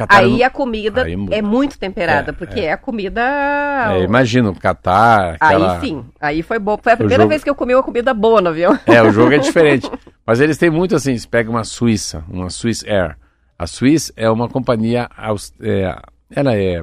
A 0.09 0.19
aí 0.19 0.39
não... 0.39 0.47
a 0.47 0.51
comida 0.51 1.03
aí, 1.03 1.15
é 1.31 1.43
muito 1.43 1.79
temperada, 1.79 2.31
é, 2.31 2.33
porque 2.33 2.61
é. 2.61 2.65
é 2.65 2.73
a 2.73 2.79
comida. 2.79 3.21
É, 3.93 4.03
imagino, 4.03 4.55
Qatar. 4.55 5.37
Aquela... 5.39 5.75
Aí 5.75 5.81
sim, 5.81 6.05
aí 6.19 6.43
foi 6.43 6.59
bom. 6.59 6.79
Foi 6.83 6.93
a 6.93 6.97
primeira 6.97 7.25
jogo... 7.25 7.29
vez 7.29 7.45
que 7.45 7.51
eu 7.51 7.55
comi 7.55 7.75
uma 7.75 7.83
comida 7.83 8.15
boa 8.15 8.41
no 8.41 8.49
avião. 8.49 8.79
É, 8.87 9.03
o 9.03 9.11
jogo 9.11 9.33
é 9.35 9.39
diferente. 9.39 9.91
Mas 10.27 10.41
eles 10.41 10.57
têm 10.57 10.71
muito 10.71 10.97
assim: 10.97 11.17
você 11.19 11.29
pega 11.29 11.51
uma 11.51 11.65
Suíça, 11.65 12.25
uma 12.29 12.49
Swiss 12.49 12.85
Air. 12.87 13.19
A 13.59 13.67
Swiss 13.67 14.13
é 14.17 14.31
uma 14.31 14.49
companhia. 14.49 15.11
É, 15.61 15.97
ela 16.35 16.57
é 16.57 16.83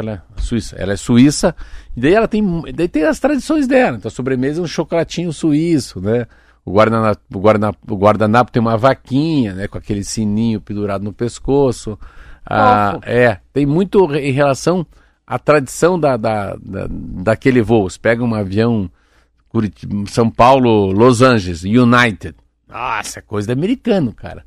ela 0.00 0.24
é 0.36 0.40
suíça. 0.40 0.76
Ela 0.76 0.92
é 0.92 0.96
suíça, 0.96 1.54
e 1.96 2.00
daí 2.00 2.14
ela 2.14 2.28
tem, 2.28 2.62
daí 2.74 2.88
tem 2.88 3.04
as 3.04 3.18
tradições 3.18 3.66
dela. 3.66 3.96
Então 3.96 4.08
a 4.08 4.12
sobremesa 4.12 4.60
é 4.60 4.64
um 4.64 4.66
chocolatinho 4.66 5.32
suíço, 5.32 6.00
né? 6.00 6.26
O 6.64 6.72
guardanapo, 6.72 7.20
o 7.32 7.38
guardanapo, 7.38 7.94
o 7.94 7.96
guardanapo 7.96 8.50
tem 8.50 8.60
uma 8.60 8.76
vaquinha, 8.76 9.54
né? 9.54 9.68
Com 9.68 9.78
aquele 9.78 10.02
sininho 10.02 10.60
pendurado 10.60 11.02
no 11.02 11.12
pescoço. 11.12 11.98
Ah, 12.46 12.98
é, 13.02 13.38
tem 13.52 13.66
muito 13.66 14.14
em 14.14 14.32
relação 14.32 14.86
à 15.26 15.38
tradição 15.38 15.98
da, 15.98 16.16
da, 16.16 16.56
da, 16.56 16.86
daquele 16.88 17.62
voo. 17.62 17.88
Você 17.88 17.98
pega 17.98 18.22
um 18.22 18.34
avião 18.34 18.90
Curitiba, 19.48 20.04
São 20.08 20.28
Paulo, 20.28 20.90
Los 20.90 21.22
Angeles, 21.22 21.62
United. 21.62 22.34
Nossa, 22.68 23.20
é 23.20 23.22
coisa 23.22 23.46
de 23.46 23.52
americano, 23.52 24.12
cara. 24.12 24.44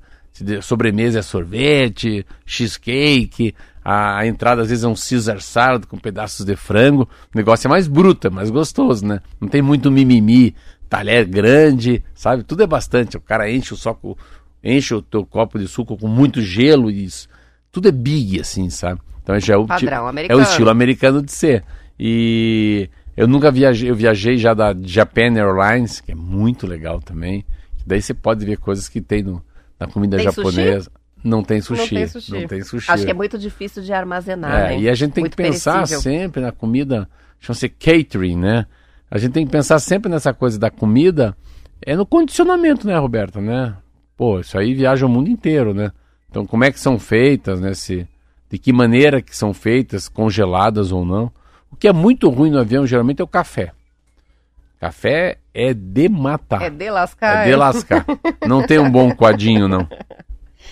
Sobremesa 0.61 1.19
é 1.19 1.21
sorvete, 1.21 2.25
cheesecake, 2.45 3.55
a, 3.89 4.17
a, 4.17 4.27
entrada 4.27 4.61
às 4.61 4.67
vezes 4.67 4.83
é 4.83 4.87
um 4.89 4.95
Caesar 4.95 5.39
salad 5.39 5.85
com 5.85 5.97
pedaços 5.97 6.45
de 6.45 6.57
frango. 6.57 7.07
O 7.33 7.37
negócio 7.37 7.69
é 7.69 7.69
mais 7.69 7.87
bruto, 7.87 8.27
é 8.27 8.29
mais 8.29 8.49
gostoso, 8.49 9.05
né? 9.05 9.21
Não 9.39 9.47
tem 9.47 9.61
muito 9.61 9.89
mimimi, 9.89 10.53
talher 10.89 11.25
grande, 11.25 12.03
sabe? 12.13 12.43
Tudo 12.43 12.63
é 12.63 12.67
bastante. 12.67 13.15
O 13.15 13.21
cara 13.21 13.49
enche 13.49 13.73
o 13.73 13.77
soco, 13.77 14.17
enche 14.61 14.93
o 14.93 15.01
teu 15.01 15.25
copo 15.25 15.57
de 15.57 15.69
suco 15.69 15.95
com 15.95 16.09
muito 16.09 16.41
gelo 16.41 16.91
e 16.91 17.05
isso. 17.05 17.29
Tudo 17.71 17.87
é 17.87 17.91
big, 17.93 18.41
assim, 18.41 18.69
sabe? 18.69 18.99
Então 19.23 19.39
já 19.39 19.53
é 19.53 19.57
o, 19.57 19.65
Padrão 19.65 20.09
é 20.27 20.35
o 20.35 20.41
estilo 20.41 20.69
americano 20.69 21.21
de 21.21 21.31
ser. 21.31 21.63
E 21.97 22.89
eu 23.15 23.25
nunca 23.25 23.49
viajei, 23.49 23.89
eu 23.89 23.95
viajei 23.95 24.37
já 24.37 24.53
da 24.53 24.75
Japan 24.83 25.33
Airlines, 25.33 26.01
que 26.01 26.11
é 26.11 26.15
muito 26.15 26.67
legal 26.67 26.99
também. 26.99 27.45
Daí 27.85 28.01
você 28.01 28.13
pode 28.13 28.45
ver 28.45 28.57
coisas 28.57 28.89
que 28.89 28.99
tem 28.99 29.23
no, 29.23 29.41
na 29.79 29.87
comida 29.87 30.17
tem 30.17 30.25
japonesa. 30.25 30.91
Não 31.27 31.43
tem 31.43 31.59
sushi. 31.59 31.93
Não 31.93 31.99
tem 31.99 32.07
sushi. 32.07 32.31
Não 32.31 32.47
tem 32.47 32.63
sushi. 32.63 32.91
Acho 32.91 33.03
que 33.03 33.11
é 33.11 33.13
muito 33.13 33.37
difícil 33.37 33.83
de 33.83 33.91
armazenar. 33.91 34.51
É, 34.51 34.69
né? 34.69 34.79
E 34.79 34.89
a 34.89 34.95
gente 34.95 35.11
tem 35.11 35.23
muito 35.23 35.35
que 35.35 35.43
pensar 35.43 35.73
perecível. 35.73 36.01
sempre 36.01 36.41
na 36.41 36.53
comida, 36.53 37.09
chama-se 37.39 37.67
catering, 37.67 38.37
né? 38.37 38.65
A 39.11 39.17
gente 39.17 39.33
tem 39.33 39.45
que 39.45 39.51
pensar 39.51 39.79
sempre 39.79 40.09
nessa 40.09 40.33
coisa 40.33 40.57
da 40.57 40.69
comida, 40.69 41.35
é 41.81 41.95
no 41.95 42.05
condicionamento, 42.05 42.87
né, 42.87 42.97
Roberto, 42.97 43.41
né? 43.41 43.75
Pô, 44.15 44.39
isso 44.39 44.57
aí 44.57 44.73
viaja 44.73 45.05
o 45.05 45.09
mundo 45.09 45.29
inteiro, 45.29 45.73
né? 45.73 45.91
Então, 46.29 46.45
como 46.45 46.63
é 46.63 46.71
que 46.71 46.79
são 46.79 46.97
feitas, 46.97 47.59
né? 47.59 47.73
Se, 47.73 48.07
de 48.49 48.57
que 48.57 48.71
maneira 48.71 49.21
que 49.21 49.35
são 49.35 49.53
feitas, 49.53 50.07
congeladas 50.07 50.91
ou 50.91 51.05
não. 51.05 51.31
O 51.69 51.75
que 51.75 51.87
é 51.87 51.93
muito 51.93 52.29
ruim 52.29 52.51
no 52.51 52.59
avião, 52.59 52.87
geralmente, 52.87 53.21
é 53.21 53.23
o 53.23 53.27
café. 53.27 53.73
Café 54.79 55.39
é 55.53 55.73
de 55.73 56.07
matar. 56.07 56.61
É 56.61 56.69
de 56.69 56.89
lascar. 56.89 57.47
É 57.47 57.49
de 57.49 57.55
lascar. 57.55 58.05
não 58.47 58.65
tem 58.65 58.79
um 58.79 58.89
bom 58.89 59.11
coadinho, 59.15 59.67
não. 59.67 59.87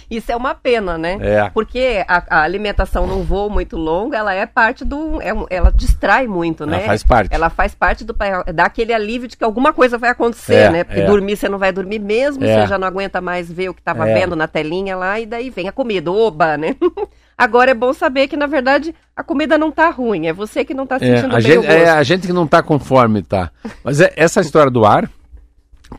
Isso 0.09 0.31
é 0.31 0.35
uma 0.35 0.53
pena, 0.53 0.97
né? 0.97 1.17
É. 1.21 1.49
Porque 1.49 2.03
a, 2.07 2.23
a 2.29 2.41
alimentação 2.41 3.07
num 3.07 3.23
voo 3.23 3.49
muito 3.49 3.77
longo, 3.77 4.13
ela 4.13 4.33
é 4.33 4.45
parte 4.45 4.83
do. 4.85 5.21
É, 5.21 5.31
ela 5.49 5.71
distrai 5.71 6.27
muito, 6.27 6.65
né? 6.65 6.77
Ela 6.77 6.85
faz 6.85 7.03
parte. 7.03 7.33
Ela 7.33 7.49
faz 7.49 7.75
parte 7.75 8.03
do. 8.03 8.15
dá 8.53 8.65
aquele 8.65 8.93
alívio 8.93 9.27
de 9.27 9.37
que 9.37 9.43
alguma 9.43 9.73
coisa 9.73 9.97
vai 9.97 10.09
acontecer, 10.09 10.55
é, 10.55 10.69
né? 10.69 10.83
Porque 10.83 11.01
é. 11.01 11.05
dormir 11.05 11.35
você 11.35 11.49
não 11.49 11.57
vai 11.57 11.71
dormir 11.71 11.99
mesmo, 11.99 12.43
é. 12.43 12.61
você 12.61 12.67
já 12.67 12.77
não 12.77 12.87
aguenta 12.87 13.21
mais 13.21 13.51
ver 13.51 13.69
o 13.69 13.73
que 13.73 13.81
estava 13.81 14.09
é. 14.09 14.13
vendo 14.13 14.35
na 14.35 14.47
telinha 14.47 14.95
lá, 14.95 15.19
e 15.19 15.25
daí 15.25 15.49
vem 15.49 15.67
a 15.67 15.71
comida, 15.71 16.11
oba, 16.11 16.57
né? 16.57 16.75
Agora 17.37 17.71
é 17.71 17.73
bom 17.73 17.91
saber 17.91 18.27
que, 18.27 18.37
na 18.37 18.47
verdade, 18.47 18.95
a 19.15 19.21
comida 19.21 19.57
não 19.57 19.69
tá 19.69 19.89
ruim. 19.89 20.27
É 20.27 20.33
você 20.33 20.63
que 20.63 20.73
não 20.73 20.87
tá 20.87 20.95
é, 20.95 20.99
sentindo 20.99 21.35
é, 21.35 21.37
a 21.37 21.41
bem 21.41 21.41
gente, 21.41 21.67
É 21.67 21.89
a 21.89 22.03
gente 22.03 22.27
que 22.27 22.33
não 22.33 22.47
tá 22.47 22.63
conforme, 22.63 23.21
tá? 23.21 23.51
Mas 23.83 23.99
é, 23.99 24.13
essa 24.15 24.39
história 24.39 24.71
do 24.71 24.85
ar, 24.85 25.09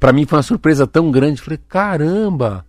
para 0.00 0.12
mim 0.12 0.24
foi 0.24 0.38
uma 0.38 0.42
surpresa 0.42 0.86
tão 0.86 1.10
grande. 1.10 1.42
Falei, 1.42 1.58
caramba! 1.68 2.64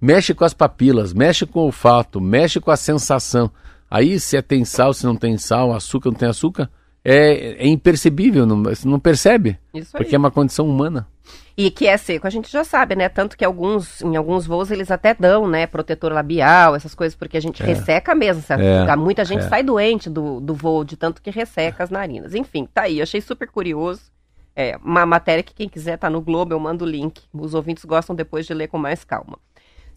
Mexe 0.00 0.34
com 0.34 0.44
as 0.44 0.54
papilas, 0.54 1.12
mexe 1.12 1.46
com 1.46 1.60
o 1.60 1.64
olfato, 1.64 2.20
mexe 2.20 2.60
com 2.60 2.70
a 2.70 2.76
sensação. 2.76 3.50
Aí, 3.90 4.20
se 4.20 4.36
é, 4.36 4.42
tem 4.42 4.64
sal, 4.64 4.92
se 4.92 5.06
não 5.06 5.16
tem 5.16 5.38
sal, 5.38 5.72
açúcar, 5.74 6.10
não 6.10 6.18
tem 6.18 6.28
açúcar, 6.28 6.70
é, 7.04 7.64
é 7.64 7.66
impercebível, 7.66 8.44
não, 8.44 8.62
você 8.62 8.86
não 8.86 9.00
percebe. 9.00 9.58
Isso 9.72 9.92
porque 9.92 10.14
é 10.14 10.18
uma 10.18 10.30
condição 10.30 10.68
humana. 10.68 11.06
E 11.56 11.70
que 11.72 11.88
é 11.88 11.96
seco, 11.96 12.26
a 12.26 12.30
gente 12.30 12.50
já 12.52 12.62
sabe, 12.62 12.94
né? 12.94 13.08
Tanto 13.08 13.36
que 13.36 13.44
alguns, 13.44 14.00
em 14.02 14.14
alguns 14.14 14.46
voos 14.46 14.70
eles 14.70 14.92
até 14.92 15.12
dão, 15.12 15.48
né? 15.48 15.66
Protetor 15.66 16.12
labial, 16.12 16.76
essas 16.76 16.94
coisas, 16.94 17.16
porque 17.16 17.36
a 17.36 17.40
gente 17.40 17.62
é. 17.62 17.66
resseca 17.66 18.14
mesmo, 18.14 18.42
sabe? 18.42 18.64
É. 18.64 18.94
Muita 18.94 19.24
gente 19.24 19.44
é. 19.44 19.48
sai 19.48 19.64
doente 19.64 20.08
do, 20.08 20.38
do 20.40 20.54
voo, 20.54 20.84
de 20.84 20.96
tanto 20.96 21.20
que 21.20 21.30
resseca 21.30 21.82
as 21.82 21.90
narinas. 21.90 22.32
Enfim, 22.32 22.68
tá 22.72 22.82
aí, 22.82 23.02
achei 23.02 23.20
super 23.20 23.48
curioso. 23.48 24.02
É 24.54 24.76
uma 24.84 25.06
matéria 25.06 25.42
que 25.42 25.54
quem 25.54 25.68
quiser 25.68 25.96
tá 25.96 26.10
no 26.10 26.20
Globo, 26.20 26.52
eu 26.52 26.60
mando 26.60 26.84
o 26.84 26.88
link. 26.88 27.22
Os 27.32 27.54
ouvintes 27.54 27.84
gostam 27.84 28.14
depois 28.14 28.46
de 28.46 28.54
ler 28.54 28.68
com 28.68 28.78
mais 28.78 29.02
calma. 29.02 29.38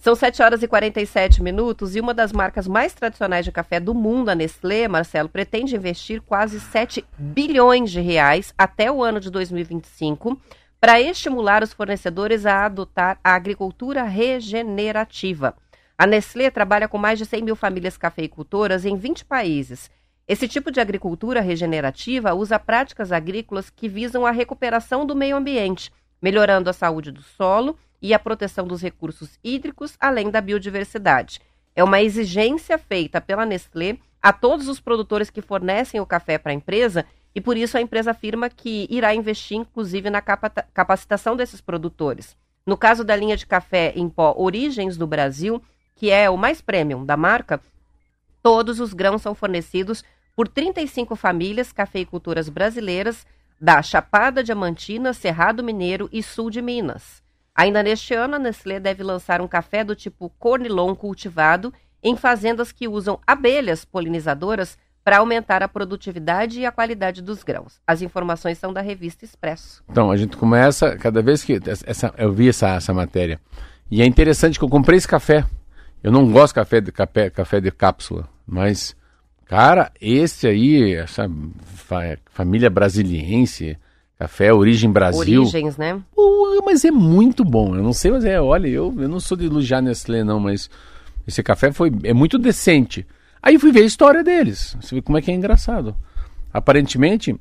São 0.01 0.15
7 0.15 0.41
horas 0.41 0.63
e 0.63 0.67
47 0.67 1.43
minutos 1.43 1.95
e 1.95 1.99
uma 1.99 2.11
das 2.11 2.33
marcas 2.33 2.67
mais 2.67 2.91
tradicionais 2.91 3.45
de 3.45 3.51
café 3.51 3.79
do 3.79 3.93
mundo, 3.93 4.29
a 4.29 4.35
Nestlé, 4.35 4.87
Marcelo, 4.87 5.29
pretende 5.29 5.75
investir 5.75 6.21
quase 6.23 6.59
7 6.59 7.05
bilhões 7.17 7.91
de 7.91 8.01
reais 8.01 8.51
até 8.57 8.91
o 8.91 9.03
ano 9.03 9.19
de 9.19 9.29
2025 9.29 10.41
para 10.79 10.99
estimular 10.99 11.61
os 11.61 11.71
fornecedores 11.71 12.47
a 12.47 12.65
adotar 12.65 13.19
a 13.23 13.35
agricultura 13.35 14.01
regenerativa. 14.01 15.55
A 15.95 16.07
Nestlé 16.07 16.49
trabalha 16.49 16.87
com 16.87 16.97
mais 16.97 17.19
de 17.19 17.25
100 17.27 17.43
mil 17.43 17.55
famílias 17.55 17.95
cafeicultoras 17.95 18.85
em 18.85 18.97
20 18.97 19.23
países 19.23 19.89
esse 20.31 20.47
tipo 20.47 20.71
de 20.71 20.79
agricultura 20.79 21.41
regenerativa 21.41 22.33
usa 22.33 22.57
práticas 22.57 23.11
agrícolas 23.11 23.69
que 23.69 23.89
visam 23.89 24.25
a 24.25 24.31
recuperação 24.31 25.05
do 25.05 25.13
meio 25.13 25.35
ambiente, 25.35 25.91
melhorando 26.21 26.69
a 26.69 26.73
saúde 26.73 27.11
do 27.11 27.21
solo 27.21 27.77
e 28.01 28.13
a 28.13 28.19
proteção 28.19 28.65
dos 28.65 28.81
recursos 28.81 29.37
hídricos, 29.43 29.95
além 29.99 30.29
da 30.29 30.41
biodiversidade. 30.41 31.39
É 31.75 31.83
uma 31.83 32.01
exigência 32.01 32.77
feita 32.77 33.21
pela 33.21 33.45
Nestlé 33.45 33.97
a 34.21 34.33
todos 34.33 34.67
os 34.67 34.79
produtores 34.79 35.29
que 35.29 35.41
fornecem 35.41 35.99
o 35.99 36.05
café 36.05 36.37
para 36.37 36.51
a 36.51 36.55
empresa 36.55 37.05
e 37.33 37.39
por 37.39 37.55
isso 37.55 37.77
a 37.77 37.81
empresa 37.81 38.11
afirma 38.11 38.49
que 38.49 38.87
irá 38.89 39.13
investir 39.15 39.57
inclusive 39.57 40.09
na 40.09 40.21
capacitação 40.21 41.35
desses 41.35 41.61
produtores. 41.61 42.35
No 42.65 42.77
caso 42.77 43.03
da 43.03 43.15
linha 43.15 43.37
de 43.37 43.47
café 43.47 43.93
em 43.95 44.09
pó 44.09 44.33
Origens 44.37 44.97
do 44.97 45.07
Brasil, 45.07 45.61
que 45.95 46.11
é 46.11 46.29
o 46.29 46.37
mais 46.37 46.61
premium 46.61 47.05
da 47.05 47.15
marca, 47.15 47.61
Todos 48.41 48.79
os 48.79 48.93
grãos 48.93 49.21
são 49.21 49.35
fornecidos 49.35 50.03
por 50.35 50.47
35 50.47 51.15
famílias 51.15 51.71
cafeicultoras 51.71 52.49
brasileiras 52.49 53.25
da 53.59 53.81
Chapada 53.83 54.43
Diamantina, 54.43 55.13
Cerrado 55.13 55.63
Mineiro 55.63 56.09
e 56.11 56.23
Sul 56.23 56.49
de 56.49 56.61
Minas. 56.61 57.20
Ainda 57.61 57.83
neste 57.83 58.15
ano, 58.15 58.37
a 58.37 58.39
Nestlé 58.39 58.79
deve 58.79 59.03
lançar 59.03 59.39
um 59.39 59.47
café 59.47 59.83
do 59.83 59.95
tipo 59.95 60.31
Cornilon 60.39 60.95
cultivado 60.95 61.71
em 62.01 62.17
fazendas 62.17 62.71
que 62.71 62.87
usam 62.87 63.19
abelhas 63.27 63.85
polinizadoras 63.85 64.79
para 65.03 65.19
aumentar 65.19 65.61
a 65.61 65.67
produtividade 65.67 66.59
e 66.59 66.65
a 66.65 66.71
qualidade 66.71 67.21
dos 67.21 67.43
grãos. 67.43 67.79
As 67.85 68.01
informações 68.01 68.57
são 68.57 68.73
da 68.73 68.81
revista 68.81 69.25
Expresso. 69.25 69.83
Então, 69.87 70.09
a 70.09 70.17
gente 70.17 70.35
começa, 70.37 70.97
cada 70.97 71.21
vez 71.21 71.43
que. 71.43 71.59
Essa, 71.85 72.11
eu 72.17 72.33
vi 72.33 72.49
essa, 72.49 72.69
essa 72.69 72.95
matéria. 72.95 73.39
E 73.91 74.01
é 74.01 74.07
interessante 74.07 74.57
que 74.57 74.65
eu 74.65 74.69
comprei 74.69 74.97
esse 74.97 75.07
café. 75.07 75.45
Eu 76.01 76.11
não 76.11 76.31
gosto 76.31 76.53
de 76.53 76.61
café 76.61 76.81
de, 76.81 76.91
café, 76.91 77.29
café 77.29 77.61
de 77.61 77.69
cápsula, 77.69 78.27
mas, 78.43 78.95
cara, 79.45 79.91
esse 80.01 80.47
aí, 80.47 80.95
essa 80.95 81.29
fa 81.75 82.17
família 82.25 82.71
brasiliense, 82.71 83.77
café 84.21 84.53
Origem 84.53 84.91
Brasil. 84.91 85.41
Origens, 85.41 85.77
né? 85.77 85.99
Uh, 86.15 86.63
mas 86.63 86.85
é 86.85 86.91
muito 86.91 87.43
bom. 87.43 87.75
Eu 87.75 87.81
não 87.81 87.91
sei, 87.91 88.11
mas 88.11 88.23
é, 88.23 88.39
olha, 88.39 88.67
eu, 88.67 88.93
eu 88.99 89.09
não 89.09 89.19
sou 89.19 89.35
de 89.35 89.45
elogiar 89.47 89.81
Nestlé, 89.81 90.23
não, 90.23 90.39
mas 90.39 90.69
esse 91.27 91.41
café 91.41 91.71
foi, 91.71 91.91
é 92.03 92.13
muito 92.13 92.37
decente. 92.37 93.05
Aí 93.41 93.57
fui 93.57 93.71
ver 93.71 93.81
a 93.81 93.85
história 93.85 94.23
deles. 94.23 94.77
Você 94.79 94.93
vê 94.93 95.01
como 95.01 95.17
é 95.17 95.23
que 95.23 95.31
é 95.31 95.33
engraçado. 95.33 95.95
Aparentemente, 96.53 97.35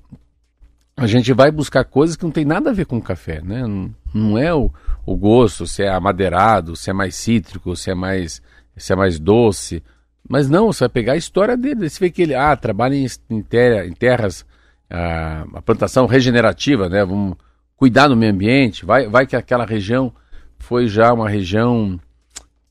a 0.97 1.07
gente 1.07 1.35
vai 1.35 1.51
buscar 1.51 1.85
coisas 1.85 2.16
que 2.16 2.24
não 2.24 2.31
tem 2.31 2.47
nada 2.47 2.70
a 2.70 2.72
ver 2.72 2.87
com 2.87 2.99
café, 2.99 3.43
né? 3.43 3.61
Não, 3.66 3.95
não 4.14 4.39
é 4.39 4.55
o, 4.55 4.70
o 5.05 5.14
gosto, 5.14 5.66
se 5.66 5.83
é 5.83 5.91
amadeirado, 5.91 6.76
se 6.76 6.89
é 6.89 6.95
mais 6.95 7.14
cítrico, 7.14 7.76
se 7.76 7.91
é 7.91 7.95
mais, 7.95 8.41
se 8.74 8.91
é 8.91 8.97
mais 8.97 9.18
doce. 9.18 9.83
Mas 10.26 10.49
não, 10.49 10.72
você 10.72 10.85
vai 10.85 10.89
pegar 10.89 11.12
a 11.12 11.18
história 11.18 11.59
dele. 11.59 11.91
Você 11.91 12.01
vê 12.01 12.11
que 12.11 12.22
ele 12.22 12.35
ah, 12.35 12.57
trabalha 12.57 12.95
em, 12.95 13.07
em, 13.28 13.43
terra, 13.43 13.85
em 13.85 13.93
terras, 13.93 14.47
ah, 14.91 15.47
a 15.55 15.62
plantação 15.62 16.07
regenerativa, 16.07 16.88
né? 16.88 17.05
Vamos 17.05 17.36
cuidar 17.76 18.09
do 18.09 18.16
meio 18.16 18.32
ambiente. 18.32 18.84
Vai, 18.84 19.09
vai 19.09 19.26
que 19.26 19.36
aquela 19.36 19.64
região 19.64 20.12
foi 20.59 20.88
já 20.88 21.12
uma 21.12 21.28
região 21.28 21.99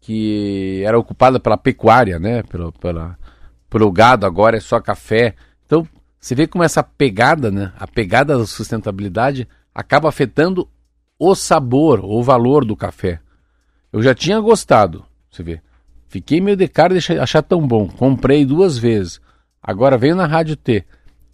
que 0.01 0.83
era 0.85 0.99
ocupada 0.99 1.39
pela 1.39 1.57
pecuária, 1.57 2.19
né? 2.19 2.43
Pelo, 2.43 2.71
pela, 2.73 3.17
pelo 3.69 3.91
gado, 3.91 4.25
agora 4.25 4.57
é 4.57 4.59
só 4.59 4.79
café. 4.79 5.35
Então, 5.65 5.87
você 6.19 6.35
vê 6.35 6.45
como 6.45 6.63
essa 6.63 6.83
pegada, 6.83 7.49
né? 7.49 7.71
A 7.79 7.87
pegada 7.87 8.37
da 8.37 8.45
sustentabilidade 8.45 9.47
acaba 9.73 10.09
afetando 10.09 10.67
o 11.17 11.33
sabor, 11.35 12.03
o 12.03 12.21
valor 12.21 12.65
do 12.65 12.75
café. 12.75 13.19
Eu 13.91 14.01
já 14.01 14.13
tinha 14.13 14.39
gostado, 14.39 15.05
você 15.31 15.41
vê. 15.41 15.61
Fiquei 16.07 16.41
meio 16.41 16.57
de 16.57 16.67
cara 16.67 16.99
de 16.99 17.19
achar 17.19 17.41
tão 17.41 17.65
bom. 17.65 17.87
Comprei 17.87 18.45
duas 18.45 18.77
vezes. 18.77 19.21
Agora 19.61 19.97
venho 19.97 20.15
na 20.15 20.25
Rádio 20.25 20.55
T 20.55 20.85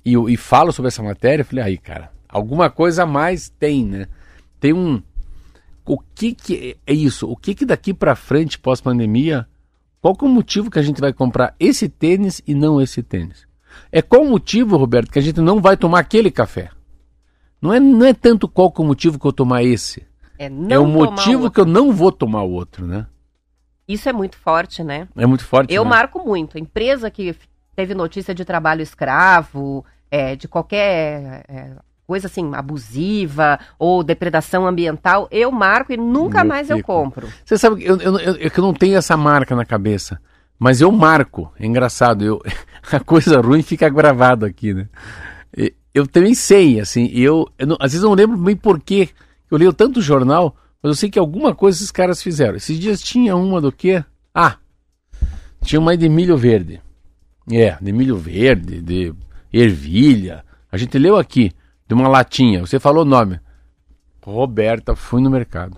e, 0.06 0.14
e 0.14 0.38
falo 0.38 0.72
sobre 0.72 0.90
essa 0.90 1.02
matéria. 1.02 1.44
Falei, 1.44 1.64
aí, 1.64 1.78
cara, 1.78 2.12
alguma 2.30 2.70
coisa 2.70 3.04
a 3.04 3.08
mais 3.08 3.50
tem, 3.50 3.84
né? 3.84 4.08
Tem 4.60 4.72
um. 4.74 5.02
O 5.86 6.00
que, 6.00 6.34
que 6.34 6.78
é 6.86 6.94
isso? 6.94 7.30
O 7.30 7.36
que, 7.36 7.56
que 7.56 7.66
daqui 7.66 7.94
para 7.94 8.16
frente, 8.16 8.60
pós-pandemia, 8.60 9.48
qual 10.02 10.16
que 10.16 10.24
é 10.24 10.28
o 10.28 10.32
motivo 10.32 10.70
que 10.70 10.80
a 10.80 10.84
gente 10.84 11.02
vai 11.02 11.14
comprar 11.14 11.56
esse 11.60 11.90
tênis 11.90 12.42
e 12.46 12.54
não 12.54 12.82
esse 12.82 13.02
tênis? 13.02 13.48
É 13.92 14.02
qual 14.02 14.24
o 14.24 14.30
motivo, 14.30 14.78
Roberto, 14.78 15.12
que 15.12 15.20
a 15.20 15.22
gente 15.22 15.42
não 15.42 15.62
vai 15.62 15.76
tomar 15.76 16.00
aquele 16.00 16.32
café? 16.32 16.70
Não 17.62 17.74
é, 17.74 17.80
não 17.80 18.06
é 18.06 18.14
tanto 18.14 18.48
qual 18.48 18.72
que 18.72 18.82
é 18.82 18.84
o 18.84 18.88
motivo 18.88 19.20
que 19.20 19.26
eu 19.26 19.34
tomar 19.34 19.64
esse. 19.64 20.06
É, 20.38 20.46
é 20.70 20.80
o 20.80 20.86
motivo 20.86 21.50
que 21.50 21.60
eu 21.60 21.66
não 21.66 21.92
vou 21.92 22.12
tomar 22.12 22.44
o 22.44 22.52
outro, 22.52 22.86
né? 22.86 23.08
Isso 23.88 24.10
é 24.10 24.14
muito 24.14 24.38
forte, 24.38 24.84
né? 24.84 25.08
É 25.16 25.26
muito 25.26 25.46
forte. 25.46 25.74
Eu 25.74 25.84
né? 25.84 25.90
marco 25.90 26.20
muito. 26.20 26.58
Empresa 26.58 27.10
que 27.12 27.36
teve 27.76 27.94
notícia 27.94 28.34
de 28.34 28.44
trabalho 28.44 28.82
escravo, 28.82 29.86
é, 30.10 30.36
de 30.36 30.48
qualquer 30.48 31.44
é, 31.48 31.72
coisa 32.06 32.28
assim, 32.28 32.54
abusiva 32.54 33.60
ou 33.78 34.04
depredação 34.04 34.66
ambiental, 34.66 35.28
eu 35.32 35.52
marco 35.52 35.92
e 35.92 35.98
nunca 35.98 36.42
eu 36.42 36.46
mais 36.46 36.68
fico. 36.68 36.80
eu 36.80 36.84
compro. 36.84 37.28
Você 37.44 37.58
sabe 37.58 37.82
que 37.82 37.90
eu, 37.90 37.98
eu, 37.98 38.20
eu, 38.20 38.36
eu 38.36 38.64
não 38.64 38.74
tenho 38.74 38.98
essa 38.98 39.18
marca 39.18 39.56
na 39.56 39.66
cabeça. 39.66 40.20
Mas 40.58 40.80
eu 40.80 40.90
marco, 40.90 41.52
é 41.60 41.66
engraçado, 41.66 42.24
eu, 42.24 42.42
a 42.92 43.00
coisa 43.00 43.42
ruim 43.42 43.62
fica 43.62 43.90
gravado 43.90 44.46
aqui, 44.46 44.74
né? 44.74 44.88
eu 45.96 46.06
também 46.06 46.36
sei, 46.36 46.78
assim, 46.82 47.10
eu, 47.14 47.50
eu 47.58 47.66
não, 47.66 47.78
às 47.80 47.94
vezes 47.94 48.04
não 48.04 48.14
lembro 48.14 48.36
bem 48.36 48.54
porquê. 48.54 49.08
Eu 49.50 49.58
leio 49.58 49.72
tanto 49.72 50.02
jornal, 50.02 50.54
mas 50.84 50.90
eu 50.90 50.96
sei 50.96 51.10
que 51.10 51.18
alguma 51.18 51.56
coisa 51.56 51.78
esses 51.78 51.90
caras 51.90 52.22
fizeram. 52.22 52.58
Esses 52.58 52.78
dias 52.78 53.02
tinha 53.02 53.34
uma 53.34 53.62
do 53.62 53.72
quê? 53.72 54.04
Ah, 54.34 54.58
tinha 55.64 55.80
uma 55.80 55.96
de 55.96 56.10
milho 56.10 56.36
verde. 56.36 56.82
É, 57.50 57.78
de 57.82 57.94
milho 57.94 58.18
verde, 58.18 58.82
de 58.82 59.14
ervilha. 59.60 60.44
A 60.72 60.78
gente 60.78 60.98
leu 60.98 61.18
aqui, 61.18 61.52
de 61.88 61.94
uma 61.94 62.08
latinha. 62.08 62.62
Você 62.62 62.80
falou 62.80 63.04
o 63.04 63.08
nome. 63.08 63.40
Roberta, 64.24 64.96
fui 64.96 65.22
no 65.22 65.30
mercado. 65.30 65.78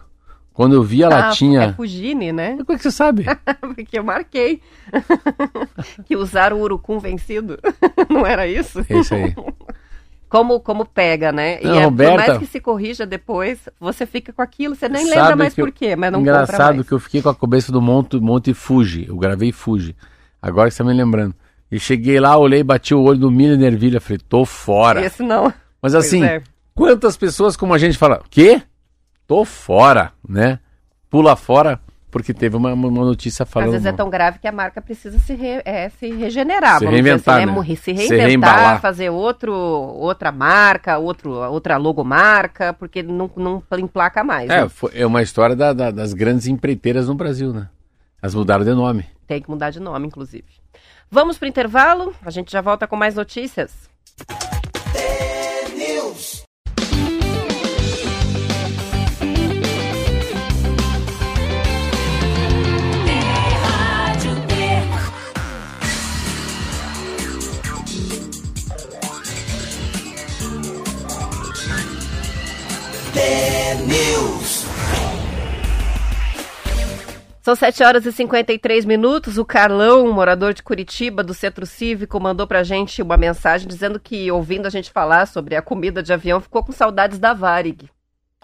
Quando 0.54 0.74
eu 0.74 0.84
vi 0.84 1.04
a 1.04 1.08
ah, 1.08 1.10
latinha. 1.10 1.62
É 1.62 1.74
Fugine, 1.74 2.32
né? 2.32 2.58
Como 2.58 2.74
é 2.74 2.76
que 2.78 2.82
você 2.82 2.92
sabe? 2.92 3.26
Porque 3.76 4.00
eu 4.00 4.04
marquei. 4.04 4.62
que 6.06 6.16
usaram 6.16 6.58
o 6.58 6.62
urucum 6.62 6.98
vencido. 6.98 7.60
Não 8.10 8.26
era 8.26 8.48
isso? 8.48 8.80
É 8.90 8.98
isso 8.98 9.14
aí 9.14 9.36
como, 10.30 10.60
como 10.60 10.86
pega, 10.86 11.32
né? 11.32 11.60
Não, 11.62 11.76
e 11.76 11.78
é, 11.78 11.86
Roberta, 11.86 12.18
por 12.18 12.28
mais 12.28 12.38
que 12.40 12.46
se 12.46 12.60
corrija 12.60 13.06
depois, 13.06 13.70
você 13.80 14.06
fica 14.06 14.34
com 14.34 14.42
aquilo, 14.42 14.76
você 14.76 14.90
nem 14.90 15.06
lembra 15.06 15.36
mais 15.36 15.56
por 15.56 15.72
quê, 15.72 15.96
mas 15.96 16.12
não 16.12 16.22
Engraçado 16.22 16.84
que 16.84 16.92
eu 16.92 17.00
fiquei 17.00 17.22
com 17.22 17.30
a 17.30 17.36
cabeça 17.36 17.72
do 17.72 17.82
Monte, 17.82 18.20
Monte 18.20 18.54
Fuji, 18.54 19.08
eu 19.08 19.18
gravei 19.18 19.52
Fuji, 19.52 19.96
agora 20.42 20.70
que 20.70 20.76
você 20.76 20.84
tá 20.84 20.90
me 20.90 20.96
lembrando. 20.96 21.34
E 21.72 21.80
cheguei 21.80 22.20
lá, 22.20 22.38
olhei, 22.38 22.64
bati 22.64 22.94
o 22.94 23.02
olho 23.02 23.20
no 23.20 23.32
milho 23.32 23.60
e 23.60 23.66
ervilha, 23.66 24.00
falei, 24.00 24.20
tô 24.20 24.46
fora. 24.46 25.06
Esse 25.06 25.22
não. 25.22 25.54
Mas 25.82 25.94
assim, 25.94 26.24
é. 26.24 26.42
quantas 26.74 27.18
pessoas 27.18 27.58
como 27.58 27.74
a 27.74 27.78
gente 27.78 27.98
fala, 27.98 28.22
quê? 28.30 28.62
Tô 29.26 29.44
fora, 29.44 30.14
né? 30.28 30.60
Pula 31.10 31.36
fora 31.36 31.80
porque 32.10 32.34
teve 32.34 32.56
uma, 32.56 32.74
uma 32.74 32.90
notícia 32.90 33.46
falando. 33.46 33.68
Às 33.68 33.74
vezes 33.74 33.86
é 33.86 33.92
tão 33.92 34.10
grave 34.10 34.40
que 34.40 34.48
a 34.48 34.52
marca 34.52 34.82
precisa 34.82 35.20
se, 35.20 35.34
re, 35.36 35.62
é, 35.66 35.90
se 35.90 36.10
regenerar, 36.12 36.80
se 36.80 36.86
reinventar, 36.86 37.44
assim, 37.44 37.46
né? 37.46 37.64
Se 37.74 37.92
reinventar, 37.92 38.76
se 38.76 38.82
fazer 38.82 39.10
outro, 39.10 39.54
outra 39.54 40.32
marca, 40.32 40.98
outro, 40.98 41.32
outra 41.32 41.78
logomarca, 41.78 42.74
porque 42.74 43.04
não, 43.04 43.30
não 43.36 43.62
emplaca 43.78 44.24
mais. 44.24 44.50
É, 44.50 44.62
né? 44.62 44.70
foi, 44.70 44.92
é 44.96 45.06
uma 45.06 45.22
história 45.22 45.56
da, 45.56 45.74
da, 45.74 45.92
das 45.92 46.14
grandes 46.14 46.48
empreiteiras 46.48 47.08
no 47.08 47.16
Brasil, 47.16 47.52
né? 47.52 47.68
Elas 48.22 48.34
mudaram 48.34 48.64
de 48.64 48.74
nome. 48.74 49.06
Tem 49.28 49.42
que 49.42 49.50
mudar 49.50 49.70
de 49.70 49.80
nome, 49.80 50.08
inclusive. 50.08 50.46
Vamos 51.10 51.38
para 51.38 51.46
o 51.46 51.50
intervalo, 51.50 52.14
a 52.22 52.30
gente 52.30 52.52
já 52.52 52.62
volta 52.62 52.86
com 52.86 52.96
mais 52.96 53.16
notícias. 53.16 53.90
São 77.48 77.56
7 77.56 77.82
horas 77.82 78.06
e 78.06 78.12
53 78.12 78.84
minutos. 78.84 79.38
O 79.38 79.46
Carlão, 79.46 80.12
morador 80.12 80.54
de 80.54 80.62
Curitiba, 80.62 81.24
do 81.24 81.34
Centro 81.34 81.66
Cívico, 81.66 82.20
mandou 82.20 82.46
pra 82.46 82.62
gente 82.62 83.02
uma 83.02 83.16
mensagem 83.16 83.66
dizendo 83.66 84.02
que, 84.02 84.30
ouvindo 84.30 84.66
a 84.66 84.70
gente 84.70 84.92
falar 84.92 85.26
sobre 85.28 85.56
a 85.56 85.62
comida 85.62 86.04
de 86.04 86.12
avião, 86.12 86.42
ficou 86.42 86.62
com 86.62 86.74
saudades 86.74 87.20
da 87.20 87.34
Varig. 87.34 87.90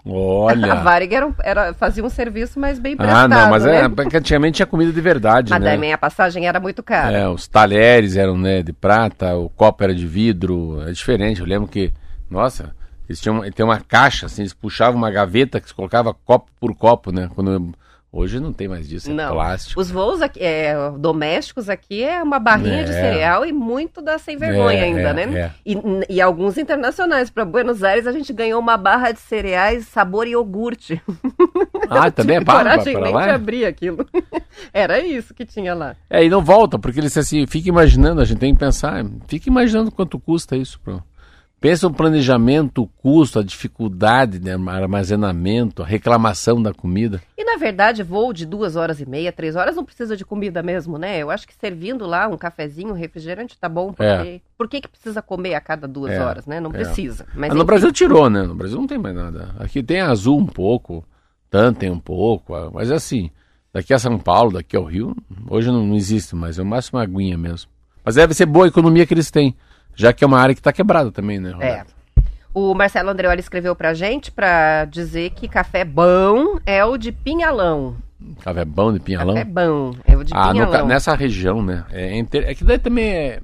Olha. 0.06 0.72
A 0.72 0.76
Varig 0.76 1.14
era, 1.14 1.34
era, 1.42 1.74
fazia 1.74 2.02
um 2.02 2.08
serviço 2.08 2.58
mais 2.58 2.78
bem 2.78 2.96
prestado. 2.96 3.30
Ah, 3.30 3.42
não, 3.42 3.50
mas 3.50 3.64
né? 3.64 3.82
é, 3.82 3.88
porque 3.90 4.16
antigamente 4.16 4.56
tinha 4.56 4.66
comida 4.66 4.90
de 4.90 5.00
verdade, 5.02 5.50
Mas 5.50 5.60
né? 5.60 5.74
também 5.74 5.92
a 5.92 5.98
passagem 5.98 6.48
era 6.48 6.58
muito 6.58 6.82
cara. 6.82 7.14
É, 7.14 7.28
os 7.28 7.46
talheres 7.46 8.16
eram 8.16 8.38
né, 8.38 8.62
de 8.62 8.72
prata, 8.72 9.36
o 9.36 9.50
copo 9.50 9.84
era 9.84 9.94
de 9.94 10.06
vidro, 10.06 10.82
é 10.88 10.92
diferente. 10.92 11.42
Eu 11.42 11.46
lembro 11.46 11.68
que, 11.68 11.92
nossa, 12.30 12.74
eles 13.06 13.20
tinham 13.20 13.42
tem 13.50 13.66
uma 13.66 13.80
caixa, 13.80 14.24
assim, 14.24 14.40
eles 14.40 14.54
puxavam 14.54 14.96
uma 14.96 15.10
gaveta 15.10 15.60
que 15.60 15.68
se 15.68 15.74
colocava 15.74 16.14
copo 16.14 16.50
por 16.58 16.74
copo, 16.74 17.12
né? 17.12 17.28
Quando 17.34 17.52
eu- 17.52 17.83
hoje 18.16 18.38
não 18.38 18.52
tem 18.52 18.68
mais 18.68 18.88
disso, 18.88 19.10
é 19.10 19.14
Não. 19.14 19.32
plástico. 19.32 19.80
Os 19.80 19.90
voos 19.90 20.22
aqui, 20.22 20.38
é, 20.42 20.74
domésticos 20.98 21.68
aqui 21.68 22.02
é 22.04 22.22
uma 22.22 22.38
barrinha 22.38 22.84
de 22.84 22.90
É. 22.92 22.94
cereal 22.94 23.44
e 23.44 23.52
muito 23.52 24.00
da 24.00 24.18
sem 24.18 24.36
vergonha 24.36 24.78
É, 24.78 24.82
ainda, 24.84 25.00
é, 25.10 25.12
né? 25.12 25.38
é. 25.40 25.50
E, 25.66 25.76
e 26.08 26.20
alguns 26.20 26.56
internacionais. 26.56 27.28
Para 27.30 27.44
Buenos 27.44 27.82
Aires 27.82 28.06
a 28.06 28.12
gente 28.12 28.32
ganhou 28.32 28.60
uma 28.60 28.76
barra 28.76 29.10
de 29.12 29.18
cereais 29.20 29.86
sabor 29.88 30.26
iogurte. 30.28 31.02
Ah, 31.90 32.10
também 32.12 32.36
é 32.36 32.44
pago 32.44 32.58
coragem 32.58 32.92
para 32.94 33.02
nem 33.02 33.12
de 33.12 33.18
lá? 33.18 33.34
abrir 33.34 33.64
aquilo. 33.64 34.06
Era 34.72 35.00
isso 35.00 35.34
que 35.34 35.44
tinha 35.44 35.74
lá. 35.74 35.96
É, 36.08 36.24
e 36.24 36.28
não 36.28 36.42
volta, 36.42 36.78
porque 36.78 37.00
eles 37.00 37.16
assim, 37.18 37.46
fica 37.46 37.68
imaginando, 37.68 38.20
a 38.20 38.24
gente 38.24 38.38
tem 38.38 38.52
que 38.54 38.60
pensar, 38.60 39.04
fica 39.26 39.48
imaginando 39.48 39.90
quanto 39.90 40.18
custa 40.20 40.56
isso, 40.56 40.78
pô. 40.84 41.00
Pensa 41.64 41.86
o 41.86 41.90
planejamento, 41.94 42.82
o 42.82 42.86
custo, 42.86 43.38
a 43.38 43.42
dificuldade 43.42 44.38
de 44.38 44.50
armazenamento, 44.50 45.82
a 45.82 45.86
reclamação 45.86 46.62
da 46.62 46.74
comida. 46.74 47.22
E 47.38 47.42
na 47.42 47.56
verdade, 47.56 48.02
voo 48.02 48.34
de 48.34 48.44
duas 48.44 48.76
horas 48.76 49.00
e 49.00 49.08
meia, 49.08 49.32
três 49.32 49.56
horas, 49.56 49.74
não 49.74 49.82
precisa 49.82 50.14
de 50.14 50.26
comida 50.26 50.62
mesmo, 50.62 50.98
né? 50.98 51.16
Eu 51.18 51.30
acho 51.30 51.46
que 51.48 51.54
servindo 51.54 52.04
lá 52.04 52.28
um 52.28 52.36
cafezinho, 52.36 52.90
um 52.90 52.92
refrigerante, 52.92 53.56
tá 53.58 53.66
bom. 53.66 53.94
Porque... 53.94 54.04
É. 54.04 54.40
Por 54.58 54.68
que, 54.68 54.82
que 54.82 54.88
precisa 54.88 55.22
comer 55.22 55.54
a 55.54 55.60
cada 55.62 55.88
duas 55.88 56.12
É, 56.12 56.22
horas, 56.22 56.44
né? 56.44 56.60
Não 56.60 56.68
é. 56.68 56.74
precisa. 56.74 57.24
Mas 57.34 57.50
Ah, 57.50 57.54
no 57.54 57.60
enfim. 57.60 57.66
Brasil 57.66 57.92
tirou, 57.92 58.28
né? 58.28 58.42
No 58.42 58.54
Brasil 58.54 58.76
não 58.76 58.86
tem 58.86 58.98
mais 58.98 59.16
nada. 59.16 59.54
Aqui 59.58 59.82
tem 59.82 60.02
Azul 60.02 60.38
um 60.38 60.44
pouco, 60.44 61.02
TAN 61.48 61.72
tem 61.72 61.88
um 61.90 61.98
pouco, 61.98 62.52
mas 62.74 62.90
assim, 62.90 63.30
daqui 63.72 63.94
a 63.94 63.98
São 63.98 64.18
Paulo, 64.18 64.52
daqui 64.52 64.76
ao 64.76 64.84
Rio, 64.84 65.16
hoje 65.48 65.68
não, 65.68 65.86
não 65.86 65.96
existe 65.96 66.36
mais, 66.36 66.58
é 66.58 66.62
o 66.62 66.66
máximo 66.66 66.98
uma 66.98 67.04
aguinha 67.04 67.38
mesmo. 67.38 67.70
Mas 68.04 68.16
deve 68.16 68.34
ser 68.34 68.44
boa 68.44 68.66
a 68.66 68.68
economia 68.68 69.06
que 69.06 69.14
eles 69.14 69.30
têm, 69.30 69.56
já 69.94 70.12
que 70.12 70.22
é 70.24 70.26
uma 70.26 70.38
área 70.40 70.54
que 70.54 70.60
está 70.60 70.72
quebrada 70.72 71.10
também, 71.12 71.38
né, 71.40 71.50
É. 71.50 71.52
Roberto? 71.52 71.94
O 72.52 72.72
Marcelo 72.74 73.10
Andreoli 73.10 73.40
escreveu 73.40 73.74
pra 73.74 73.94
gente 73.94 74.30
pra 74.30 74.84
dizer 74.84 75.30
que 75.30 75.48
café 75.48 75.84
bom 75.84 76.58
é 76.64 76.84
o 76.84 76.96
de 76.96 77.10
Pinhalão. 77.10 77.96
Café 78.40 78.64
bom 78.64 78.92
de 78.92 79.00
pinhalão. 79.00 79.34
Café 79.34 79.44
bom 79.44 79.90
é 80.06 80.16
o 80.16 80.24
de 80.24 80.32
Ah, 80.34 80.52
Pinhalão. 80.52 80.86
nessa 80.86 81.14
região, 81.14 81.60
né? 81.62 81.84
É, 81.90 82.16
inter- 82.16 82.48
é 82.48 82.54
que 82.54 82.64
daí 82.64 82.78
também 82.78 83.10
é, 83.12 83.40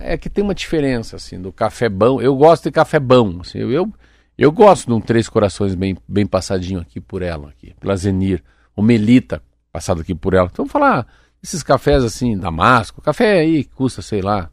é 0.00 0.16
que 0.16 0.28
tem 0.30 0.42
uma 0.42 0.54
diferença, 0.54 1.16
assim, 1.16 1.40
do 1.40 1.52
café 1.52 1.88
bom. 1.88 2.20
Eu 2.20 2.34
gosto 2.34 2.64
de 2.64 2.70
café 2.70 2.98
bom, 2.98 3.38
assim, 3.42 3.58
eu, 3.58 3.70
eu, 3.70 3.92
eu 4.36 4.50
gosto 4.50 4.86
de 4.86 4.92
um 4.92 5.00
Três 5.00 5.28
Corações 5.28 5.74
bem, 5.74 5.96
bem 6.08 6.26
passadinho 6.26 6.80
aqui 6.80 7.00
por 7.00 7.22
ela, 7.22 7.50
aqui, 7.50 7.74
pela 7.78 7.96
Zenir. 7.96 8.42
O 8.74 8.82
Melita, 8.82 9.40
passado 9.70 10.00
aqui 10.00 10.14
por 10.14 10.34
ela. 10.34 10.46
Então, 10.50 10.64
vamos 10.64 10.72
falar, 10.72 11.06
esses 11.42 11.62
cafés 11.62 12.02
assim, 12.02 12.36
Damasco, 12.36 13.00
café 13.00 13.40
aí 13.40 13.62
que 13.64 13.70
custa, 13.70 14.02
sei 14.02 14.20
lá, 14.20 14.48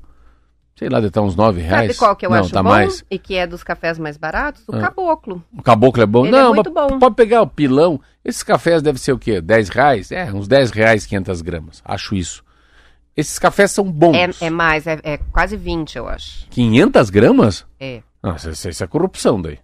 sei 0.76 0.90
lá, 0.90 0.98
deve 1.00 1.08
estar 1.10 1.22
uns 1.22 1.36
nove 1.36 1.62
reais. 1.62 1.88
Sabe 1.88 2.00
qual 2.00 2.16
que 2.16 2.26
eu 2.26 2.30
Não, 2.30 2.40
acho 2.40 2.52
tá 2.52 2.64
bom 2.64 2.70
mais. 2.70 3.04
e 3.10 3.20
que 3.20 3.36
é 3.36 3.46
dos 3.46 3.64
cafés 3.64 4.00
mais 4.00 4.18
baratos? 4.18 4.64
O 4.68 4.76
Ah. 4.76 4.80
caboclo. 4.82 5.44
O 5.58 5.62
caboclo 5.62 6.02
é 6.02 6.06
bom? 6.06 6.26
Ele 6.26 6.36
é 6.36 6.40
não, 6.40 6.54
muito 6.54 6.72
mas 6.74 6.92
bom. 6.92 7.00
pode 7.00 7.16
pegar 7.16 7.42
o 7.42 7.48
pilão. 7.48 8.00
Esses 8.26 8.44
cafés 8.44 8.82
devem 8.82 9.00
ser 9.00 9.14
o 9.14 9.20
quê? 9.20 9.42
10 9.42 9.70
reais? 9.70 10.12
É, 10.12 10.32
uns 10.32 10.48
10 10.48 10.72
reais 10.72 11.06
500 11.06 11.42
gramas. 11.42 11.82
Acho 11.86 12.16
isso. 12.16 12.44
Esses 13.16 13.38
cafés 13.38 13.72
são 13.72 13.92
bons. 13.92 14.16
É, 14.42 14.46
é 14.48 14.50
mais, 14.50 14.88
é, 14.88 15.00
é 15.04 15.18
quase 15.18 15.58
20, 15.58 15.98
eu 15.98 16.08
acho. 16.08 16.48
500 16.50 17.10
gramas? 17.10 17.66
É, 17.80 18.02
Nossa, 18.24 18.52
isso, 18.52 18.70
isso 18.70 18.84
é 18.84 18.88
corrupção 18.88 19.42
daí. 19.42 19.60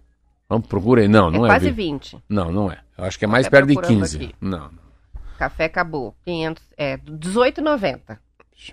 Vamos, 0.48 0.66
procura 0.66 1.00
aí. 1.02 1.08
Não, 1.08 1.28
é 1.28 1.30
não 1.30 1.46
é. 1.46 1.48
quase 1.48 1.70
vi- 1.70 1.90
20. 1.90 2.18
Não, 2.28 2.50
não 2.52 2.70
é. 2.70 2.78
Eu 2.96 3.04
acho 3.04 3.18
que 3.18 3.24
é 3.24 3.28
mais 3.28 3.48
perto 3.48 3.66
de 3.68 3.74
procurando 3.74 4.00
15. 4.00 4.16
aqui. 4.16 4.34
Não. 4.40 4.70
Café 5.38 5.64
acabou. 5.66 6.14
500, 6.24 6.62
é, 6.76 6.96
18,90. 6.96 8.18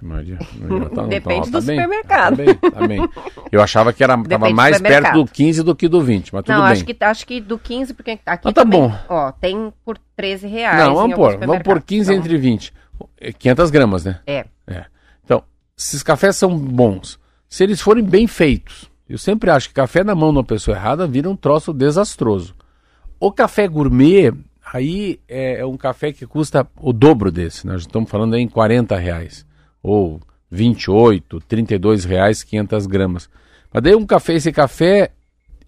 Maria, 0.02 0.38
não, 0.56 0.90
tá- 0.90 1.04
Depende 1.06 1.52
tá 1.52 1.60
do 1.60 1.66
bem, 1.66 1.76
supermercado. 1.80 2.38
Tá 2.38 2.44
bem, 2.44 2.56
tá 2.56 2.88
bem. 2.88 3.10
Eu 3.52 3.62
achava 3.62 3.94
que 3.94 4.04
era, 4.04 4.16
Depende 4.18 4.54
mais 4.54 4.82
perto 4.82 5.14
do 5.14 5.26
15 5.26 5.64
do 5.64 5.76
que 5.76 5.88
do 5.88 6.02
20, 6.02 6.34
mas 6.34 6.44
tudo 6.44 6.56
Não, 6.56 6.64
bem. 6.64 6.72
acho 6.72 6.86
que, 6.86 6.98
acho 7.04 7.28
que 7.28 7.40
do 7.40 7.58
15, 7.60 7.94
porque 7.94 8.12
aqui 8.26 8.42
Mas 8.46 8.54
tá 8.54 8.64
também, 8.64 8.82
bom. 8.82 8.94
ó, 9.08 9.32
tem 9.32 9.72
por 9.86 9.98
13 10.16 10.48
reais. 10.48 10.78
Não, 10.84 10.96
vamos 10.96 11.16
pôr. 11.16 11.32
Vamos 11.38 11.40
pôr 11.64 11.80
supermercados. 11.80 11.86
15 11.86 12.12
Então, 12.12 12.20
entre 12.26 12.38
20. 12.38 12.74
É 13.22 13.32
500 13.32 13.70
gramas, 13.72 14.06
né? 14.06 14.20
É. 14.26 14.46
É. 14.68 14.86
Então, 15.24 15.44
esses 15.78 16.02
cafés 16.04 16.36
são 16.36 16.58
bons. 16.58 17.20
Se 17.48 17.64
eles 17.64 17.80
forem 17.80 18.04
bem 18.04 18.26
feitos, 18.28 18.90
eu 19.08 19.18
sempre 19.18 19.50
acho 19.52 19.68
que 19.70 19.76
café 19.76 20.04
na 20.04 20.16
mão 20.16 20.32
de 20.32 20.40
uma 20.40 20.44
pessoa 20.44 20.76
errada 20.76 21.06
vira 21.08 21.30
um 21.30 21.36
troço 21.36 21.72
desastroso. 21.72 22.56
O 23.20 23.32
café 23.32 23.68
gourmet, 23.68 24.34
aí 24.74 25.20
é, 25.28 25.60
é 25.60 25.66
um 25.66 25.78
café 25.78 26.12
que 26.12 26.26
custa 26.26 26.68
o 26.82 26.92
dobro 26.92 27.32
desse. 27.32 27.66
Nós 27.68 27.82
estamos 27.82 28.10
falando 28.10 28.34
aí 28.34 28.42
em 28.42 28.48
40 28.48 28.98
reais. 28.98 29.46
Ou 29.88 30.20
28, 30.50 31.40
32 31.42 32.06
reais, 32.06 32.42
500 32.44 32.88
gramas. 32.88 33.30
Mas 33.72 33.84
daí 33.84 33.96
um 33.96 34.06
café, 34.06 34.34
esse 34.34 34.52
café, 34.52 35.12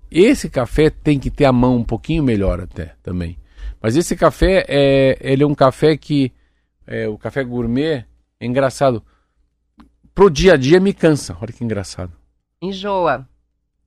esse 0.10 0.50
café 0.50 0.90
tem 0.90 1.20
que 1.20 1.30
ter 1.30 1.46
a 1.46 1.52
mão 1.52 1.78
um 1.78 1.84
pouquinho 1.84 2.24
melhor 2.24 2.60
até 2.60 2.96
também. 3.04 3.38
Mas 3.82 3.96
esse 3.96 4.16
café, 4.16 4.66
é, 4.68 5.18
ele 5.22 5.44
é 5.44 5.48
um 5.48 5.54
café 5.54 5.96
que, 5.96 6.32
é, 6.88 7.08
o 7.08 7.18
café 7.18 7.44
gourmet, 7.44 8.06
é 8.40 8.46
engraçado. 8.46 9.04
Pro 10.16 10.30
dia 10.32 10.54
a 10.54 10.58
dia 10.58 10.80
me 10.80 10.94
cansa. 10.94 11.38
Olha 11.40 11.54
que 11.54 11.64
engraçado. 11.64 12.12
Enjoa. 12.60 13.28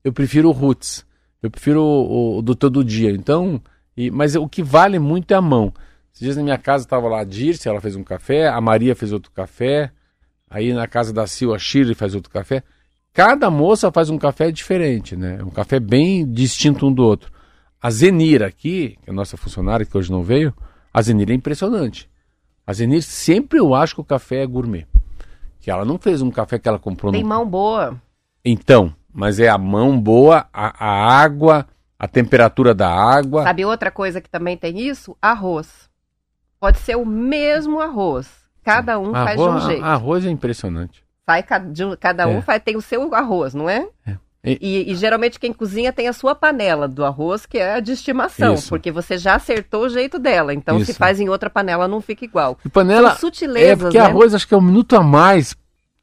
Eu 0.04 0.12
prefiro 0.12 0.48
o 0.48 0.52
roots. 0.52 1.04
Eu 1.42 1.50
prefiro 1.50 1.82
o, 1.82 2.38
o 2.38 2.42
do 2.42 2.54
todo 2.54 2.84
dia. 2.84 3.10
Então, 3.10 3.60
e- 3.96 4.10
mas 4.10 4.36
o 4.36 4.48
que 4.48 4.62
vale 4.62 4.98
muito 5.00 5.32
é 5.32 5.34
a 5.36 5.40
mão. 5.40 5.72
Esses 6.12 6.20
dias 6.22 6.36
na 6.36 6.42
minha 6.42 6.58
casa 6.58 6.84
estava 6.84 7.08
lá 7.08 7.20
a 7.20 7.24
Dirce, 7.24 7.68
ela 7.68 7.80
fez 7.80 7.96
um 7.96 8.04
café, 8.04 8.48
a 8.48 8.60
Maria 8.60 8.94
fez 8.94 9.12
outro 9.12 9.30
café, 9.32 9.90
aí 10.50 10.72
na 10.74 10.86
casa 10.88 11.12
da 11.12 11.26
Sil, 11.30 11.54
a 11.54 11.58
Shirley 11.58 11.94
faz 11.94 12.14
outro 12.14 12.30
café. 12.30 12.62
Cada 13.12 13.50
moça 13.50 13.90
faz 13.90 14.10
um 14.10 14.18
café 14.18 14.50
diferente, 14.50 15.16
né? 15.16 15.42
Um 15.42 15.50
café 15.50 15.80
bem 15.80 16.30
distinto 16.30 16.86
um 16.86 16.92
do 16.92 17.04
outro. 17.04 17.32
A 17.80 17.90
Zenira 17.90 18.46
aqui, 18.46 18.98
que 19.02 19.08
é 19.08 19.10
a 19.10 19.14
nossa 19.14 19.36
funcionária 19.36 19.86
que 19.86 19.96
hoje 19.96 20.10
não 20.12 20.22
veio, 20.22 20.52
a 20.92 21.00
Zenira 21.00 21.32
é 21.32 21.34
impressionante. 21.34 22.10
A 22.66 22.72
Zenira 22.72 23.02
sempre 23.02 23.58
eu 23.58 23.74
acho 23.74 23.94
que 23.94 24.00
o 24.00 24.04
café 24.04 24.42
é 24.42 24.46
gourmet. 24.46 24.86
Que 25.60 25.70
ela 25.70 25.84
não 25.84 25.98
fez 25.98 26.20
um 26.22 26.30
café 26.30 26.58
que 26.58 26.68
ela 26.68 26.78
comprou 26.78 27.12
Tem 27.12 27.22
no 27.22 27.28
mão 27.28 27.46
boa. 27.48 28.00
então, 28.44 28.94
mas 29.12 29.40
é 29.40 29.48
a 29.48 29.58
mão 29.58 29.98
boa, 30.00 30.46
a, 30.52 30.86
a 30.86 31.20
água, 31.20 31.66
a 31.98 32.06
temperatura 32.06 32.74
da 32.74 32.88
água. 32.88 33.42
Sabe 33.42 33.64
outra 33.64 33.90
coisa 33.90 34.20
que 34.20 34.30
também 34.30 34.56
tem 34.56 34.78
isso? 34.80 35.16
Arroz. 35.20 35.90
Pode 36.60 36.78
ser 36.78 36.96
o 36.96 37.04
mesmo 37.04 37.80
arroz. 37.80 38.39
Cada 38.64 38.98
um 38.98 39.12
faz 39.12 39.36
de 39.36 39.42
um 39.42 39.48
arroz, 39.48 39.64
jeito. 39.64 39.84
arroz 39.84 40.26
é 40.26 40.30
impressionante. 40.30 41.04
Sai 41.26 41.42
cada 41.98 42.26
um 42.26 42.38
É. 42.38 42.42
faz, 42.42 42.62
tem 42.62 42.76
o 42.76 42.82
seu 42.82 43.14
arroz, 43.14 43.54
não 43.54 43.68
é? 43.68 43.86
E- 44.42 44.58
E, 44.60 44.90
e 44.90 44.94
geralmente 44.94 45.38
quem 45.38 45.52
cozinha 45.52 45.92
tem 45.92 46.08
a 46.08 46.12
sua 46.12 46.34
panela 46.34 46.88
do 46.88 47.04
arroz, 47.04 47.44
que 47.46 47.58
é 47.58 47.74
a 47.74 47.80
de 47.80 47.92
estimação, 47.92 48.54
Isso. 48.54 48.68
porque 48.70 48.90
você 48.90 49.18
já 49.18 49.34
acertou 49.34 49.84
o 49.84 49.88
jeito 49.88 50.18
dela. 50.18 50.54
Então, 50.54 50.78
se 50.82 50.90
Isso. 50.92 50.98
faz 50.98 51.20
em 51.20 51.28
outra 51.28 51.50
panela, 51.50 51.86
não 51.86 52.00
fica 52.00 52.24
igual. 52.24 52.58
E 52.64 52.68
panela 52.68 53.10
São 53.10 53.18
sutilezas, 53.28 53.70
é 53.70 53.76
porque 53.76 53.98
né? 53.98 54.04
arroz 54.04 54.34
acho 54.34 54.48
que 54.48 54.54
é 54.54 54.56
um 54.56 54.62
minuto 54.62 54.96
a 54.96 55.02
mais 55.02 55.54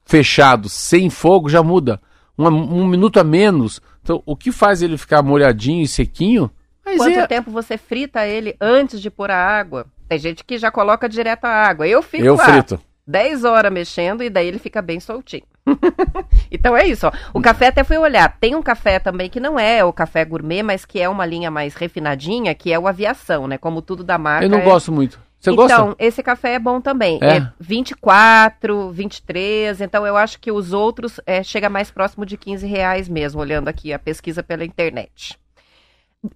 fechado, 0.06 0.70
sem 0.70 1.10
fogo 1.10 1.50
já 1.50 1.62
muda. 1.64 2.00
Um, 2.38 2.48
um 2.48 2.88
minuto 2.88 3.20
a 3.20 3.24
menos. 3.24 3.82
Então, 4.04 4.22
o 4.26 4.36
que 4.36 4.52
faz 4.52 4.82
ele 4.82 4.98
ficar 4.98 5.22
molhadinho 5.24 5.84
e 5.84 5.88
sequinho? 5.88 6.50
Quanto 6.96 7.20
é, 7.20 7.28
tempo 7.28 7.52
você 7.52 7.78
frita 7.78 8.26
ele 8.26 8.56
antes 8.62 9.02
de 9.02 9.10
pôr 9.10 9.30
a 9.32 9.38
água? 9.38 9.88
Tem 10.08 10.18
gente 10.18 10.44
que 10.44 10.58
já 10.58 10.72
coloca 10.72 11.10
direto 11.10 11.46
a 11.46 11.50
água. 11.50 11.88
Eu 11.88 12.02
fico 12.02 12.24
eu 12.24 12.36
lá 12.36 12.46
frito. 12.46 12.80
10 13.06 13.46
horas 13.46 13.72
mexendo 13.72 14.22
e 14.22 14.30
daí 14.30 14.48
ele 14.48 14.60
fica 14.60 14.82
bem 14.82 15.00
soltinho. 15.00 15.44
então 16.52 16.76
é 16.76 16.86
isso, 16.86 17.08
ó. 17.08 17.12
O 17.34 17.42
café 17.42 17.68
até 17.68 17.84
fui 17.84 17.98
olhar. 17.98 18.38
Tem 18.40 18.56
um 18.56 18.62
café 18.62 19.00
também 19.00 19.30
que 19.30 19.40
não 19.40 19.58
é 19.58 19.84
o 19.84 19.94
café 19.94 20.26
gourmet, 20.26 20.62
mas 20.62 20.86
que 20.86 21.00
é 21.00 21.08
uma 21.08 21.26
linha 21.26 21.50
mais 21.50 21.74
refinadinha, 21.74 22.54
que 22.54 22.72
é 22.72 22.78
o 22.78 22.88
aviação, 22.88 23.48
né? 23.48 23.58
Como 23.58 23.82
tudo 23.82 24.04
da 24.04 24.18
marca. 24.18 24.46
Eu 24.46 24.50
não 24.50 24.60
é- 24.60 24.64
gosto 24.64 24.92
muito. 24.92 25.20
Você 25.40 25.52
então, 25.52 25.68
gosta? 25.68 25.96
esse 26.00 26.24
café 26.24 26.56
é 26.56 26.60
bom 26.60 26.82
também. 26.82 27.20
É? 27.22 27.38
É, 27.38 27.52
24, 27.60 28.90
23. 28.90 29.82
Então, 29.82 30.06
eu 30.06 30.18
acho 30.18 30.40
que 30.40 30.52
os 30.52 30.74
outros 30.74 31.20
é, 31.28 31.44
chega 31.44 31.70
mais 31.70 31.92
próximo 31.92 32.26
de 32.26 32.36
15 32.38 32.66
reais 32.66 33.08
mesmo, 33.08 33.40
olhando 33.40 33.68
aqui 33.68 33.94
a 33.94 34.00
pesquisa 34.00 34.42
pela 34.42 34.66
internet. 34.66 35.38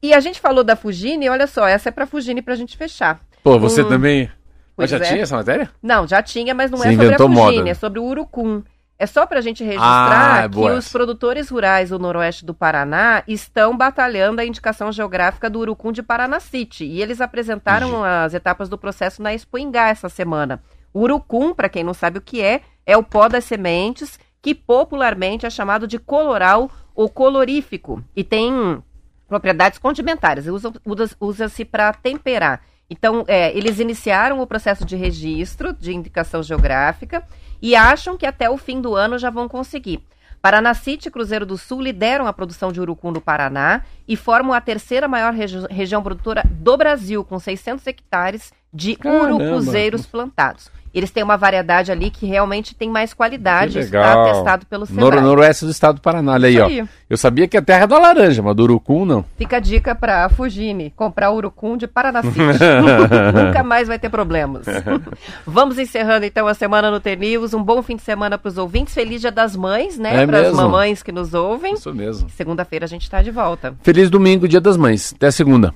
E 0.01 0.13
a 0.13 0.19
gente 0.19 0.39
falou 0.39 0.63
da 0.63 0.75
Fugine, 0.75 1.27
olha 1.29 1.47
só, 1.47 1.67
essa 1.67 1.89
é 1.89 1.91
pra 1.91 2.05
Fugine 2.05 2.43
pra 2.43 2.55
gente 2.55 2.77
fechar. 2.77 3.19
Pô, 3.43 3.57
você 3.59 3.81
Hum, 3.83 3.89
também. 3.89 4.29
Mas 4.77 4.89
já 4.89 4.97
é. 4.97 5.01
tinha 5.01 5.21
essa 5.21 5.35
matéria? 5.35 5.69
Não, 5.81 6.07
já 6.07 6.21
tinha, 6.23 6.53
mas 6.55 6.71
não 6.71 6.77
Você 6.77 6.89
é 6.89 6.91
sobre 6.93 7.13
a 7.13 7.17
Fugine, 7.17 7.35
moda, 7.35 7.69
é 7.69 7.73
sobre 7.73 7.99
o 7.99 8.03
urucum. 8.03 8.63
É 8.97 9.05
só 9.07 9.25
para 9.25 9.39
a 9.39 9.41
gente 9.41 9.63
registrar 9.63 10.43
Ah, 10.45 10.49
que 10.49 10.59
os 10.59 10.91
produtores 10.91 11.49
rurais 11.49 11.89
do 11.89 11.97
noroeste 11.97 12.45
do 12.45 12.53
Paraná 12.53 13.23
estão 13.27 13.75
batalhando 13.75 14.39
a 14.41 14.45
indicação 14.45 14.91
geográfica 14.91 15.49
do 15.49 15.59
urucum 15.59 15.91
de 15.91 16.03
Paranacite. 16.03 16.83
E 16.85 17.01
eles 17.01 17.19
apresentaram 17.19 18.03
as 18.03 18.33
etapas 18.35 18.69
do 18.69 18.77
processo 18.77 19.21
na 19.21 19.33
Expo 19.33 19.57
Ingá 19.57 19.89
essa 19.89 20.07
semana. 20.07 20.61
O 20.93 21.01
urucum, 21.01 21.51
para 21.53 21.67
quem 21.69 21.83
não 21.83 21.95
sabe 21.95 22.19
o 22.19 22.21
que 22.21 22.41
é, 22.43 22.61
é 22.85 22.95
o 22.95 23.01
pó 23.03 23.27
das 23.27 23.43
sementes, 23.45 24.19
que 24.39 24.53
popularmente 24.53 25.47
é 25.47 25.49
chamado 25.49 25.87
de 25.87 25.97
coloral 25.97 26.69
ou 26.93 27.09
colorífico. 27.09 28.03
E 28.15 28.23
tem 28.23 28.83
propriedades 29.27 29.79
condimentares, 29.79 30.45
usa- 30.45 30.73
usa- 30.85 31.15
usa-se 31.19 31.65
para 31.65 31.91
temperar. 31.93 32.61
Então, 32.91 33.23
é, 33.25 33.55
eles 33.57 33.79
iniciaram 33.79 34.41
o 34.41 34.45
processo 34.45 34.83
de 34.83 34.97
registro 34.97 35.71
de 35.71 35.93
indicação 35.93 36.43
geográfica 36.43 37.23
e 37.61 37.73
acham 37.73 38.17
que 38.17 38.25
até 38.25 38.49
o 38.49 38.57
fim 38.57 38.81
do 38.81 38.93
ano 38.95 39.17
já 39.17 39.29
vão 39.29 39.47
conseguir. 39.47 40.03
Paranacite 40.41 41.07
e 41.07 41.11
Cruzeiro 41.11 41.45
do 41.45 41.57
Sul 41.57 41.81
lideram 41.81 42.27
a 42.27 42.33
produção 42.33 42.69
de 42.69 42.81
urucum 42.81 43.11
no 43.11 43.21
Paraná 43.21 43.83
e 44.05 44.17
formam 44.17 44.53
a 44.53 44.59
terceira 44.59 45.07
maior 45.07 45.31
regi- 45.33 45.65
região 45.69 46.03
produtora 46.03 46.43
do 46.49 46.75
Brasil, 46.75 47.23
com 47.23 47.39
600 47.39 47.87
hectares 47.87 48.51
de 48.73 48.95
Caramba. 48.97 49.35
urucuzeiros 49.35 50.05
plantados. 50.05 50.69
Eles 50.93 51.09
têm 51.11 51.23
uma 51.23 51.37
variedade 51.37 51.91
ali 51.91 52.09
que 52.09 52.25
realmente 52.25 52.75
tem 52.75 52.89
mais 52.89 53.13
qualidade, 53.13 53.73
Que 53.73 53.79
isso 53.79 53.87
está 53.87 53.99
legal. 54.09 54.25
atestado 54.29 54.65
pelo 54.65 54.85
Nor 54.89 55.21
noroeste 55.21 55.65
do 55.65 55.71
estado 55.71 55.95
do 55.95 56.01
Paraná, 56.01 56.33
olha 56.33 56.47
aí, 56.47 56.55
Isso 56.55 56.63
ó. 56.63 56.67
aí. 56.67 56.83
Eu 57.09 57.17
sabia 57.17 57.47
que 57.47 57.57
a 57.57 57.61
terra 57.61 57.83
é 57.83 57.87
da 57.87 57.97
laranja, 57.97 58.41
mas 58.41 58.55
do 58.55 58.63
urucum 58.63 59.05
não. 59.05 59.25
Fica 59.37 59.57
a 59.57 59.59
dica 59.59 59.93
para 59.95 60.27
Fujimi, 60.29 60.91
comprar 60.95 61.31
urucum 61.31 61.77
de 61.77 61.87
Paranacite. 61.87 62.37
Nunca 63.47 63.63
mais 63.63 63.87
vai 63.87 63.99
ter 63.99 64.09
problemas. 64.09 64.65
Vamos 65.45 65.77
encerrando 65.77 66.25
então 66.25 66.47
a 66.47 66.53
semana 66.53 66.89
no 66.91 66.99
T-News. 66.99 67.53
Um 67.53 67.63
bom 67.63 67.81
fim 67.81 67.95
de 67.95 68.01
semana 68.01 68.37
para 68.37 68.49
os 68.49 68.57
ouvintes. 68.57 68.93
Feliz 68.93 69.21
Dia 69.21 69.31
das 69.31 69.55
Mães, 69.55 69.97
né? 69.97 70.23
É 70.23 70.25
para 70.27 70.47
as 70.47 70.53
mamães 70.53 71.01
que 71.03 71.11
nos 71.11 71.33
ouvem. 71.33 71.73
Isso 71.73 71.93
mesmo. 71.93 72.29
Segunda-feira 72.29 72.85
a 72.85 72.87
gente 72.87 73.03
está 73.03 73.21
de 73.21 73.31
volta. 73.31 73.73
Feliz 73.81 74.09
domingo, 74.09 74.47
dia 74.47 74.61
das 74.61 74.77
mães. 74.77 75.13
Até 75.15 75.31
segunda. 75.31 75.73